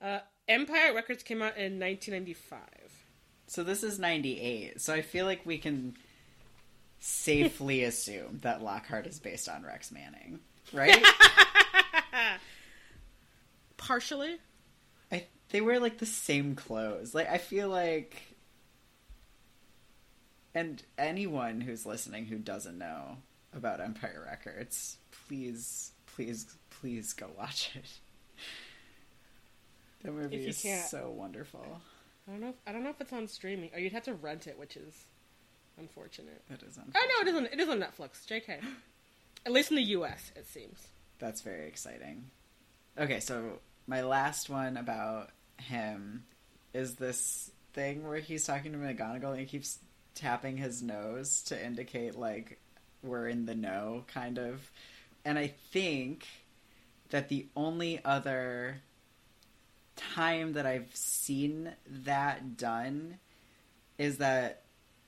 Uh, 0.00 0.20
Empire 0.48 0.94
Records 0.94 1.22
came 1.22 1.42
out 1.42 1.56
in 1.56 1.80
1995. 1.80 2.60
So 3.48 3.64
this 3.64 3.82
is 3.82 3.98
98. 3.98 4.80
So 4.80 4.94
I 4.94 5.02
feel 5.02 5.26
like 5.26 5.44
we 5.44 5.58
can 5.58 5.96
safely 7.00 7.82
assume 7.84 8.38
that 8.42 8.62
Lockhart 8.62 9.06
is 9.06 9.18
based 9.18 9.48
on 9.48 9.64
Rex 9.64 9.90
Manning, 9.90 10.40
right? 10.72 11.04
Partially. 13.86 14.36
I, 15.12 15.26
they 15.50 15.60
wear 15.60 15.78
like 15.80 15.98
the 15.98 16.06
same 16.06 16.54
clothes. 16.56 17.14
Like 17.14 17.28
I 17.30 17.38
feel 17.38 17.68
like 17.68 18.20
and 20.54 20.82
anyone 20.98 21.60
who's 21.60 21.84
listening 21.86 22.26
who 22.26 22.36
doesn't 22.38 22.78
know 22.78 23.18
about 23.54 23.80
Empire 23.80 24.24
Records, 24.26 24.96
please 25.28 25.92
please 26.14 26.46
please 26.70 27.12
go 27.12 27.28
watch 27.38 27.72
it. 27.76 27.84
That 30.02 30.12
movie 30.12 30.46
is 30.46 30.62
can't- 30.62 30.86
so 30.88 31.10
wonderful. 31.10 31.80
I 32.28 32.32
don't 32.32 32.40
know. 32.40 32.48
If, 32.48 32.54
I 32.66 32.72
don't 32.72 32.82
know 32.82 32.90
if 32.90 33.00
it's 33.00 33.12
on 33.12 33.28
streaming, 33.28 33.70
or 33.72 33.78
you'd 33.78 33.92
have 33.92 34.02
to 34.04 34.14
rent 34.14 34.48
it, 34.48 34.58
which 34.58 34.76
is 34.76 34.92
unfortunate. 35.78 36.42
That 36.50 36.62
is 36.64 36.76
Oh 36.76 36.82
unfortunate. 36.84 37.10
no, 37.14 37.20
it 37.20 37.28
isn't. 37.28 37.46
It 37.52 37.60
is 37.60 37.68
on 37.68 37.78
Netflix. 37.78 38.26
Jk. 38.26 38.60
At 39.46 39.52
least 39.52 39.70
in 39.70 39.76
the 39.76 39.82
U.S., 39.84 40.32
it 40.34 40.48
seems. 40.48 40.88
That's 41.20 41.40
very 41.40 41.68
exciting. 41.68 42.24
Okay, 42.98 43.20
so 43.20 43.60
my 43.86 44.02
last 44.02 44.50
one 44.50 44.76
about 44.76 45.30
him 45.58 46.24
is 46.74 46.94
this 46.94 47.50
thing 47.72 48.06
where 48.06 48.18
he's 48.18 48.44
talking 48.44 48.72
to 48.72 48.78
McGonagall 48.78 49.30
and 49.30 49.40
he 49.40 49.46
keeps 49.46 49.78
tapping 50.14 50.56
his 50.56 50.82
nose 50.82 51.42
to 51.44 51.64
indicate 51.64 52.16
like 52.16 52.58
we're 53.02 53.28
in 53.28 53.46
the 53.46 53.54
know, 53.54 54.04
kind 54.12 54.38
of. 54.38 54.70
And 55.24 55.38
I 55.38 55.54
think 55.72 56.26
that 57.10 57.28
the 57.28 57.46
only 57.54 58.00
other 58.04 58.80
time 59.96 60.54
that 60.54 60.66
I've 60.66 60.94
seen 60.94 61.72
that 62.04 62.56
done 62.56 63.18
is 63.98 64.18
that 64.18 64.62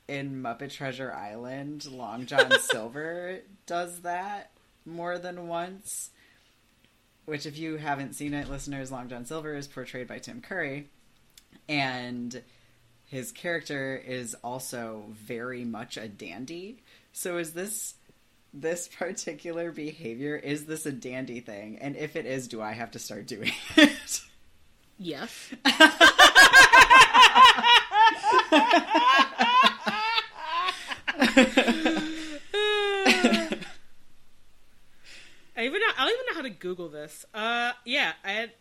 in 0.06 0.42
Muppet 0.42 0.72
Treasure 0.72 1.12
Island, 1.12 1.86
Long 1.86 2.26
John 2.26 2.50
Silver 2.60 3.40
does 3.66 4.00
that 4.00 4.50
more 4.86 5.18
than 5.18 5.48
once. 5.48 6.10
Which, 7.28 7.44
if 7.44 7.58
you 7.58 7.76
haven't 7.76 8.14
seen 8.14 8.32
it, 8.32 8.48
listeners, 8.48 8.90
Long 8.90 9.10
John 9.10 9.26
Silver 9.26 9.54
is 9.54 9.68
portrayed 9.68 10.08
by 10.08 10.18
Tim 10.18 10.40
Curry, 10.40 10.88
and 11.68 12.42
his 13.04 13.32
character 13.32 13.96
is 13.96 14.34
also 14.42 15.04
very 15.10 15.62
much 15.66 15.98
a 15.98 16.08
dandy. 16.08 16.82
So, 17.12 17.36
is 17.36 17.52
this 17.52 17.96
this 18.54 18.88
particular 18.88 19.70
behavior 19.72 20.36
is 20.36 20.64
this 20.64 20.86
a 20.86 20.92
dandy 20.92 21.40
thing? 21.40 21.76
And 21.82 21.96
if 21.96 22.16
it 22.16 22.24
is, 22.24 22.48
do 22.48 22.62
I 22.62 22.72
have 22.72 22.92
to 22.92 22.98
start 22.98 23.26
doing 23.26 23.52
it? 23.76 24.22
Yes. 24.96 25.50
I 35.58 35.64
even 35.64 35.80
know, 35.80 35.86
I 35.98 36.04
don't 36.04 36.12
even 36.12 36.26
know 36.26 36.34
how 36.34 36.37
to 36.48 36.54
Google 36.58 36.88
this. 36.88 37.24
Uh, 37.34 37.72
yeah, 37.84 38.12
I 38.24 38.32
had, 38.32 38.52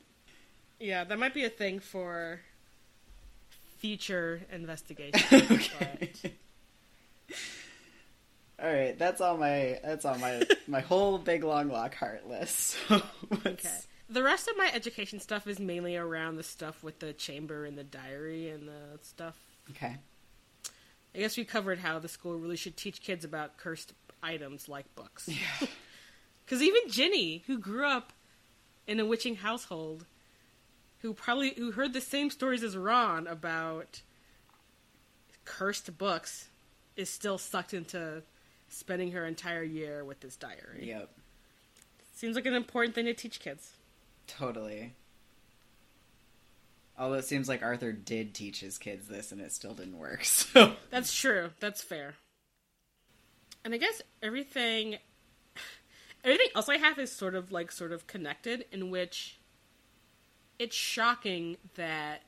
yeah, 0.79 1.03
that 1.03 1.17
might 1.17 1.33
be 1.33 1.43
a 1.45 1.49
thing 1.49 1.79
for 1.79 2.41
future 3.77 4.41
investigation. 4.51 5.41
okay. 5.51 6.11
All 8.59 8.73
right, 8.73 8.97
that's 8.97 9.21
all 9.21 9.37
my 9.37 9.79
that's 9.83 10.03
all 10.03 10.17
my 10.17 10.41
my 10.67 10.79
whole 10.79 11.19
big 11.19 11.43
long 11.43 11.69
Lockhart 11.69 12.27
list. 12.27 12.77
So 12.87 13.01
Okay. 13.45 13.77
The 14.09 14.23
rest 14.23 14.47
of 14.47 14.55
my 14.57 14.71
education 14.73 15.19
stuff 15.19 15.47
is 15.47 15.59
mainly 15.59 15.97
around 15.97 16.37
the 16.37 16.43
stuff 16.43 16.81
with 16.81 16.99
the 16.99 17.11
chamber 17.11 17.65
and 17.65 17.77
the 17.77 17.83
diary 17.83 18.49
and 18.49 18.67
the 18.67 18.99
stuff. 19.01 19.37
Okay. 19.71 19.97
I 21.13 21.19
guess 21.19 21.35
we 21.35 21.43
covered 21.43 21.79
how 21.79 21.99
the 21.99 22.07
school 22.07 22.37
really 22.37 22.55
should 22.55 22.77
teach 22.77 23.01
kids 23.01 23.25
about 23.25 23.57
cursed 23.57 23.93
items 24.23 24.69
like 24.69 24.85
books. 24.95 25.29
Because 26.47 26.63
even 26.63 26.89
Ginny, 26.89 27.43
who 27.47 27.59
grew 27.59 27.85
up 27.85 28.13
in 28.87 29.01
a 29.01 29.05
witching 29.05 29.35
household, 29.35 30.05
who 30.99 31.13
probably 31.13 31.53
who 31.57 31.71
heard 31.71 31.91
the 31.91 31.99
same 31.99 32.29
stories 32.29 32.63
as 32.63 32.77
Ron 32.77 33.27
about 33.27 34.01
cursed 35.43 35.97
books, 35.97 36.47
is 36.95 37.09
still 37.09 37.37
sucked 37.37 37.73
into 37.73 38.23
spending 38.69 39.11
her 39.11 39.25
entire 39.25 39.61
year 39.61 40.05
with 40.05 40.21
this 40.21 40.37
diary. 40.37 40.87
Yep. 40.87 41.09
Seems 42.15 42.37
like 42.37 42.45
an 42.45 42.53
important 42.53 42.95
thing 42.95 43.05
to 43.05 43.13
teach 43.13 43.41
kids. 43.41 43.73
Totally. 44.25 44.93
Although 46.97 47.17
it 47.17 47.25
seems 47.25 47.49
like 47.49 47.61
Arthur 47.61 47.91
did 47.91 48.33
teach 48.33 48.61
his 48.61 48.77
kids 48.77 49.07
this 49.07 49.33
and 49.33 49.41
it 49.41 49.51
still 49.51 49.73
didn't 49.73 49.99
work. 49.99 50.23
So 50.53 50.73
That's 50.91 51.13
true. 51.13 51.51
That's 51.59 51.81
fair. 51.81 52.15
And 53.65 53.73
I 53.73 53.77
guess 53.77 54.01
everything 54.23 54.97
everything 56.27 56.49
else 56.55 56.69
I 56.69 56.77
have 56.77 56.99
is 56.99 57.11
sort 57.11 57.35
of 57.35 57.51
like 57.51 57.71
sort 57.71 57.91
of 57.91 58.05
connected 58.07 58.65
in 58.71 58.89
which 58.89 59.39
it's 60.59 60.75
shocking 60.75 61.57
that 61.75 62.21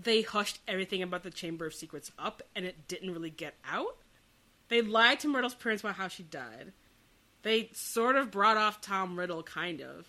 they 0.00 0.22
hushed 0.22 0.60
everything 0.68 1.02
about 1.02 1.22
the 1.22 1.30
Chamber 1.30 1.66
of 1.66 1.74
Secrets 1.74 2.10
up 2.18 2.42
and 2.56 2.64
it 2.64 2.88
didn't 2.88 3.12
really 3.12 3.30
get 3.30 3.54
out. 3.68 3.96
They 4.68 4.80
lied 4.82 5.20
to 5.20 5.28
Myrtle's 5.28 5.54
parents 5.54 5.82
about 5.82 5.96
how 5.96 6.08
she 6.08 6.22
died. 6.22 6.72
They 7.42 7.70
sort 7.72 8.16
of 8.16 8.30
brought 8.30 8.56
off 8.56 8.80
Tom 8.80 9.18
Riddle, 9.18 9.42
kind 9.42 9.80
of. 9.80 10.06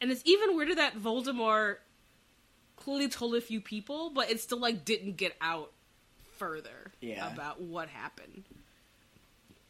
And 0.00 0.10
it's 0.10 0.22
even 0.24 0.56
weirder 0.56 0.74
that 0.76 0.96
Voldemort 0.98 1.76
clearly 2.76 3.08
told 3.08 3.34
a 3.36 3.40
few 3.40 3.60
people, 3.60 4.10
but 4.10 4.30
it 4.30 4.40
still 4.40 4.58
like 4.58 4.84
didn't 4.84 5.16
get 5.16 5.36
out 5.40 5.72
further 6.36 6.92
Yeah. 7.00 7.32
about 7.32 7.60
what 7.60 7.88
happened. 7.88 8.44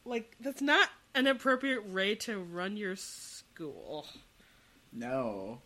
Like 0.04 0.34
that's 0.40 0.62
not 0.62 0.88
an 1.14 1.26
appropriate 1.26 1.86
way 1.88 2.14
to 2.16 2.38
run 2.38 2.76
your 2.76 2.96
school. 2.96 4.06
no. 4.92 5.60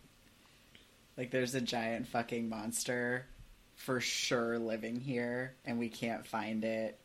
Like 1.15 1.29
there's 1.29 1.53
a 1.53 1.61
giant 1.61 2.07
fucking 2.07 2.49
monster 2.49 3.27
for 3.75 3.99
sure 3.99 4.57
living 4.57 4.99
here 4.99 5.53
and 5.63 5.77
we 5.77 5.89
can't 5.89 6.25
find 6.25 6.63
it. 6.65 6.97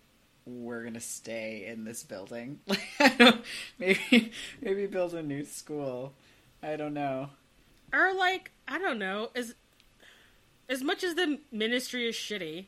We're 0.46 0.82
gonna 0.84 0.98
stay 1.00 1.66
in 1.66 1.84
this 1.84 2.04
building. 2.04 2.60
Like 2.66 3.34
maybe 3.78 4.32
maybe 4.62 4.86
build 4.86 5.12
a 5.12 5.22
new 5.22 5.44
school. 5.44 6.14
I 6.62 6.76
don't 6.76 6.94
know. 6.94 7.28
Or 7.92 8.14
like, 8.14 8.50
I 8.66 8.78
don't 8.78 8.98
know, 8.98 9.30
as 9.34 9.54
as 10.70 10.82
much 10.82 11.02
as 11.04 11.14
the 11.14 11.38
ministry 11.52 12.08
is 12.08 12.14
shitty, 12.14 12.66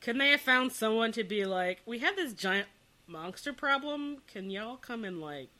couldn't 0.00 0.18
they 0.18 0.30
have 0.30 0.40
found 0.40 0.72
someone 0.72 1.12
to 1.12 1.24
be 1.24 1.44
like, 1.44 1.80
we 1.86 1.98
have 2.00 2.16
this 2.16 2.32
giant 2.34 2.68
monster 3.06 3.52
problem, 3.52 4.18
can 4.26 4.50
y'all 4.50 4.76
come 4.76 5.04
and 5.04 5.20
like 5.20 5.50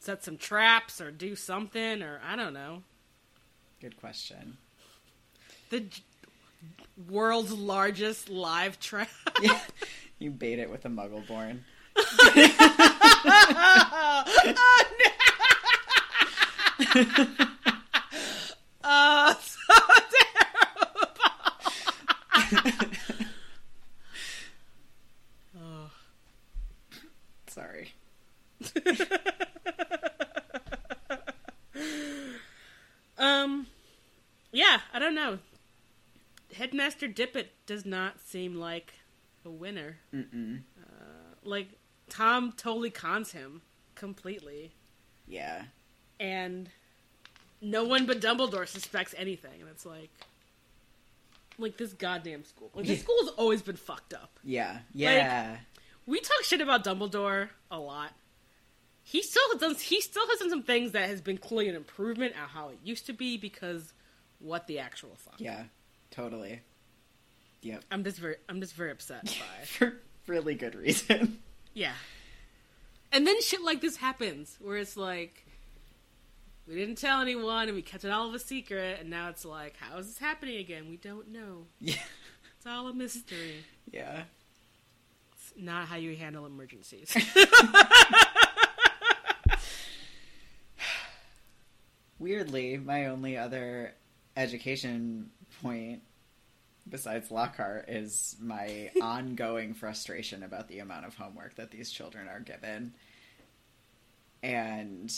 set 0.00 0.24
some 0.24 0.36
traps 0.36 1.00
or 1.00 1.10
do 1.10 1.34
something 1.34 2.02
or 2.02 2.20
I 2.24 2.36
don't 2.36 2.52
know. 2.54 2.82
Good 3.80 3.98
question. 3.98 4.56
The 5.70 5.80
j- 5.80 6.02
world's 7.08 7.52
largest 7.52 8.28
live 8.28 8.78
trap. 8.80 9.08
Yeah. 9.40 9.58
You 10.20 10.32
bait 10.32 10.58
it 10.58 10.68
with 10.68 10.84
a 10.84 10.88
muggle 10.88 11.24
born. 11.28 11.64
Uh, 18.82 19.34
so 19.40 19.58
terrible. 20.10 21.08
oh. 25.60 25.90
Sorry. 27.48 27.92
Um, 33.18 33.66
yeah, 34.52 34.80
I 34.92 34.98
don't 34.98 35.14
know. 35.14 35.38
Headmaster 36.54 37.08
Dippet 37.08 37.46
does 37.66 37.84
not 37.84 38.20
seem 38.20 38.54
like 38.54 38.94
a 39.44 39.50
winner. 39.50 39.96
Mm-mm. 40.14 40.60
Uh, 40.80 41.34
like 41.42 41.68
Tom 42.08 42.52
totally 42.56 42.90
cons 42.90 43.32
him 43.32 43.62
completely, 43.94 44.72
Yeah. 45.26 45.64
and 46.20 46.68
no 47.60 47.84
one 47.84 48.06
but 48.06 48.20
Dumbledore 48.20 48.68
suspects 48.68 49.14
anything, 49.18 49.60
and 49.60 49.68
it's 49.68 49.84
like, 49.84 50.10
like 51.58 51.76
this 51.76 51.92
goddamn 51.92 52.44
school. 52.44 52.70
Like 52.74 52.86
this 52.86 52.98
Yeah. 52.98 53.02
school 53.04 53.18
has 53.24 53.28
always 53.30 53.62
been 53.62 53.76
fucked 53.76 54.14
up. 54.14 54.38
Yeah. 54.44 54.78
Yeah. 54.94 55.56
We 56.06 56.20
talk 56.20 56.44
shit 56.44 56.60
about 56.60 56.84
Dumbledore 56.84 57.48
a 57.70 57.78
lot. 57.80 58.12
He 59.10 59.22
still 59.22 59.42
has 59.52 59.60
done. 59.60 59.74
He 59.74 60.02
still 60.02 60.26
has 60.28 60.38
done 60.38 60.50
some 60.50 60.62
things 60.62 60.92
that 60.92 61.08
has 61.08 61.22
been 61.22 61.38
clearly 61.38 61.70
an 61.70 61.76
improvement 61.76 62.34
on 62.40 62.46
how 62.48 62.68
it 62.68 62.78
used 62.84 63.06
to 63.06 63.14
be 63.14 63.38
because 63.38 63.94
what 64.38 64.66
the 64.66 64.78
actual 64.80 65.12
fuck. 65.16 65.40
yeah. 65.40 65.62
Totally. 66.10 66.60
Yep. 67.62 67.84
I'm 67.90 68.04
just 68.04 68.18
very. 68.18 68.36
I'm 68.50 68.60
just 68.60 68.74
very 68.74 68.90
upset 68.90 69.24
by. 69.60 69.64
For 69.64 69.94
really 70.26 70.54
good 70.54 70.74
reason. 70.74 71.38
Yeah. 71.72 71.92
And 73.10 73.26
then 73.26 73.40
shit 73.40 73.62
like 73.62 73.80
this 73.80 73.96
happens 73.96 74.58
where 74.60 74.76
it's 74.76 74.96
like 74.96 75.46
we 76.66 76.74
didn't 76.74 76.96
tell 76.98 77.22
anyone 77.22 77.68
and 77.68 77.74
we 77.74 77.80
kept 77.82 78.04
it 78.04 78.10
all 78.10 78.28
of 78.28 78.34
a 78.34 78.38
secret 78.38 78.98
and 79.00 79.08
now 79.08 79.30
it's 79.30 79.44
like 79.46 79.74
how 79.78 79.96
is 79.96 80.06
this 80.08 80.18
happening 80.18 80.56
again? 80.58 80.88
We 80.90 80.98
don't 80.98 81.28
know. 81.32 81.64
yeah. 81.80 81.94
It's 82.58 82.66
all 82.66 82.88
a 82.88 82.92
mystery. 82.92 83.64
Yeah. 83.90 84.24
It's 85.32 85.54
not 85.56 85.88
how 85.88 85.96
you 85.96 86.14
handle 86.14 86.44
emergencies. 86.44 87.16
Weirdly, 92.18 92.76
my 92.78 93.06
only 93.06 93.36
other 93.36 93.94
education 94.36 95.30
point 95.62 96.02
besides 96.88 97.30
Lockhart 97.30 97.88
is 97.88 98.36
my 98.40 98.90
ongoing 99.02 99.74
frustration 99.74 100.42
about 100.42 100.68
the 100.68 100.78
amount 100.80 101.06
of 101.06 101.14
homework 101.14 101.54
that 101.56 101.70
these 101.70 101.90
children 101.90 102.28
are 102.28 102.40
given. 102.40 102.94
And 104.42 105.12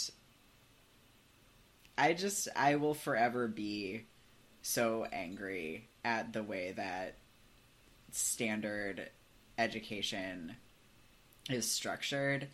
I 1.96 2.14
just 2.14 2.48
I 2.56 2.76
will 2.76 2.94
forever 2.94 3.46
be 3.46 4.06
so 4.62 5.06
angry 5.12 5.88
at 6.04 6.32
the 6.32 6.42
way 6.42 6.72
that 6.72 7.16
standard 8.12 9.08
education 9.58 10.56
is 11.48 11.70
structured, 11.70 12.48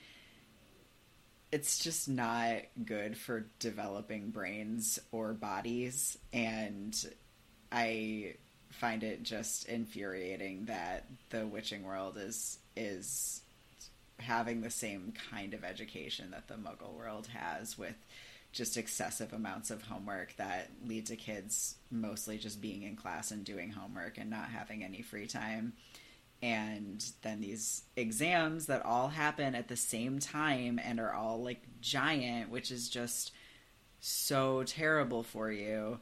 it's 1.56 1.78
just 1.78 2.06
not 2.06 2.56
good 2.84 3.16
for 3.16 3.46
developing 3.60 4.28
brains 4.28 4.98
or 5.10 5.32
bodies. 5.32 6.18
And 6.30 6.94
I 7.72 8.34
find 8.72 9.02
it 9.02 9.22
just 9.22 9.66
infuriating 9.66 10.66
that 10.66 11.06
the 11.30 11.46
witching 11.46 11.82
world 11.82 12.18
is 12.18 12.58
is 12.76 13.40
having 14.18 14.60
the 14.60 14.70
same 14.70 15.14
kind 15.30 15.54
of 15.54 15.64
education 15.64 16.30
that 16.32 16.46
the 16.46 16.56
muggle 16.56 16.92
world 16.92 17.26
has 17.28 17.78
with 17.78 17.96
just 18.52 18.76
excessive 18.76 19.32
amounts 19.32 19.70
of 19.70 19.80
homework 19.80 20.36
that 20.36 20.68
lead 20.86 21.06
to 21.06 21.16
kids 21.16 21.76
mostly 21.90 22.36
just 22.36 22.60
being 22.60 22.82
in 22.82 22.96
class 22.96 23.30
and 23.30 23.44
doing 23.44 23.70
homework 23.70 24.18
and 24.18 24.28
not 24.28 24.50
having 24.50 24.84
any 24.84 25.00
free 25.00 25.26
time 25.26 25.72
and 26.46 27.04
then 27.22 27.40
these 27.40 27.82
exams 27.96 28.66
that 28.66 28.84
all 28.84 29.08
happen 29.08 29.56
at 29.56 29.66
the 29.66 29.76
same 29.76 30.20
time 30.20 30.78
and 30.78 31.00
are 31.00 31.12
all 31.12 31.42
like 31.42 31.60
giant 31.80 32.50
which 32.50 32.70
is 32.70 32.88
just 32.88 33.32
so 33.98 34.62
terrible 34.62 35.24
for 35.24 35.50
you. 35.50 35.98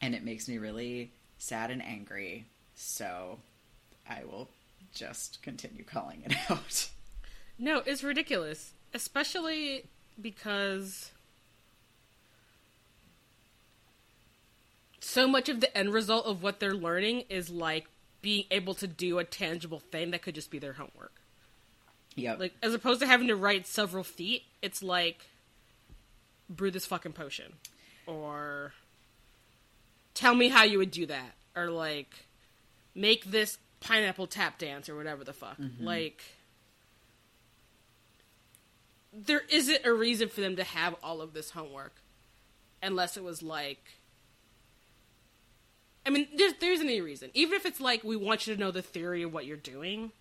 And 0.00 0.14
it 0.14 0.22
makes 0.22 0.48
me 0.48 0.58
really 0.58 1.10
sad 1.38 1.72
and 1.72 1.82
angry. 1.82 2.46
So 2.76 3.38
i 4.08 4.22
will 4.22 4.48
just 4.94 5.42
continue 5.42 5.82
calling 5.86 6.22
it 6.24 6.36
out. 6.48 6.88
No, 7.58 7.82
it's 7.84 8.04
ridiculous, 8.04 8.72
especially 8.94 9.86
because 10.20 11.10
so 15.00 15.26
much 15.26 15.48
of 15.48 15.60
the 15.60 15.76
end 15.76 15.92
result 15.92 16.26
of 16.26 16.42
what 16.42 16.60
they're 16.60 16.74
learning 16.74 17.24
is 17.28 17.50
like 17.50 17.86
being 18.26 18.44
able 18.50 18.74
to 18.74 18.88
do 18.88 19.20
a 19.20 19.24
tangible 19.24 19.78
thing 19.78 20.10
that 20.10 20.20
could 20.20 20.34
just 20.34 20.50
be 20.50 20.58
their 20.58 20.72
homework. 20.72 21.12
Yeah. 22.16 22.34
Like 22.34 22.54
as 22.60 22.74
opposed 22.74 22.98
to 22.98 23.06
having 23.06 23.28
to 23.28 23.36
write 23.36 23.68
several 23.68 24.02
feet, 24.02 24.42
it's 24.60 24.82
like 24.82 25.26
brew 26.50 26.72
this 26.72 26.84
fucking 26.86 27.12
potion 27.12 27.52
or 28.04 28.72
tell 30.14 30.34
me 30.34 30.48
how 30.48 30.64
you 30.64 30.78
would 30.78 30.90
do 30.90 31.06
that 31.06 31.36
or 31.54 31.70
like 31.70 32.12
make 32.96 33.26
this 33.26 33.58
pineapple 33.78 34.26
tap 34.26 34.58
dance 34.58 34.88
or 34.88 34.96
whatever 34.96 35.22
the 35.22 35.32
fuck. 35.32 35.56
Mm-hmm. 35.56 35.84
Like 35.84 36.24
there 39.12 39.42
isn't 39.48 39.86
a 39.86 39.92
reason 39.92 40.28
for 40.28 40.40
them 40.40 40.56
to 40.56 40.64
have 40.64 40.96
all 41.00 41.20
of 41.20 41.32
this 41.32 41.50
homework 41.50 41.94
unless 42.82 43.16
it 43.16 43.22
was 43.22 43.40
like 43.40 43.95
I 46.06 46.10
mean, 46.10 46.28
there's 46.36 46.54
there 46.60 46.72
isn't 46.72 46.86
any 46.86 47.00
reason. 47.00 47.30
Even 47.34 47.54
if 47.56 47.66
it's 47.66 47.80
like 47.80 48.04
we 48.04 48.16
want 48.16 48.46
you 48.46 48.54
to 48.54 48.60
know 48.60 48.70
the 48.70 48.80
theory 48.82 49.22
of 49.22 49.32
what 49.32 49.44
you're 49.44 49.56
doing, 49.56 50.12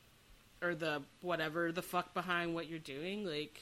or 0.61 0.73
the 0.73 1.03
whatever 1.21 1.71
the 1.71 1.81
fuck 1.83 2.13
behind 2.13 2.55
what 2.55 2.67
you're 2.67 2.79
doing, 2.79 3.23
like 3.25 3.61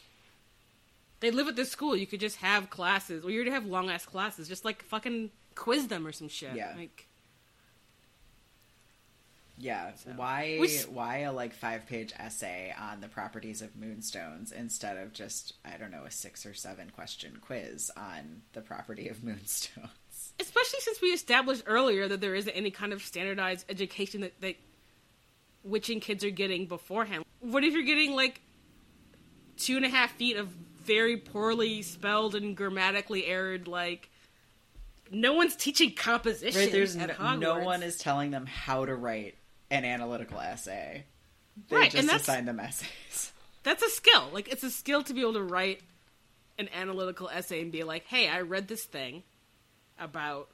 they 1.19 1.31
live 1.31 1.47
at 1.47 1.55
this 1.55 1.69
school. 1.69 1.95
You 1.95 2.07
could 2.07 2.19
just 2.21 2.37
have 2.37 2.69
classes. 2.69 3.23
Well, 3.23 3.31
you 3.31 3.37
already 3.39 3.51
have 3.51 3.65
long 3.65 3.89
ass 3.89 4.05
classes. 4.05 4.47
Just 4.47 4.63
like 4.65 4.83
fucking 4.83 5.31
quiz 5.55 5.87
them 5.87 6.07
or 6.07 6.11
some 6.13 6.29
shit. 6.29 6.55
Yeah. 6.55 6.73
Like 6.77 7.07
Yeah, 9.57 9.91
why 10.15 10.57
We 10.59 10.67
s- 10.67 10.87
why 10.87 11.19
a 11.19 11.31
like 11.31 11.53
five 11.53 11.85
page 11.87 12.11
essay 12.17 12.73
on 12.79 13.01
the 13.01 13.07
properties 13.07 13.61
of 13.61 13.75
moonstones 13.75 14.51
instead 14.51 14.97
of 14.97 15.13
just 15.13 15.53
I 15.63 15.77
don't 15.77 15.91
know 15.91 16.03
a 16.05 16.11
six 16.11 16.45
or 16.45 16.53
seven 16.53 16.89
question 16.89 17.37
quiz 17.39 17.91
on 17.95 18.41
the 18.53 18.61
property 18.61 19.07
of 19.09 19.23
moonstones? 19.23 19.89
Especially 20.39 20.79
since 20.79 21.01
we 21.01 21.09
established 21.09 21.63
earlier 21.65 22.07
that 22.07 22.21
there 22.21 22.35
isn't 22.35 22.53
any 22.53 22.71
kind 22.71 22.93
of 22.93 23.01
standardized 23.01 23.65
education 23.69 24.21
that, 24.21 24.39
that 24.41 24.55
witching 25.63 25.99
kids 25.99 26.23
are 26.23 26.29
getting 26.29 26.65
beforehand. 26.65 27.23
What 27.39 27.63
if 27.63 27.73
you're 27.73 27.83
getting 27.83 28.15
like 28.15 28.41
two 29.57 29.77
and 29.77 29.85
a 29.85 29.89
half 29.89 30.11
feet 30.11 30.37
of 30.37 30.47
very 30.47 31.17
poorly 31.17 31.81
spelled 31.81 32.35
and 32.35 32.57
grammatically 32.57 33.25
erred 33.25 33.67
like 33.67 34.09
no 35.11 35.33
one's 35.33 35.55
teaching 35.55 35.93
composition 35.93 36.59
Right, 36.59 36.71
there's 36.71 36.95
at 36.95 37.07
no, 37.07 37.13
Hogwarts. 37.13 37.39
no 37.39 37.59
one 37.59 37.83
is 37.83 37.97
telling 37.97 38.31
them 38.31 38.45
how 38.45 38.85
to 38.85 38.95
write 38.95 39.35
an 39.71 39.85
analytical 39.85 40.39
essay. 40.39 41.05
They 41.69 41.75
Right, 41.75 41.91
just 41.91 42.11
assign 42.11 42.45
them 42.45 42.59
essays. 42.59 43.31
That's 43.63 43.83
a 43.83 43.89
skill. 43.89 44.29
Like 44.33 44.49
it's 44.51 44.63
a 44.63 44.71
skill 44.71 45.03
to 45.03 45.13
be 45.13 45.21
able 45.21 45.33
to 45.33 45.43
write 45.43 45.81
an 46.59 46.67
analytical 46.73 47.29
essay 47.29 47.61
and 47.61 47.71
be 47.71 47.83
like, 47.83 48.05
"Hey, 48.05 48.27
I 48.27 48.41
read 48.41 48.67
this 48.67 48.83
thing 48.83 49.23
about 49.99 50.49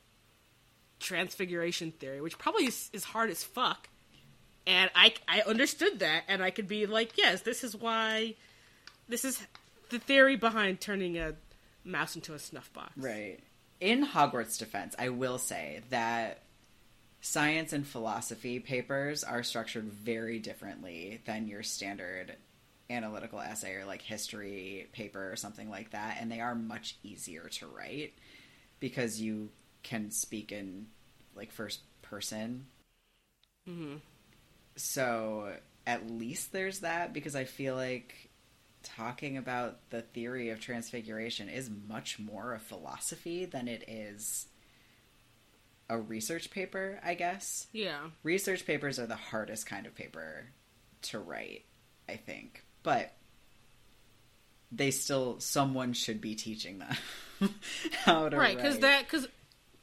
transfiguration 0.99 1.91
theory, 1.91 2.21
which 2.21 2.37
probably 2.37 2.65
is, 2.65 2.89
is 2.93 3.03
hard 3.03 3.29
as 3.29 3.43
fuck." 3.43 3.89
And 4.67 4.89
I 4.95 5.13
I 5.27 5.41
understood 5.41 5.99
that 5.99 6.23
and 6.27 6.43
I 6.43 6.51
could 6.51 6.67
be 6.67 6.85
like, 6.85 7.17
"Yes, 7.17 7.41
this 7.41 7.63
is 7.63 7.75
why 7.75 8.35
this 9.07 9.25
is 9.25 9.41
the 9.89 9.99
theory 9.99 10.35
behind 10.35 10.81
turning 10.81 11.17
a 11.17 11.35
mouse 11.83 12.15
into 12.15 12.33
a 12.33 12.39
snuff 12.39 12.71
box." 12.73 12.91
Right. 12.97 13.39
In 13.79 14.05
Hogwarts 14.05 14.57
defense, 14.59 14.93
I 14.99 15.09
will 15.09 15.37
say 15.37 15.81
that 15.89 16.43
science 17.21 17.73
and 17.73 17.85
philosophy 17.85 18.59
papers 18.59 19.23
are 19.23 19.43
structured 19.43 19.85
very 19.85 20.39
differently 20.39 21.21
than 21.25 21.47
your 21.47 21.63
standard 21.63 22.35
analytical 22.89 23.39
essay 23.39 23.73
or 23.73 23.85
like 23.85 24.01
history 24.01 24.87
paper 24.93 25.31
or 25.31 25.35
something 25.35 25.69
like 25.69 25.91
that 25.91 26.17
and 26.19 26.31
they 26.31 26.39
are 26.39 26.55
much 26.55 26.95
easier 27.03 27.47
to 27.49 27.67
write 27.67 28.13
because 28.79 29.21
you 29.21 29.49
can 29.83 30.11
speak 30.11 30.51
in 30.51 30.87
like 31.35 31.51
first 31.51 31.81
person 32.01 32.65
mm-hmm. 33.67 33.95
so 34.75 35.51
at 35.87 36.09
least 36.09 36.51
there's 36.51 36.79
that 36.79 37.13
because 37.13 37.35
I 37.35 37.45
feel 37.45 37.75
like 37.75 38.29
talking 38.83 39.37
about 39.37 39.89
the 39.89 40.01
theory 40.01 40.49
of 40.49 40.59
transfiguration 40.59 41.49
is 41.49 41.69
much 41.87 42.19
more 42.19 42.53
a 42.53 42.59
philosophy 42.59 43.45
than 43.45 43.67
it 43.67 43.87
is 43.87 44.47
a 45.89 45.97
research 45.97 46.51
paper, 46.51 46.99
I 47.03 47.15
guess. 47.15 47.67
Yeah. 47.73 47.99
Research 48.23 48.65
papers 48.65 48.99
are 48.99 49.07
the 49.07 49.15
hardest 49.15 49.65
kind 49.65 49.87
of 49.87 49.95
paper 49.95 50.45
to 51.03 51.19
write, 51.19 51.65
I 52.07 52.15
think. 52.15 52.63
But 52.83 53.11
they 54.71 54.91
still 54.91 55.39
someone 55.39 55.93
should 55.93 56.21
be 56.21 56.35
teaching 56.35 56.79
them 56.79 57.53
how 58.05 58.29
to 58.29 58.37
right 58.37 58.55
because 58.55 58.79
that 58.79 59.03
because 59.03 59.27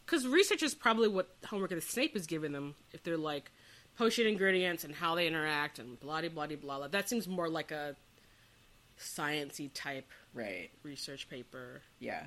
because 0.04 0.26
research 0.26 0.62
is 0.62 0.74
probably 0.74 1.08
what 1.08 1.28
homework 1.46 1.70
that 1.70 1.82
snape 1.82 2.14
is 2.14 2.26
giving 2.26 2.52
them 2.52 2.74
if 2.92 3.02
they're 3.02 3.16
like 3.16 3.50
potion 3.98 4.26
ingredients 4.26 4.84
and 4.84 4.94
how 4.94 5.14
they 5.14 5.26
interact 5.26 5.78
and 5.78 5.98
blah 6.00 6.20
blah 6.20 6.28
blah 6.28 6.46
blah 6.46 6.78
blah 6.78 6.88
that 6.88 7.08
seems 7.08 7.26
more 7.26 7.48
like 7.48 7.72
a 7.72 7.96
sciency 8.98 9.70
type 9.74 10.10
right. 10.34 10.70
research 10.82 11.28
paper 11.28 11.82
Yeah. 11.98 12.24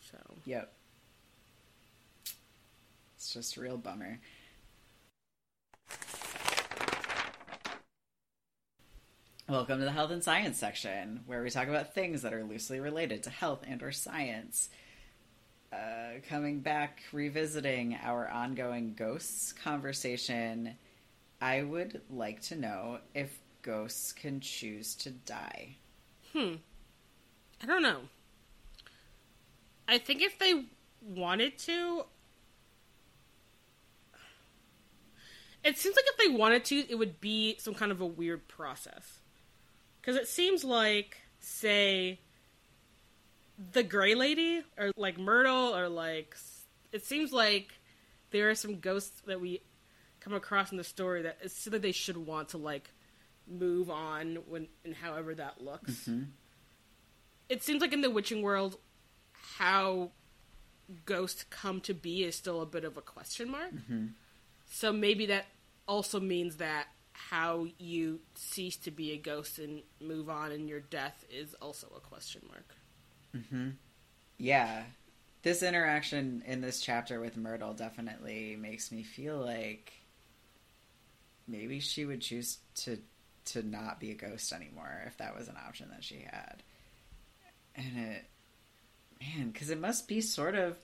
so 0.00 0.18
Yep. 0.44 0.72
It's 3.16 3.32
just 3.34 3.56
a 3.56 3.60
real 3.60 3.76
bummer. 3.76 4.18
Welcome 9.48 9.80
to 9.80 9.84
the 9.84 9.92
health 9.92 10.10
and 10.10 10.22
science 10.22 10.58
section, 10.58 11.20
where 11.26 11.42
we 11.42 11.50
talk 11.50 11.68
about 11.68 11.94
things 11.94 12.22
that 12.22 12.32
are 12.32 12.44
loosely 12.44 12.80
related 12.80 13.22
to 13.24 13.30
health 13.30 13.62
and 13.66 13.82
or 13.82 13.92
science. 13.92 14.70
Uh, 15.72 16.20
coming 16.28 16.60
back, 16.60 17.02
revisiting 17.12 17.98
our 18.02 18.28
ongoing 18.28 18.94
ghosts 18.94 19.52
conversation, 19.52 20.74
I 21.40 21.62
would 21.62 22.02
like 22.10 22.40
to 22.42 22.56
know 22.56 22.98
if 23.14 23.38
ghosts 23.62 24.12
can 24.12 24.40
choose 24.40 24.94
to 24.96 25.10
die. 25.10 25.76
Hmm. 26.32 26.54
I 27.62 27.66
don't 27.66 27.82
know 27.82 28.00
i 29.88 29.98
think 29.98 30.22
if 30.22 30.38
they 30.38 30.64
wanted 31.00 31.58
to 31.58 32.04
it 35.64 35.76
seems 35.76 35.94
like 35.94 36.04
if 36.08 36.16
they 36.16 36.36
wanted 36.36 36.64
to 36.64 36.84
it 36.88 36.96
would 36.96 37.20
be 37.20 37.56
some 37.58 37.74
kind 37.74 37.92
of 37.92 38.00
a 38.00 38.06
weird 38.06 38.48
process 38.48 39.20
because 40.02 40.16
it 40.16 40.28
seems 40.28 40.64
like 40.64 41.16
say 41.38 42.18
the 43.72 43.82
gray 43.82 44.14
lady 44.14 44.62
or 44.76 44.90
like 44.96 45.18
myrtle 45.18 45.74
or 45.74 45.88
like 45.88 46.36
it 46.90 47.06
seems 47.06 47.32
like 47.32 47.72
there 48.30 48.50
are 48.50 48.54
some 48.54 48.80
ghosts 48.80 49.22
that 49.26 49.40
we 49.40 49.62
come 50.20 50.32
across 50.32 50.72
in 50.72 50.78
the 50.78 50.84
story 50.84 51.22
that 51.22 51.38
it 51.42 51.50
seems 51.50 51.72
like 51.72 51.82
they 51.82 51.92
should 51.92 52.16
want 52.16 52.50
to 52.50 52.58
like 52.58 52.90
move 53.48 53.90
on 53.90 54.38
when 54.48 54.68
and 54.84 54.94
however 54.94 55.34
that 55.34 55.62
looks. 55.62 55.92
Mm-hmm. 55.92 56.24
It 57.48 57.62
seems 57.62 57.80
like 57.80 57.92
in 57.92 58.00
the 58.00 58.10
witching 58.10 58.42
world 58.42 58.78
how 59.58 60.10
ghosts 61.04 61.44
come 61.50 61.80
to 61.82 61.94
be 61.94 62.24
is 62.24 62.34
still 62.34 62.60
a 62.60 62.66
bit 62.66 62.84
of 62.84 62.96
a 62.96 63.02
question 63.02 63.50
mark. 63.50 63.72
Mm-hmm. 63.72 64.06
So 64.70 64.92
maybe 64.92 65.26
that 65.26 65.46
also 65.86 66.18
means 66.20 66.56
that 66.56 66.86
how 67.12 67.66
you 67.78 68.20
cease 68.34 68.76
to 68.76 68.90
be 68.90 69.12
a 69.12 69.16
ghost 69.16 69.58
and 69.58 69.82
move 70.00 70.28
on 70.28 70.52
and 70.52 70.68
your 70.68 70.80
death 70.80 71.24
is 71.30 71.54
also 71.54 71.86
a 71.96 72.00
question 72.00 72.42
mark 72.48 72.74
mm-hmm. 73.36 73.70
Yeah. 74.42 74.82
This 75.42 75.62
interaction 75.62 76.42
in 76.46 76.60
this 76.60 76.80
chapter 76.80 77.20
with 77.20 77.36
Myrtle 77.36 77.74
definitely 77.74 78.56
makes 78.56 78.90
me 78.90 79.04
feel 79.04 79.36
like 79.38 79.92
maybe 81.46 81.78
she 81.78 82.04
would 82.04 82.20
choose 82.20 82.58
to 82.76 82.98
to 83.44 83.62
not 83.62 84.00
be 84.00 84.10
a 84.10 84.14
ghost 84.14 84.52
anymore 84.52 85.02
if 85.06 85.16
that 85.18 85.36
was 85.36 85.48
an 85.48 85.56
option 85.64 85.90
that 85.90 86.02
she 86.02 86.26
had. 86.28 86.62
And 87.76 87.98
it 87.98 88.24
man, 89.20 89.52
cuz 89.52 89.70
it 89.70 89.80
must 89.80 90.08
be 90.08 90.20
sort 90.20 90.56
of 90.56 90.76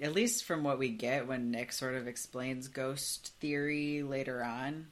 at 0.00 0.14
least 0.14 0.44
from 0.44 0.62
what 0.62 0.78
we 0.78 0.90
get 0.90 1.26
when 1.26 1.50
Nick 1.50 1.72
sort 1.72 1.96
of 1.96 2.06
explains 2.06 2.68
ghost 2.68 3.32
theory 3.40 4.02
later 4.04 4.42
on, 4.42 4.86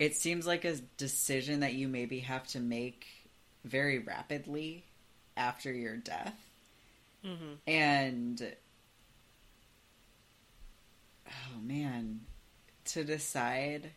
it 0.00 0.16
seems 0.16 0.46
like 0.46 0.64
a 0.64 0.76
decision 0.96 1.60
that 1.60 1.74
you 1.74 1.86
maybe 1.86 2.20
have 2.20 2.46
to 2.48 2.58
make 2.58 3.06
very 3.64 3.98
rapidly 3.98 4.82
after 5.36 5.70
your 5.70 5.96
death. 5.96 6.34
Mm-hmm. 7.24 7.70
And 7.70 8.56
oh 11.28 11.60
man, 11.62 12.20
to 12.86 13.04
decide 13.04 13.90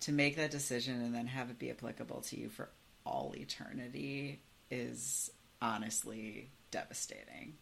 to 0.00 0.12
make 0.12 0.36
that 0.36 0.52
decision 0.52 1.02
and 1.02 1.12
then 1.12 1.26
have 1.26 1.50
it 1.50 1.58
be 1.58 1.70
applicable 1.70 2.20
to 2.20 2.38
you 2.38 2.48
for 2.48 2.68
all 3.04 3.34
eternity 3.36 4.40
is 4.70 5.30
honestly 5.60 6.48
devastating. 6.70 7.54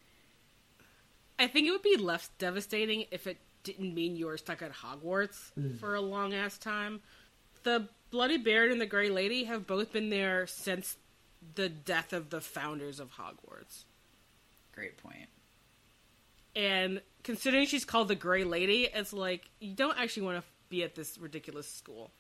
I 1.39 1.47
think 1.47 1.67
it 1.67 1.71
would 1.71 1.83
be 1.83 1.97
less 1.97 2.29
devastating 2.39 3.07
if 3.11 3.27
it 3.27 3.39
didn't 3.65 3.95
mean 3.95 4.17
you 4.17 4.27
were 4.27 4.37
stuck 4.37 4.63
at 4.63 4.73
Hogwarts 4.73 5.53
mm. 5.59 5.79
for 5.79 5.95
a 5.95 6.01
long 6.01 6.35
ass 6.35 6.59
time. 6.59 7.01
The 7.63 7.89
Bloody 8.11 8.39
Baron 8.39 8.73
and 8.73 8.81
the 8.81 8.87
Grey 8.87 9.09
Lady 9.09 9.45
have 9.45 9.67
both 9.67 9.93
been 9.93 10.11
there 10.11 10.47
since 10.47 10.97
the 11.55 11.69
death 11.69 12.13
of 12.13 12.31
the 12.31 12.41
founders 12.41 13.01
of 13.01 13.13
Hogwarts. 13.13 13.85
Great 14.75 14.97
point. 14.97 15.29
And 16.55 17.01
considering 17.23 17.67
she's 17.67 17.85
called 17.85 18.09
the 18.09 18.15
Grey 18.15 18.45
Lady, 18.45 18.89
it's 18.93 19.13
like 19.13 19.49
you 19.61 19.75
don't 19.75 19.99
actually 19.99 20.25
want 20.25 20.39
to 20.39 20.45
be 20.69 20.83
at 20.83 20.95
this 20.95 21.19
ridiculous 21.19 21.69
school. 21.69 22.11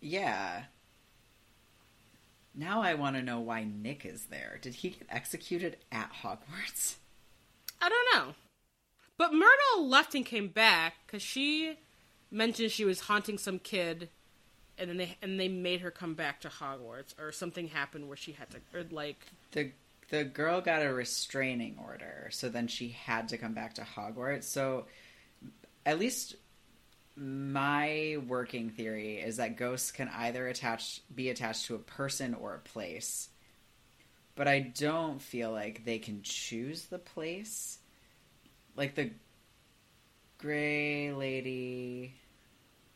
Yeah. 0.00 0.64
Now 2.54 2.82
I 2.82 2.94
want 2.94 3.16
to 3.16 3.22
know 3.22 3.40
why 3.40 3.64
Nick 3.64 4.04
is 4.04 4.26
there. 4.26 4.58
Did 4.62 4.74
he 4.74 4.90
get 4.90 5.06
executed 5.10 5.76
at 5.90 6.12
Hogwarts? 6.22 6.96
I 7.80 7.88
don't 7.88 8.26
know. 8.26 8.34
But 9.16 9.32
Myrtle 9.32 9.88
left 9.88 10.14
and 10.14 10.26
came 10.26 10.48
back 10.48 10.94
because 11.06 11.22
she 11.22 11.78
mentioned 12.30 12.70
she 12.72 12.84
was 12.84 13.00
haunting 13.00 13.38
some 13.38 13.58
kid, 13.58 14.08
and 14.76 14.90
then 14.90 14.96
they 14.96 15.16
and 15.22 15.38
they 15.38 15.48
made 15.48 15.80
her 15.80 15.90
come 15.90 16.14
back 16.14 16.40
to 16.40 16.48
Hogwarts, 16.48 17.18
or 17.18 17.30
something 17.32 17.68
happened 17.68 18.08
where 18.08 18.16
she 18.16 18.32
had 18.32 18.50
to, 18.50 18.58
or 18.72 18.84
like 18.90 19.18
The 19.52 19.72
the 20.10 20.24
girl 20.24 20.60
got 20.60 20.84
a 20.84 20.92
restraining 20.92 21.78
order, 21.84 22.28
so 22.30 22.48
then 22.48 22.68
she 22.68 22.88
had 22.88 23.28
to 23.28 23.38
come 23.38 23.54
back 23.54 23.74
to 23.74 23.82
Hogwarts. 23.82 24.44
So 24.44 24.86
at 25.86 25.98
least 25.98 26.36
my 27.16 28.16
working 28.26 28.70
theory 28.70 29.18
is 29.18 29.36
that 29.36 29.56
ghosts 29.56 29.92
can 29.92 30.08
either 30.08 30.48
attach 30.48 31.00
be 31.14 31.30
attached 31.30 31.66
to 31.66 31.74
a 31.76 31.78
person 31.78 32.34
or 32.34 32.54
a 32.54 32.58
place. 32.58 33.28
But 34.34 34.48
I 34.48 34.58
don't 34.58 35.22
feel 35.22 35.52
like 35.52 35.84
they 35.84 35.98
can 35.98 36.22
choose 36.22 36.86
the 36.86 36.98
place. 36.98 37.78
Like 38.76 38.94
the 38.94 39.10
gray 40.38 41.12
lady 41.12 42.14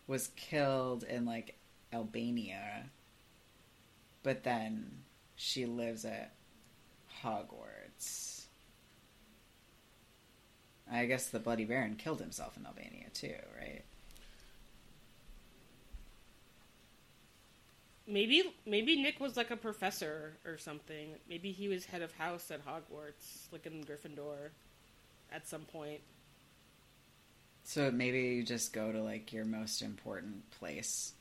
was 0.06 0.28
killed 0.36 1.04
in 1.04 1.24
like 1.24 1.56
Albania. 1.92 2.86
But 4.22 4.44
then 4.44 4.90
she 5.36 5.66
lives 5.66 6.04
at 6.04 6.32
Hogwarts. 7.22 8.42
I 10.90 11.04
guess 11.06 11.28
the 11.28 11.38
Bloody 11.38 11.64
Baron 11.64 11.96
killed 11.96 12.20
himself 12.20 12.56
in 12.56 12.66
Albania 12.66 13.06
too, 13.12 13.34
right? 13.58 13.84
maybe 18.08 18.42
maybe 18.66 19.00
Nick 19.00 19.20
was 19.20 19.36
like 19.36 19.50
a 19.50 19.56
professor 19.56 20.36
or 20.44 20.56
something. 20.56 21.14
Maybe 21.28 21.52
he 21.52 21.68
was 21.68 21.84
head 21.84 22.02
of 22.02 22.12
house 22.12 22.50
at 22.50 22.64
Hogwarts, 22.66 23.52
like 23.52 23.66
in 23.66 23.84
Gryffindor, 23.84 24.50
at 25.32 25.46
some 25.46 25.62
point. 25.62 26.00
So 27.64 27.90
maybe 27.90 28.20
you 28.20 28.42
just 28.42 28.72
go 28.72 28.90
to 28.92 29.02
like 29.02 29.32
your 29.32 29.44
most 29.44 29.82
important 29.82 30.50
place. 30.50 31.12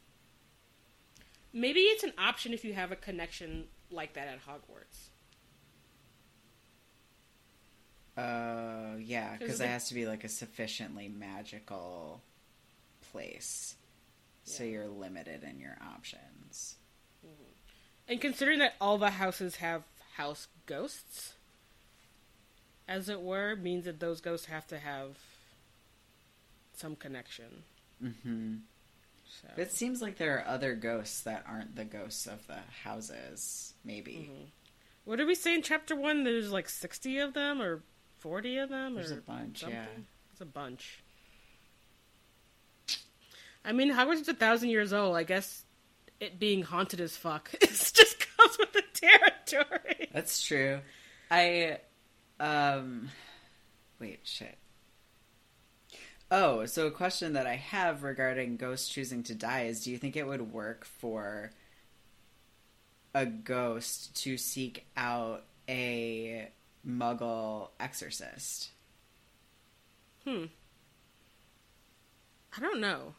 Maybe 1.53 1.81
it's 1.81 2.03
an 2.03 2.13
option 2.17 2.53
if 2.53 2.63
you 2.63 2.73
have 2.73 2.91
a 2.91 2.95
connection 2.95 3.65
like 3.91 4.13
that 4.13 4.27
at 4.27 4.39
Hogwarts. 4.45 5.09
Uh, 8.15 8.95
yeah, 8.99 9.29
'Cause 9.31 9.39
because 9.39 9.61
it 9.61 9.67
has 9.67 9.87
to 9.89 9.93
be 9.93 10.07
like 10.07 10.23
a 10.23 10.29
sufficiently 10.29 11.07
magical 11.07 12.21
place. 13.11 13.75
So 14.43 14.63
you're 14.63 14.87
limited 14.87 15.43
in 15.43 15.59
your 15.59 15.77
options. 15.81 16.77
And 18.07 18.21
considering 18.21 18.59
that 18.59 18.75
all 18.79 18.97
the 18.97 19.11
houses 19.11 19.57
have 19.57 19.83
house 20.13 20.47
ghosts, 20.65 21.33
as 22.87 23.09
it 23.09 23.21
were, 23.21 23.55
means 23.55 23.85
that 23.85 23.99
those 23.99 24.21
ghosts 24.21 24.45
have 24.47 24.65
to 24.67 24.77
have 24.79 25.17
some 26.73 26.95
connection. 26.95 27.63
Mm-hmm. 28.03 28.55
So. 29.41 29.47
It 29.61 29.71
seems 29.71 30.01
like 30.01 30.17
there 30.17 30.37
are 30.39 30.47
other 30.47 30.73
ghosts 30.73 31.21
that 31.23 31.43
aren't 31.47 31.75
the 31.75 31.83
ghosts 31.85 32.27
of 32.27 32.45
the 32.47 32.57
houses. 32.83 33.73
Maybe 33.83 34.31
What 35.05 35.17
did 35.17 35.27
we 35.27 35.35
say 35.35 35.53
in 35.53 35.61
chapter 35.61 35.95
one? 35.95 36.23
There's 36.23 36.51
like 36.51 36.69
sixty 36.69 37.19
of 37.19 37.33
them, 37.33 37.61
or 37.61 37.81
forty 38.17 38.57
of 38.57 38.69
them, 38.69 38.95
There's 38.95 39.11
or 39.11 39.15
a 39.19 39.21
bunch, 39.21 39.59
something. 39.59 39.77
yeah. 39.77 39.85
It's 40.31 40.41
a 40.41 40.45
bunch. 40.45 41.03
I 43.65 43.73
mean, 43.73 43.91
Hogwarts 43.91 44.21
is 44.21 44.29
a 44.29 44.33
thousand 44.33 44.69
years 44.69 44.93
old. 44.93 45.15
I 45.15 45.23
guess 45.23 45.65
it 46.19 46.39
being 46.39 46.63
haunted 46.63 47.01
as 47.01 47.15
fuck 47.17 47.49
it 47.61 47.69
just 47.69 48.25
comes 48.37 48.57
with 48.57 48.71
the 48.73 48.83
territory. 48.93 50.09
That's 50.13 50.41
true. 50.45 50.79
I 51.29 51.79
um 52.39 53.09
wait, 53.99 54.19
shit. 54.23 54.57
Oh, 56.29 56.65
so 56.65 56.87
a 56.87 56.91
question 56.91 57.33
that 57.33 57.47
I 57.47 57.55
have 57.55 58.03
regarding 58.03 58.57
ghosts 58.57 58.89
choosing 58.89 59.23
to 59.23 59.35
die 59.35 59.63
is 59.63 59.83
do 59.83 59.91
you 59.91 59.97
think 59.97 60.15
it 60.15 60.27
would 60.27 60.51
work 60.51 60.83
for 60.83 61.51
a 63.13 63.25
ghost 63.25 64.15
to 64.23 64.37
seek 64.37 64.85
out 64.97 65.45
a 65.69 66.49
muggle 66.85 67.69
exorcist? 67.79 68.71
Hmm. 70.25 70.45
I 72.55 72.59
don't 72.59 72.81
know. 72.81 73.15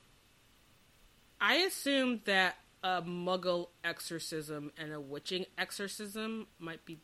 I 1.41 1.57
assume 1.57 2.21
that 2.25 2.57
a 2.83 3.03
muggle 3.03 3.69
exorcism 3.85 4.73
and 4.77 4.93
a 4.93 5.01
witching 5.01 5.47
exorcism 5.57 6.49
might 6.59 6.85
be. 6.85 7.01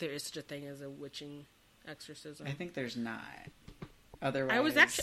There 0.00 0.10
is 0.10 0.24
such 0.24 0.38
a 0.38 0.42
thing 0.42 0.66
as 0.66 0.80
a 0.80 0.90
witching 0.90 1.46
exorcism. 1.86 2.46
I 2.46 2.52
think 2.52 2.74
there's 2.74 2.96
not. 2.96 3.20
Otherwise 4.22 4.62
was 4.62 4.76
actu- 4.76 5.02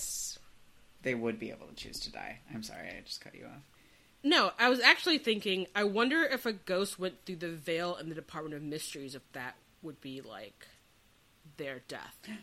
they 1.04 1.16
would 1.16 1.40
be 1.40 1.52
able 1.52 1.68
to 1.68 1.76
choose 1.76 2.00
to 2.02 2.12
die. 2.12 2.40
I'm 2.54 2.64
sorry, 2.64 2.90
I 2.90 3.02
just 3.06 3.22
cut 3.22 3.36
you 3.36 3.46
off. 3.46 3.62
No, 4.24 4.52
I 4.58 4.70
was 4.70 4.80
actually 4.80 5.20
thinking, 5.20 5.68
I 5.76 5.84
wonder 5.84 6.24
if 6.24 6.46
a 6.46 6.54
ghost 6.54 7.00
went 7.00 7.26
through 7.26 7.38
the 7.38 7.52
veil 7.52 7.96
in 7.96 8.10
the 8.10 8.16
Department 8.16 8.56
of 8.56 8.64
Mysteries, 8.64 9.14
if 9.14 9.22
that 9.34 9.56
would 9.84 10.02
be 10.02 10.22
like 10.22 10.68
their 11.58 11.82
death. 11.88 12.18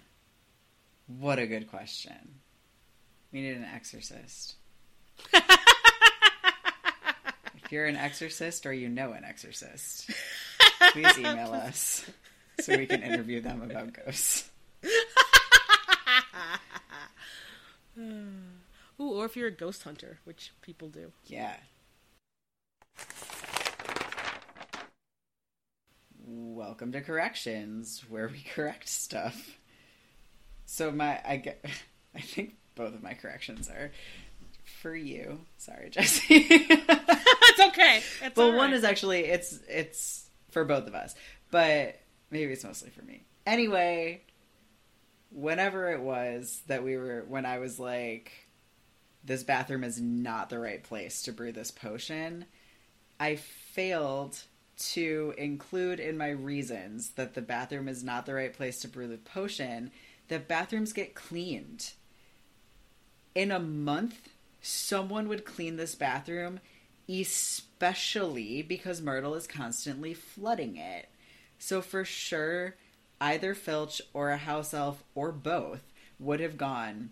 What 1.07 1.39
a 1.39 1.47
good 1.47 1.69
question. 1.69 2.37
We 3.31 3.43
need 3.43 3.59
an 3.59 3.65
exorcist. 3.75 4.55
if 5.35 5.43
you're 7.69 7.85
an 7.85 7.97
exorcist 7.97 8.65
or 8.65 8.73
you 8.73 8.89
know 8.89 9.13
an 9.13 9.23
exorcist, 9.23 10.11
please 10.93 11.19
email 11.19 11.53
us 11.53 12.09
so 12.61 12.77
we 12.77 12.87
can 12.87 13.03
interview 13.03 13.41
them 13.41 13.63
about 13.63 13.93
ghosts. 13.93 14.51
Ooh, 17.99 18.41
or 18.99 19.25
if 19.25 19.37
you're 19.37 19.49
a 19.49 19.53
ghost 19.53 19.83
hunter, 19.83 20.19
which 20.25 20.53
people 20.63 20.89
do. 20.89 21.13
Yeah. 21.27 21.57
Welcome 26.27 26.93
to 26.93 27.01
Corrections, 27.01 28.05
where 28.09 28.29
we 28.29 28.45
correct 28.55 28.89
stuff. 28.89 29.59
So 30.67 30.91
my 30.91 31.21
I 31.27 31.37
get 31.37 31.65
I 32.15 32.21
think 32.21 32.57
both 32.75 32.95
of 32.95 33.03
my 33.03 33.15
corrections 33.15 33.69
are 33.69 33.91
for 34.83 34.95
you. 34.95 35.41
Sorry, 35.59 35.91
Jesse. 35.91 36.25
it's 36.51 37.61
okay. 37.61 38.03
It's 38.23 38.37
well, 38.37 38.57
one 38.57 38.73
is 38.73 38.85
actually 38.85 39.25
it's 39.25 39.59
it's 39.69 40.25
for 40.51 40.65
both 40.65 40.87
of 40.87 40.95
us, 40.95 41.15
but 41.51 42.01
maybe 42.31 42.53
it's 42.53 42.65
mostly 42.65 42.91
for 42.91 43.03
me. 43.03 43.25
Anyway, 43.47 44.23
whenever 45.31 45.91
it 45.91 46.01
was 46.01 46.63
that 46.67 46.83
we 46.85 46.97
were 46.97 47.25
when 47.29 47.47
I 47.47 47.59
was 47.59 47.79
like 47.79 48.33
this 49.25 49.43
bathroom 49.43 49.85
is 49.85 50.01
not 50.01 50.51
the 50.51 50.59
right 50.59 50.83
place 50.83 51.23
to 51.23 51.33
brew 51.33 51.53
this 51.53 51.71
potion, 51.71 52.45
I 53.19 53.37
failed 53.37 54.39
to 54.77 55.35
include 55.39 56.01
in 56.01 56.19
my 56.19 56.31
reasons 56.31 57.11
that 57.11 57.35
the 57.35 57.43
bathroom 57.43 57.89
is 57.89 58.05
not 58.05 58.27
the 58.27 58.35
right 58.35 58.53
place 58.53 58.81
to 58.81 58.89
brew 58.89 59.07
the 59.07 59.19
potion 59.19 59.91
that 60.29 60.49
bathrooms 60.49 60.93
get 60.93 61.15
cleaned. 61.15 61.93
in 63.35 63.51
a 63.51 63.59
month, 63.59 64.31
someone 64.63 65.29
would 65.29 65.45
clean 65.45 65.77
this 65.77 65.95
bathroom, 65.95 66.61
especially 67.09 68.63
because 68.63 69.01
Myrtle 69.03 69.35
is 69.35 69.47
constantly 69.47 70.15
flooding 70.15 70.77
it. 70.77 71.09
So 71.65 71.81
for 71.81 72.05
sure, 72.05 72.75
either 73.23 73.55
Filch 73.55 74.03
or 74.13 74.29
a 74.29 74.37
house 74.37 74.75
elf 74.75 75.03
or 75.15 75.33
both 75.33 75.81
would 76.19 76.39
have 76.41 76.59
gone 76.59 77.09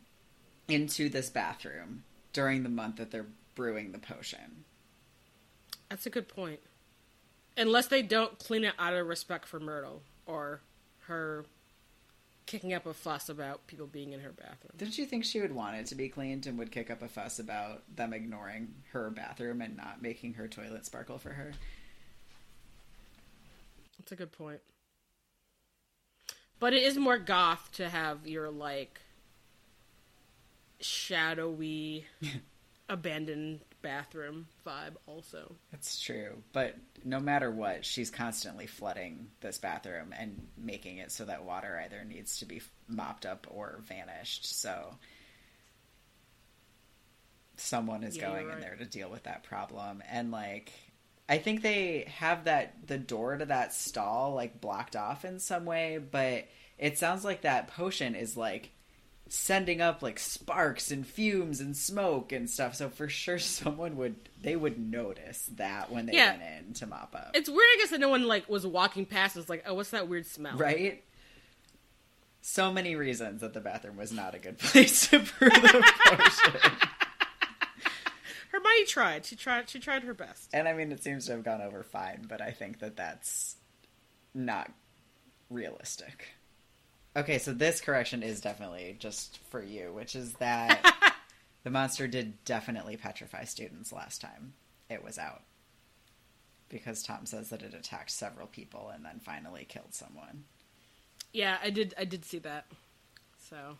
into 0.69 1.09
this 1.09 1.31
bathroom 1.31 2.05
during 2.35 2.63
the 2.63 2.69
month 2.69 2.97
that 2.97 3.11
they're 3.11 3.25
brewing 3.55 3.93
the 3.93 3.99
potion. 3.99 4.65
That's 5.89 6.05
a 6.05 6.11
good 6.11 6.29
point. 6.29 6.61
Unless 7.57 7.87
they 7.87 8.03
don't 8.03 8.39
clean 8.39 8.65
it 8.65 8.75
out 8.79 8.93
of 8.93 9.07
respect 9.07 9.47
for 9.47 9.59
Myrtle 9.59 10.03
or 10.27 10.61
her 11.07 11.47
kicking 12.45 12.75
up 12.75 12.85
a 12.85 12.93
fuss 12.93 13.31
about 13.31 13.67
people 13.67 13.87
being 13.87 14.13
in 14.13 14.21
her 14.21 14.33
bathroom. 14.33 14.73
Don't 14.77 14.99
you 14.99 15.07
think 15.07 15.25
she 15.25 15.41
would 15.41 15.55
want 15.55 15.77
it 15.77 15.87
to 15.87 15.95
be 15.95 16.11
cleaned 16.11 16.47
and 16.47 16.59
would 16.59 16.71
kick 16.71 16.91
up 16.91 17.01
a 17.01 17.09
fuss 17.09 17.39
about 17.39 17.85
them 17.97 18.13
ignoring 18.13 18.75
her 18.93 19.09
bathroom 19.09 19.63
and 19.63 19.79
not 19.79 20.03
making 20.03 20.35
her 20.35 20.47
toilet 20.47 20.85
sparkle 20.85 21.17
for 21.17 21.31
her? 21.31 21.53
That's 24.03 24.11
a 24.13 24.17
good 24.17 24.33
point. 24.33 24.61
But 26.59 26.73
it 26.73 26.83
is 26.83 26.99
more 26.99 27.19
goth 27.19 27.71
to 27.75 27.89
have 27.89 28.27
your 28.27 28.51
like 28.51 29.01
shadowy 30.81 32.05
abandoned 32.89 33.61
bathroom 33.81 34.49
vibe 34.67 34.97
also. 35.07 35.55
That's 35.71 36.01
true. 36.01 36.43
But 36.53 36.77
no 37.05 37.21
matter 37.21 37.49
what, 37.49 37.85
she's 37.85 38.11
constantly 38.11 38.67
flooding 38.67 39.29
this 39.41 39.59
bathroom 39.59 40.13
and 40.19 40.49
making 40.57 40.99
it 40.99 41.13
so 41.13 41.25
that 41.27 41.45
water 41.45 41.81
either 41.85 42.05
needs 42.05 42.39
to 42.41 42.45
be 42.45 42.61
mopped 42.89 43.25
up 43.25 43.47
or 43.49 43.79
vanished. 43.87 44.61
So 44.61 44.97
someone 47.57 48.03
is 48.03 48.17
Yeah, 48.17 48.31
going 48.31 48.47
you're 48.47 48.55
in 48.55 48.61
there 48.61 48.77
to 48.77 48.85
deal 48.85 49.11
with 49.11 49.25
that 49.25 49.45
problem. 49.45 50.03
And 50.11 50.33
like 50.33 50.73
I 51.33 51.39
think 51.39 51.63
they 51.63 52.05
have 52.19 52.45
that 52.45 52.87
the 52.87 52.99
door 52.99 53.39
to 53.39 53.47
that 53.47 53.73
stall 53.73 54.35
like 54.35 54.61
blocked 54.61 54.97
off 54.97 55.25
in 55.25 55.39
some 55.39 55.65
way, 55.65 55.99
but 55.99 56.47
it 56.79 56.99
sounds 56.99 57.25
like 57.25 57.41
that 57.43 57.69
potion 57.69 58.15
is 58.15 58.37
like 58.37 58.71
sending 59.29 59.81
up 59.81 60.03
like 60.03 60.19
sparks 60.19 60.91
and 60.91 61.07
fumes 61.07 61.61
and 61.61 61.75
smoke 61.75 62.33
and 62.33 62.51
stuff. 62.51 62.75
So 62.75 62.91
for 62.91 63.09
sure 63.09 63.39
someone 63.39 63.97
would 63.97 64.17
they 64.43 64.57
would 64.57 64.79
notice 64.79 65.49
that 65.57 65.91
when 65.91 66.05
they 66.05 66.13
Yeah. 66.13 66.33
went 66.33 66.67
in 66.67 66.75
to 66.75 66.87
mop 66.87 67.15
up. 67.17 67.31
It's 67.33 67.49
weird 67.49 67.61
I 67.61 67.77
guess 67.81 67.91
that 67.91 68.01
no 68.01 68.11
one 68.11 68.27
like 68.29 68.47
was 68.51 68.67
walking 68.67 69.07
past 69.07 69.35
and 69.35 69.43
was 69.43 69.49
like, 69.49 69.63
Oh, 69.67 69.73
what's 69.73 69.91
that 69.91 70.09
weird 70.09 70.27
smell? 70.27 70.59
right? 70.59 71.03
So 72.43 72.73
many 72.73 72.95
reasons 72.97 73.41
that 73.41 73.55
the 73.55 73.61
bathroom 73.61 73.97
was 73.97 74.13
not 74.13 74.35
a 74.35 74.39
good 74.39 74.59
place 74.59 75.09
to 75.09 75.21
brew 75.21 75.49
the 75.49 75.93
potion. 76.07 76.61
Hermione 78.53 78.85
tried. 78.87 79.25
She 79.25 79.35
tried 79.35 79.69
she 79.71 79.79
tried 79.81 80.03
her 80.05 80.15
best. 80.15 80.51
And 80.53 80.69
I 80.69 80.75
mean, 80.75 80.93
it 80.93 81.03
seems 81.03 81.27
to 81.27 81.33
have 81.33 81.43
gone 81.45 81.63
over 81.63 81.83
fine, 81.83 82.27
but 82.29 82.41
I 82.41 82.51
think 82.53 82.79
that 82.81 82.97
that's 82.97 83.57
not 84.35 84.71
realistic. 85.51 86.29
Okay, 87.17 87.39
so 87.39 87.53
this 87.53 87.81
correction 87.81 88.23
is 88.23 88.41
definitely 88.41 88.97
just 88.99 89.39
for 89.51 89.63
you, 89.63 89.93
which 89.93 90.15
is 90.15 90.33
that 90.35 91.15
the 91.65 91.71
monster 91.71 92.07
did 92.07 92.43
definitely 92.45 92.97
petrify 92.97 93.45
students 93.45 93.93
last 93.93 94.21
time 94.21 94.53
it 94.89 95.03
was 95.05 95.19
out. 95.19 95.43
Because 96.69 97.03
Tom 97.03 97.27
says 97.27 97.51
that 97.51 97.63
it 97.63 97.75
attacked 97.75 98.11
several 98.11 98.47
people 98.47 98.91
and 98.95 99.05
then 99.05 99.21
finally 99.23 99.67
killed 99.69 99.93
someone. 99.95 100.45
Yeah, 101.33 101.59
I 101.63 101.71
did 101.71 101.95
I 101.99 102.05
did 102.05 102.25
see 102.25 102.39
that. 102.41 102.67
So 103.51 103.77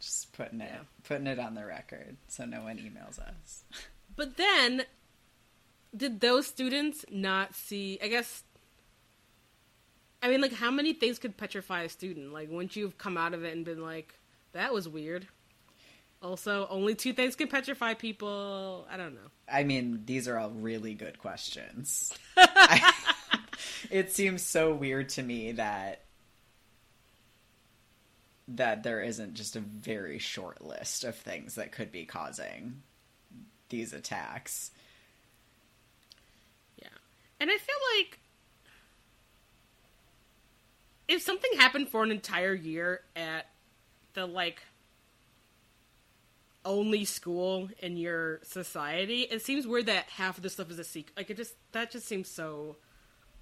Just 0.00 0.32
putting 0.32 0.60
it 0.62 0.70
Yeah. 0.72 0.80
putting 1.04 1.26
it 1.26 1.38
on 1.38 1.54
the 1.54 1.64
record 1.66 2.16
so 2.28 2.44
no 2.46 2.62
one 2.62 2.78
emails 2.78 3.18
us. 3.18 3.64
But 4.20 4.36
then, 4.36 4.82
did 5.96 6.20
those 6.20 6.46
students 6.46 7.06
not 7.10 7.54
see? 7.54 7.98
I 8.02 8.08
guess. 8.08 8.44
I 10.22 10.28
mean, 10.28 10.42
like, 10.42 10.52
how 10.52 10.70
many 10.70 10.92
things 10.92 11.18
could 11.18 11.38
petrify 11.38 11.84
a 11.84 11.88
student? 11.88 12.30
Like, 12.30 12.50
wouldn't 12.50 12.76
you 12.76 12.84
have 12.84 12.98
come 12.98 13.16
out 13.16 13.32
of 13.32 13.44
it 13.44 13.56
and 13.56 13.64
been 13.64 13.80
like, 13.82 14.12
"That 14.52 14.74
was 14.74 14.86
weird"? 14.86 15.26
Also, 16.20 16.66
only 16.68 16.94
two 16.94 17.14
things 17.14 17.34
can 17.34 17.48
petrify 17.48 17.94
people. 17.94 18.86
I 18.90 18.98
don't 18.98 19.14
know. 19.14 19.30
I 19.50 19.64
mean, 19.64 20.02
these 20.04 20.28
are 20.28 20.36
all 20.36 20.50
really 20.50 20.92
good 20.92 21.18
questions. 21.18 22.12
I, 22.36 22.92
it 23.90 24.12
seems 24.12 24.42
so 24.42 24.74
weird 24.74 25.08
to 25.10 25.22
me 25.22 25.52
that 25.52 26.04
that 28.48 28.82
there 28.82 29.00
isn't 29.00 29.32
just 29.32 29.56
a 29.56 29.60
very 29.60 30.18
short 30.18 30.60
list 30.60 31.04
of 31.04 31.14
things 31.14 31.54
that 31.54 31.72
could 31.72 31.90
be 31.90 32.04
causing 32.04 32.82
these 33.70 33.92
attacks. 33.92 34.70
Yeah, 36.80 36.88
and 37.38 37.50
I 37.50 37.56
feel 37.56 37.76
like 37.96 38.18
if 41.08 41.22
something 41.22 41.50
happened 41.56 41.88
for 41.88 42.04
an 42.04 42.10
entire 42.10 42.54
year 42.54 43.00
at 43.16 43.46
the 44.14 44.26
like 44.26 44.62
only 46.64 47.04
school 47.04 47.68
in 47.78 47.96
your 47.96 48.40
society, 48.42 49.22
it 49.22 49.42
seems 49.42 49.66
weird 49.66 49.86
that 49.86 50.04
half 50.10 50.36
of 50.36 50.42
the 50.42 50.50
stuff 50.50 50.70
is 50.70 50.78
a 50.78 50.84
secret. 50.84 51.16
Like 51.16 51.30
it 51.30 51.36
just 51.36 51.54
that 51.72 51.90
just 51.90 52.06
seems 52.06 52.28
so 52.28 52.76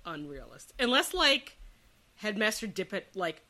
unrealistic. 0.07 0.77
Unless 0.79 1.15
like 1.15 1.59
Headmaster 2.17 2.67
Dippet 2.67 3.05
like 3.15 3.43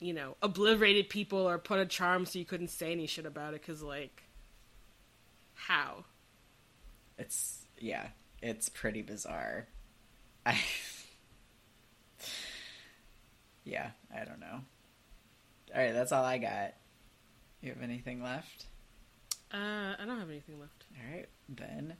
you 0.00 0.12
know 0.12 0.36
obliterated 0.42 1.08
people 1.08 1.48
or 1.48 1.58
put 1.58 1.78
a 1.78 1.86
charm 1.86 2.26
so 2.26 2.38
you 2.38 2.44
couldn't 2.44 2.68
say 2.68 2.92
any 2.92 3.06
shit 3.06 3.26
about 3.26 3.54
it 3.54 3.62
because 3.62 3.82
like 3.82 4.23
how 5.54 6.04
It's 7.18 7.66
yeah, 7.78 8.08
it's 8.42 8.68
pretty 8.68 9.02
bizarre. 9.02 9.66
I 10.46 10.58
Yeah, 13.64 13.90
I 14.14 14.24
don't 14.24 14.40
know. 14.40 14.60
All 15.74 15.80
right, 15.80 15.92
that's 15.92 16.12
all 16.12 16.24
I 16.24 16.38
got. 16.38 16.74
You 17.62 17.70
have 17.70 17.82
anything 17.82 18.22
left? 18.22 18.66
uh 19.52 19.94
I 19.98 20.04
don't 20.06 20.18
have 20.18 20.30
anything 20.30 20.60
left. 20.60 20.84
All 20.96 21.14
right, 21.16 21.28
then. 21.48 21.94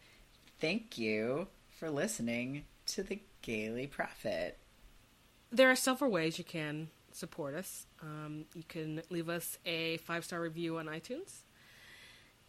Thank 0.60 0.98
you 0.98 1.48
for 1.78 1.90
listening 1.90 2.64
to 2.86 3.02
the 3.02 3.20
Gayly 3.42 3.86
Prophet. 3.86 4.58
There 5.50 5.70
are 5.70 5.76
several 5.76 6.10
ways 6.10 6.38
you 6.38 6.44
can 6.44 6.88
support 7.12 7.54
us. 7.54 7.86
Um, 8.02 8.44
you 8.54 8.64
can 8.68 9.02
leave 9.10 9.28
us 9.28 9.58
a 9.64 9.98
five 9.98 10.24
star 10.24 10.40
review 10.40 10.78
on 10.78 10.86
iTunes, 10.86 11.42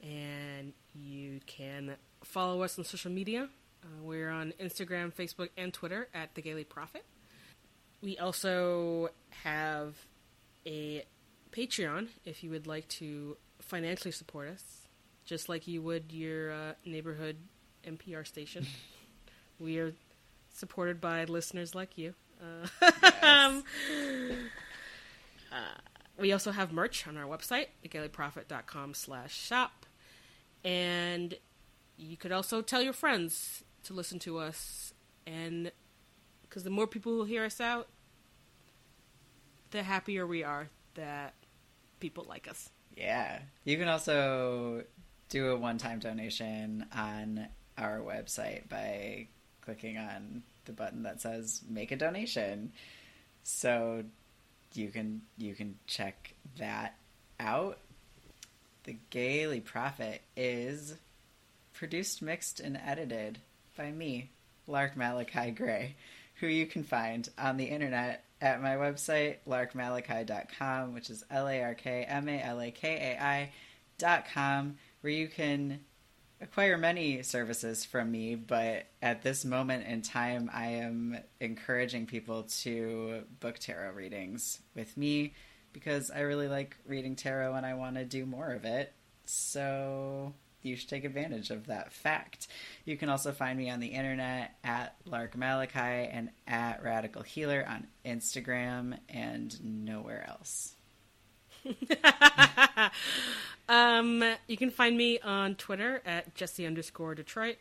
and 0.01 0.73
you 0.95 1.39
can 1.45 1.95
follow 2.23 2.63
us 2.63 2.77
on 2.77 2.85
social 2.85 3.11
media. 3.11 3.49
Uh, 3.83 3.87
we're 4.01 4.29
on 4.29 4.53
Instagram, 4.59 5.13
Facebook, 5.13 5.49
and 5.57 5.73
Twitter 5.73 6.07
at 6.13 6.33
the 6.35 6.41
Gayly 6.41 6.63
Prophet. 6.63 7.05
We 8.01 8.17
also 8.17 9.09
have 9.43 9.95
a 10.65 11.05
Patreon 11.51 12.07
if 12.25 12.43
you 12.43 12.49
would 12.49 12.67
like 12.67 12.87
to 12.89 13.37
financially 13.59 14.11
support 14.11 14.49
us, 14.49 14.63
just 15.25 15.49
like 15.49 15.67
you 15.67 15.81
would 15.81 16.11
your 16.11 16.51
uh, 16.51 16.73
neighborhood 16.85 17.37
NPR 17.85 18.25
station. 18.25 18.65
we 19.59 19.77
are 19.79 19.93
supported 20.53 20.99
by 20.99 21.25
listeners 21.25 21.75
like 21.75 21.97
you. 21.97 22.13
Uh, 22.41 22.91
um, 23.21 23.63
uh, 25.51 25.79
we 26.19 26.31
also 26.31 26.51
have 26.51 26.71
merch 26.71 27.07
on 27.07 27.17
our 27.17 27.25
website, 27.25 27.67
thegaylyprophet.com 27.83 28.93
slash 28.93 29.35
shop. 29.35 29.84
And 30.65 31.37
you 31.95 32.17
could 32.17 32.31
also 32.31 32.61
tell 32.61 32.81
your 32.81 32.91
friends 32.91 33.63
to 33.83 33.93
listen 33.93 34.19
to 34.19 34.39
us. 34.39 34.93
And 35.25 35.71
because 36.41 36.63
the 36.63 36.69
more 36.69 36.87
people 36.87 37.13
who 37.13 37.23
hear 37.23 37.45
us 37.45 37.61
out, 37.61 37.87
the 39.71 39.83
happier 39.83 40.25
we 40.25 40.43
are 40.43 40.69
that 40.95 41.35
people 41.99 42.25
like 42.27 42.47
us. 42.47 42.69
Yeah. 42.97 43.39
You 43.63 43.77
can 43.77 43.87
also 43.87 44.83
do 45.29 45.51
a 45.51 45.57
one 45.57 45.77
time 45.77 45.99
donation 45.99 46.85
on 46.95 47.47
our 47.77 47.99
website 47.99 48.67
by 48.69 49.27
clicking 49.61 49.97
on 49.97 50.43
the 50.65 50.71
button 50.71 51.03
that 51.03 51.21
says 51.21 51.61
make 51.69 51.91
a 51.91 51.95
donation. 51.95 52.71
So 53.43 54.03
you 54.73 54.89
can 54.89 55.21
you 55.37 55.55
can 55.55 55.75
check 55.87 56.33
that 56.57 56.95
out. 57.39 57.79
The 58.85 58.97
Gayly 59.09 59.61
Prophet 59.61 60.21
is 60.37 60.95
produced, 61.73 62.21
mixed, 62.21 62.59
and 62.59 62.79
edited 62.85 63.39
by 63.75 63.91
me, 63.91 64.29
Lark 64.67 64.95
Malakai 64.95 65.55
Gray, 65.55 65.95
who 66.35 66.45
you 66.45 66.67
can 66.67 66.83
find 66.83 67.27
on 67.37 67.57
the 67.57 67.65
internet 67.65 68.23
at 68.39 68.61
my 68.61 68.75
website, 68.75 69.37
larkmalakai.com, 69.47 70.93
which 70.93 71.09
is 71.09 71.25
L 71.31 71.47
A 71.47 71.63
R 71.63 71.73
K 71.73 72.03
M 72.03 72.29
A 72.29 72.39
L 72.39 72.61
A 72.61 72.69
K 72.69 73.15
A 73.17 73.23
I 73.23 73.51
dot 73.97 74.25
com, 74.31 74.77
where 75.01 75.13
you 75.13 75.27
can 75.27 75.79
acquire 76.39 76.77
many 76.77 77.23
services 77.23 77.85
from 77.85 78.11
me, 78.11 78.35
but 78.35 78.85
at 79.01 79.23
this 79.23 79.43
moment 79.45 79.87
in 79.87 80.03
time, 80.03 80.47
I 80.53 80.67
am 80.67 81.17
encouraging 81.39 82.05
people 82.05 82.43
to 82.61 83.23
book 83.39 83.57
tarot 83.57 83.93
readings 83.93 84.59
with 84.75 84.95
me 84.95 85.33
because 85.75 86.09
I 86.09 86.21
really 86.21 86.47
like 86.47 86.77
reading 86.87 87.17
tarot 87.17 87.53
and 87.53 87.65
I 87.65 87.73
want 87.73 87.97
to 87.97 88.05
do 88.05 88.25
more 88.25 88.49
of 88.49 88.63
it. 88.63 88.93
So 89.25 90.33
you 90.61 90.77
should 90.77 90.87
take 90.87 91.03
advantage 91.03 91.51
of 91.51 91.67
that 91.67 91.91
fact. 91.91 92.47
You 92.85 92.95
can 92.95 93.09
also 93.09 93.33
find 93.33 93.59
me 93.59 93.69
on 93.69 93.81
the 93.81 93.87
internet 93.87 94.55
at 94.63 94.95
Lark 95.05 95.35
Malakai 95.35 96.09
and 96.09 96.29
at 96.47 96.81
Radical 96.81 97.23
Healer 97.23 97.65
on 97.67 97.87
Instagram 98.05 98.97
and 99.09 99.85
nowhere 99.85 100.25
else. 100.29 100.75
um, 103.69 104.23
you 104.47 104.55
can 104.55 104.69
find 104.71 104.95
me 104.95 105.19
on 105.19 105.55
Twitter 105.55 106.01
at 106.05 106.35
Jesse 106.35 106.65
underscore 106.65 107.15
Detroit. 107.15 107.57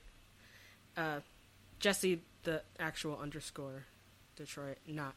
Uh, 0.97 1.19
Jesse, 1.81 2.21
the 2.45 2.63
actual 2.79 3.19
underscore 3.21 3.87
Detroit, 4.37 4.79
not 4.87 5.17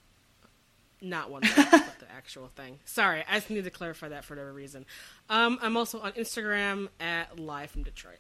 not 1.02 1.30
one, 1.30 1.44
word, 1.44 1.68
actual 2.12 2.48
thing. 2.48 2.80
Sorry, 2.86 3.24
I 3.30 3.36
just 3.36 3.50
need 3.50 3.64
to 3.64 3.70
clarify 3.70 4.10
that 4.10 4.26
for 4.26 4.36
whatever 4.36 4.54
reason. 4.54 4.86
Um, 5.30 5.60
I'm 5.62 5.78
also 5.78 6.00
on 6.00 6.12
Instagram 6.14 6.90
at 7.00 7.40
Live 7.40 7.72
from 7.72 7.84
Detroit. 7.84 8.20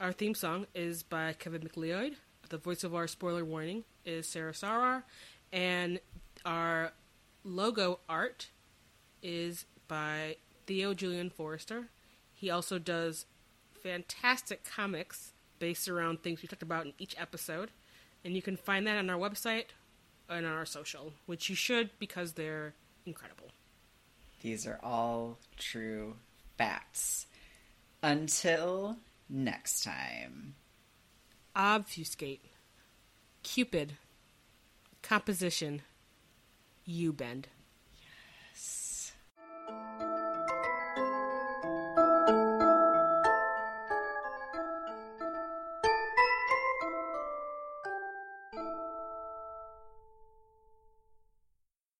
Our 0.00 0.12
theme 0.12 0.34
song 0.34 0.66
is 0.74 1.02
by 1.02 1.32
Kevin 1.32 1.62
MacLeod. 1.62 2.16
The 2.48 2.58
voice 2.58 2.84
of 2.84 2.94
our 2.94 3.06
spoiler 3.06 3.44
warning 3.44 3.84
is 4.04 4.28
Sarah 4.28 4.52
Sarar, 4.52 5.02
and 5.52 6.00
our 6.44 6.92
logo 7.44 8.00
art 8.08 8.50
is 9.22 9.64
by 9.88 10.36
Theo 10.66 10.94
Julien 10.94 11.30
Forrester. 11.30 11.88
He 12.32 12.50
also 12.50 12.78
does 12.78 13.26
fantastic 13.82 14.64
comics 14.64 15.32
based 15.58 15.88
around 15.88 16.22
things 16.22 16.42
we 16.42 16.48
talked 16.48 16.62
about 16.62 16.86
in 16.86 16.92
each 16.98 17.14
episode, 17.18 17.70
and 18.24 18.34
you 18.34 18.42
can 18.42 18.56
find 18.56 18.86
that 18.86 18.98
on 18.98 19.08
our 19.08 19.18
website 19.18 19.66
and 20.28 20.46
on 20.46 20.52
our 20.52 20.66
social, 20.66 21.12
which 21.26 21.48
you 21.48 21.54
should 21.54 21.90
because 21.98 22.32
they're 22.32 22.74
incredible. 23.04 23.50
These 24.42 24.66
are 24.66 24.78
all 24.82 25.38
true 25.56 26.16
facts. 26.58 27.26
Until 28.02 28.96
next 29.28 29.82
time. 29.82 30.54
Obfuscate. 31.54 32.44
Cupid. 33.42 33.94
Composition. 35.02 35.82
You 36.84 37.12
bend. 37.12 37.48
Yes. 38.52 39.12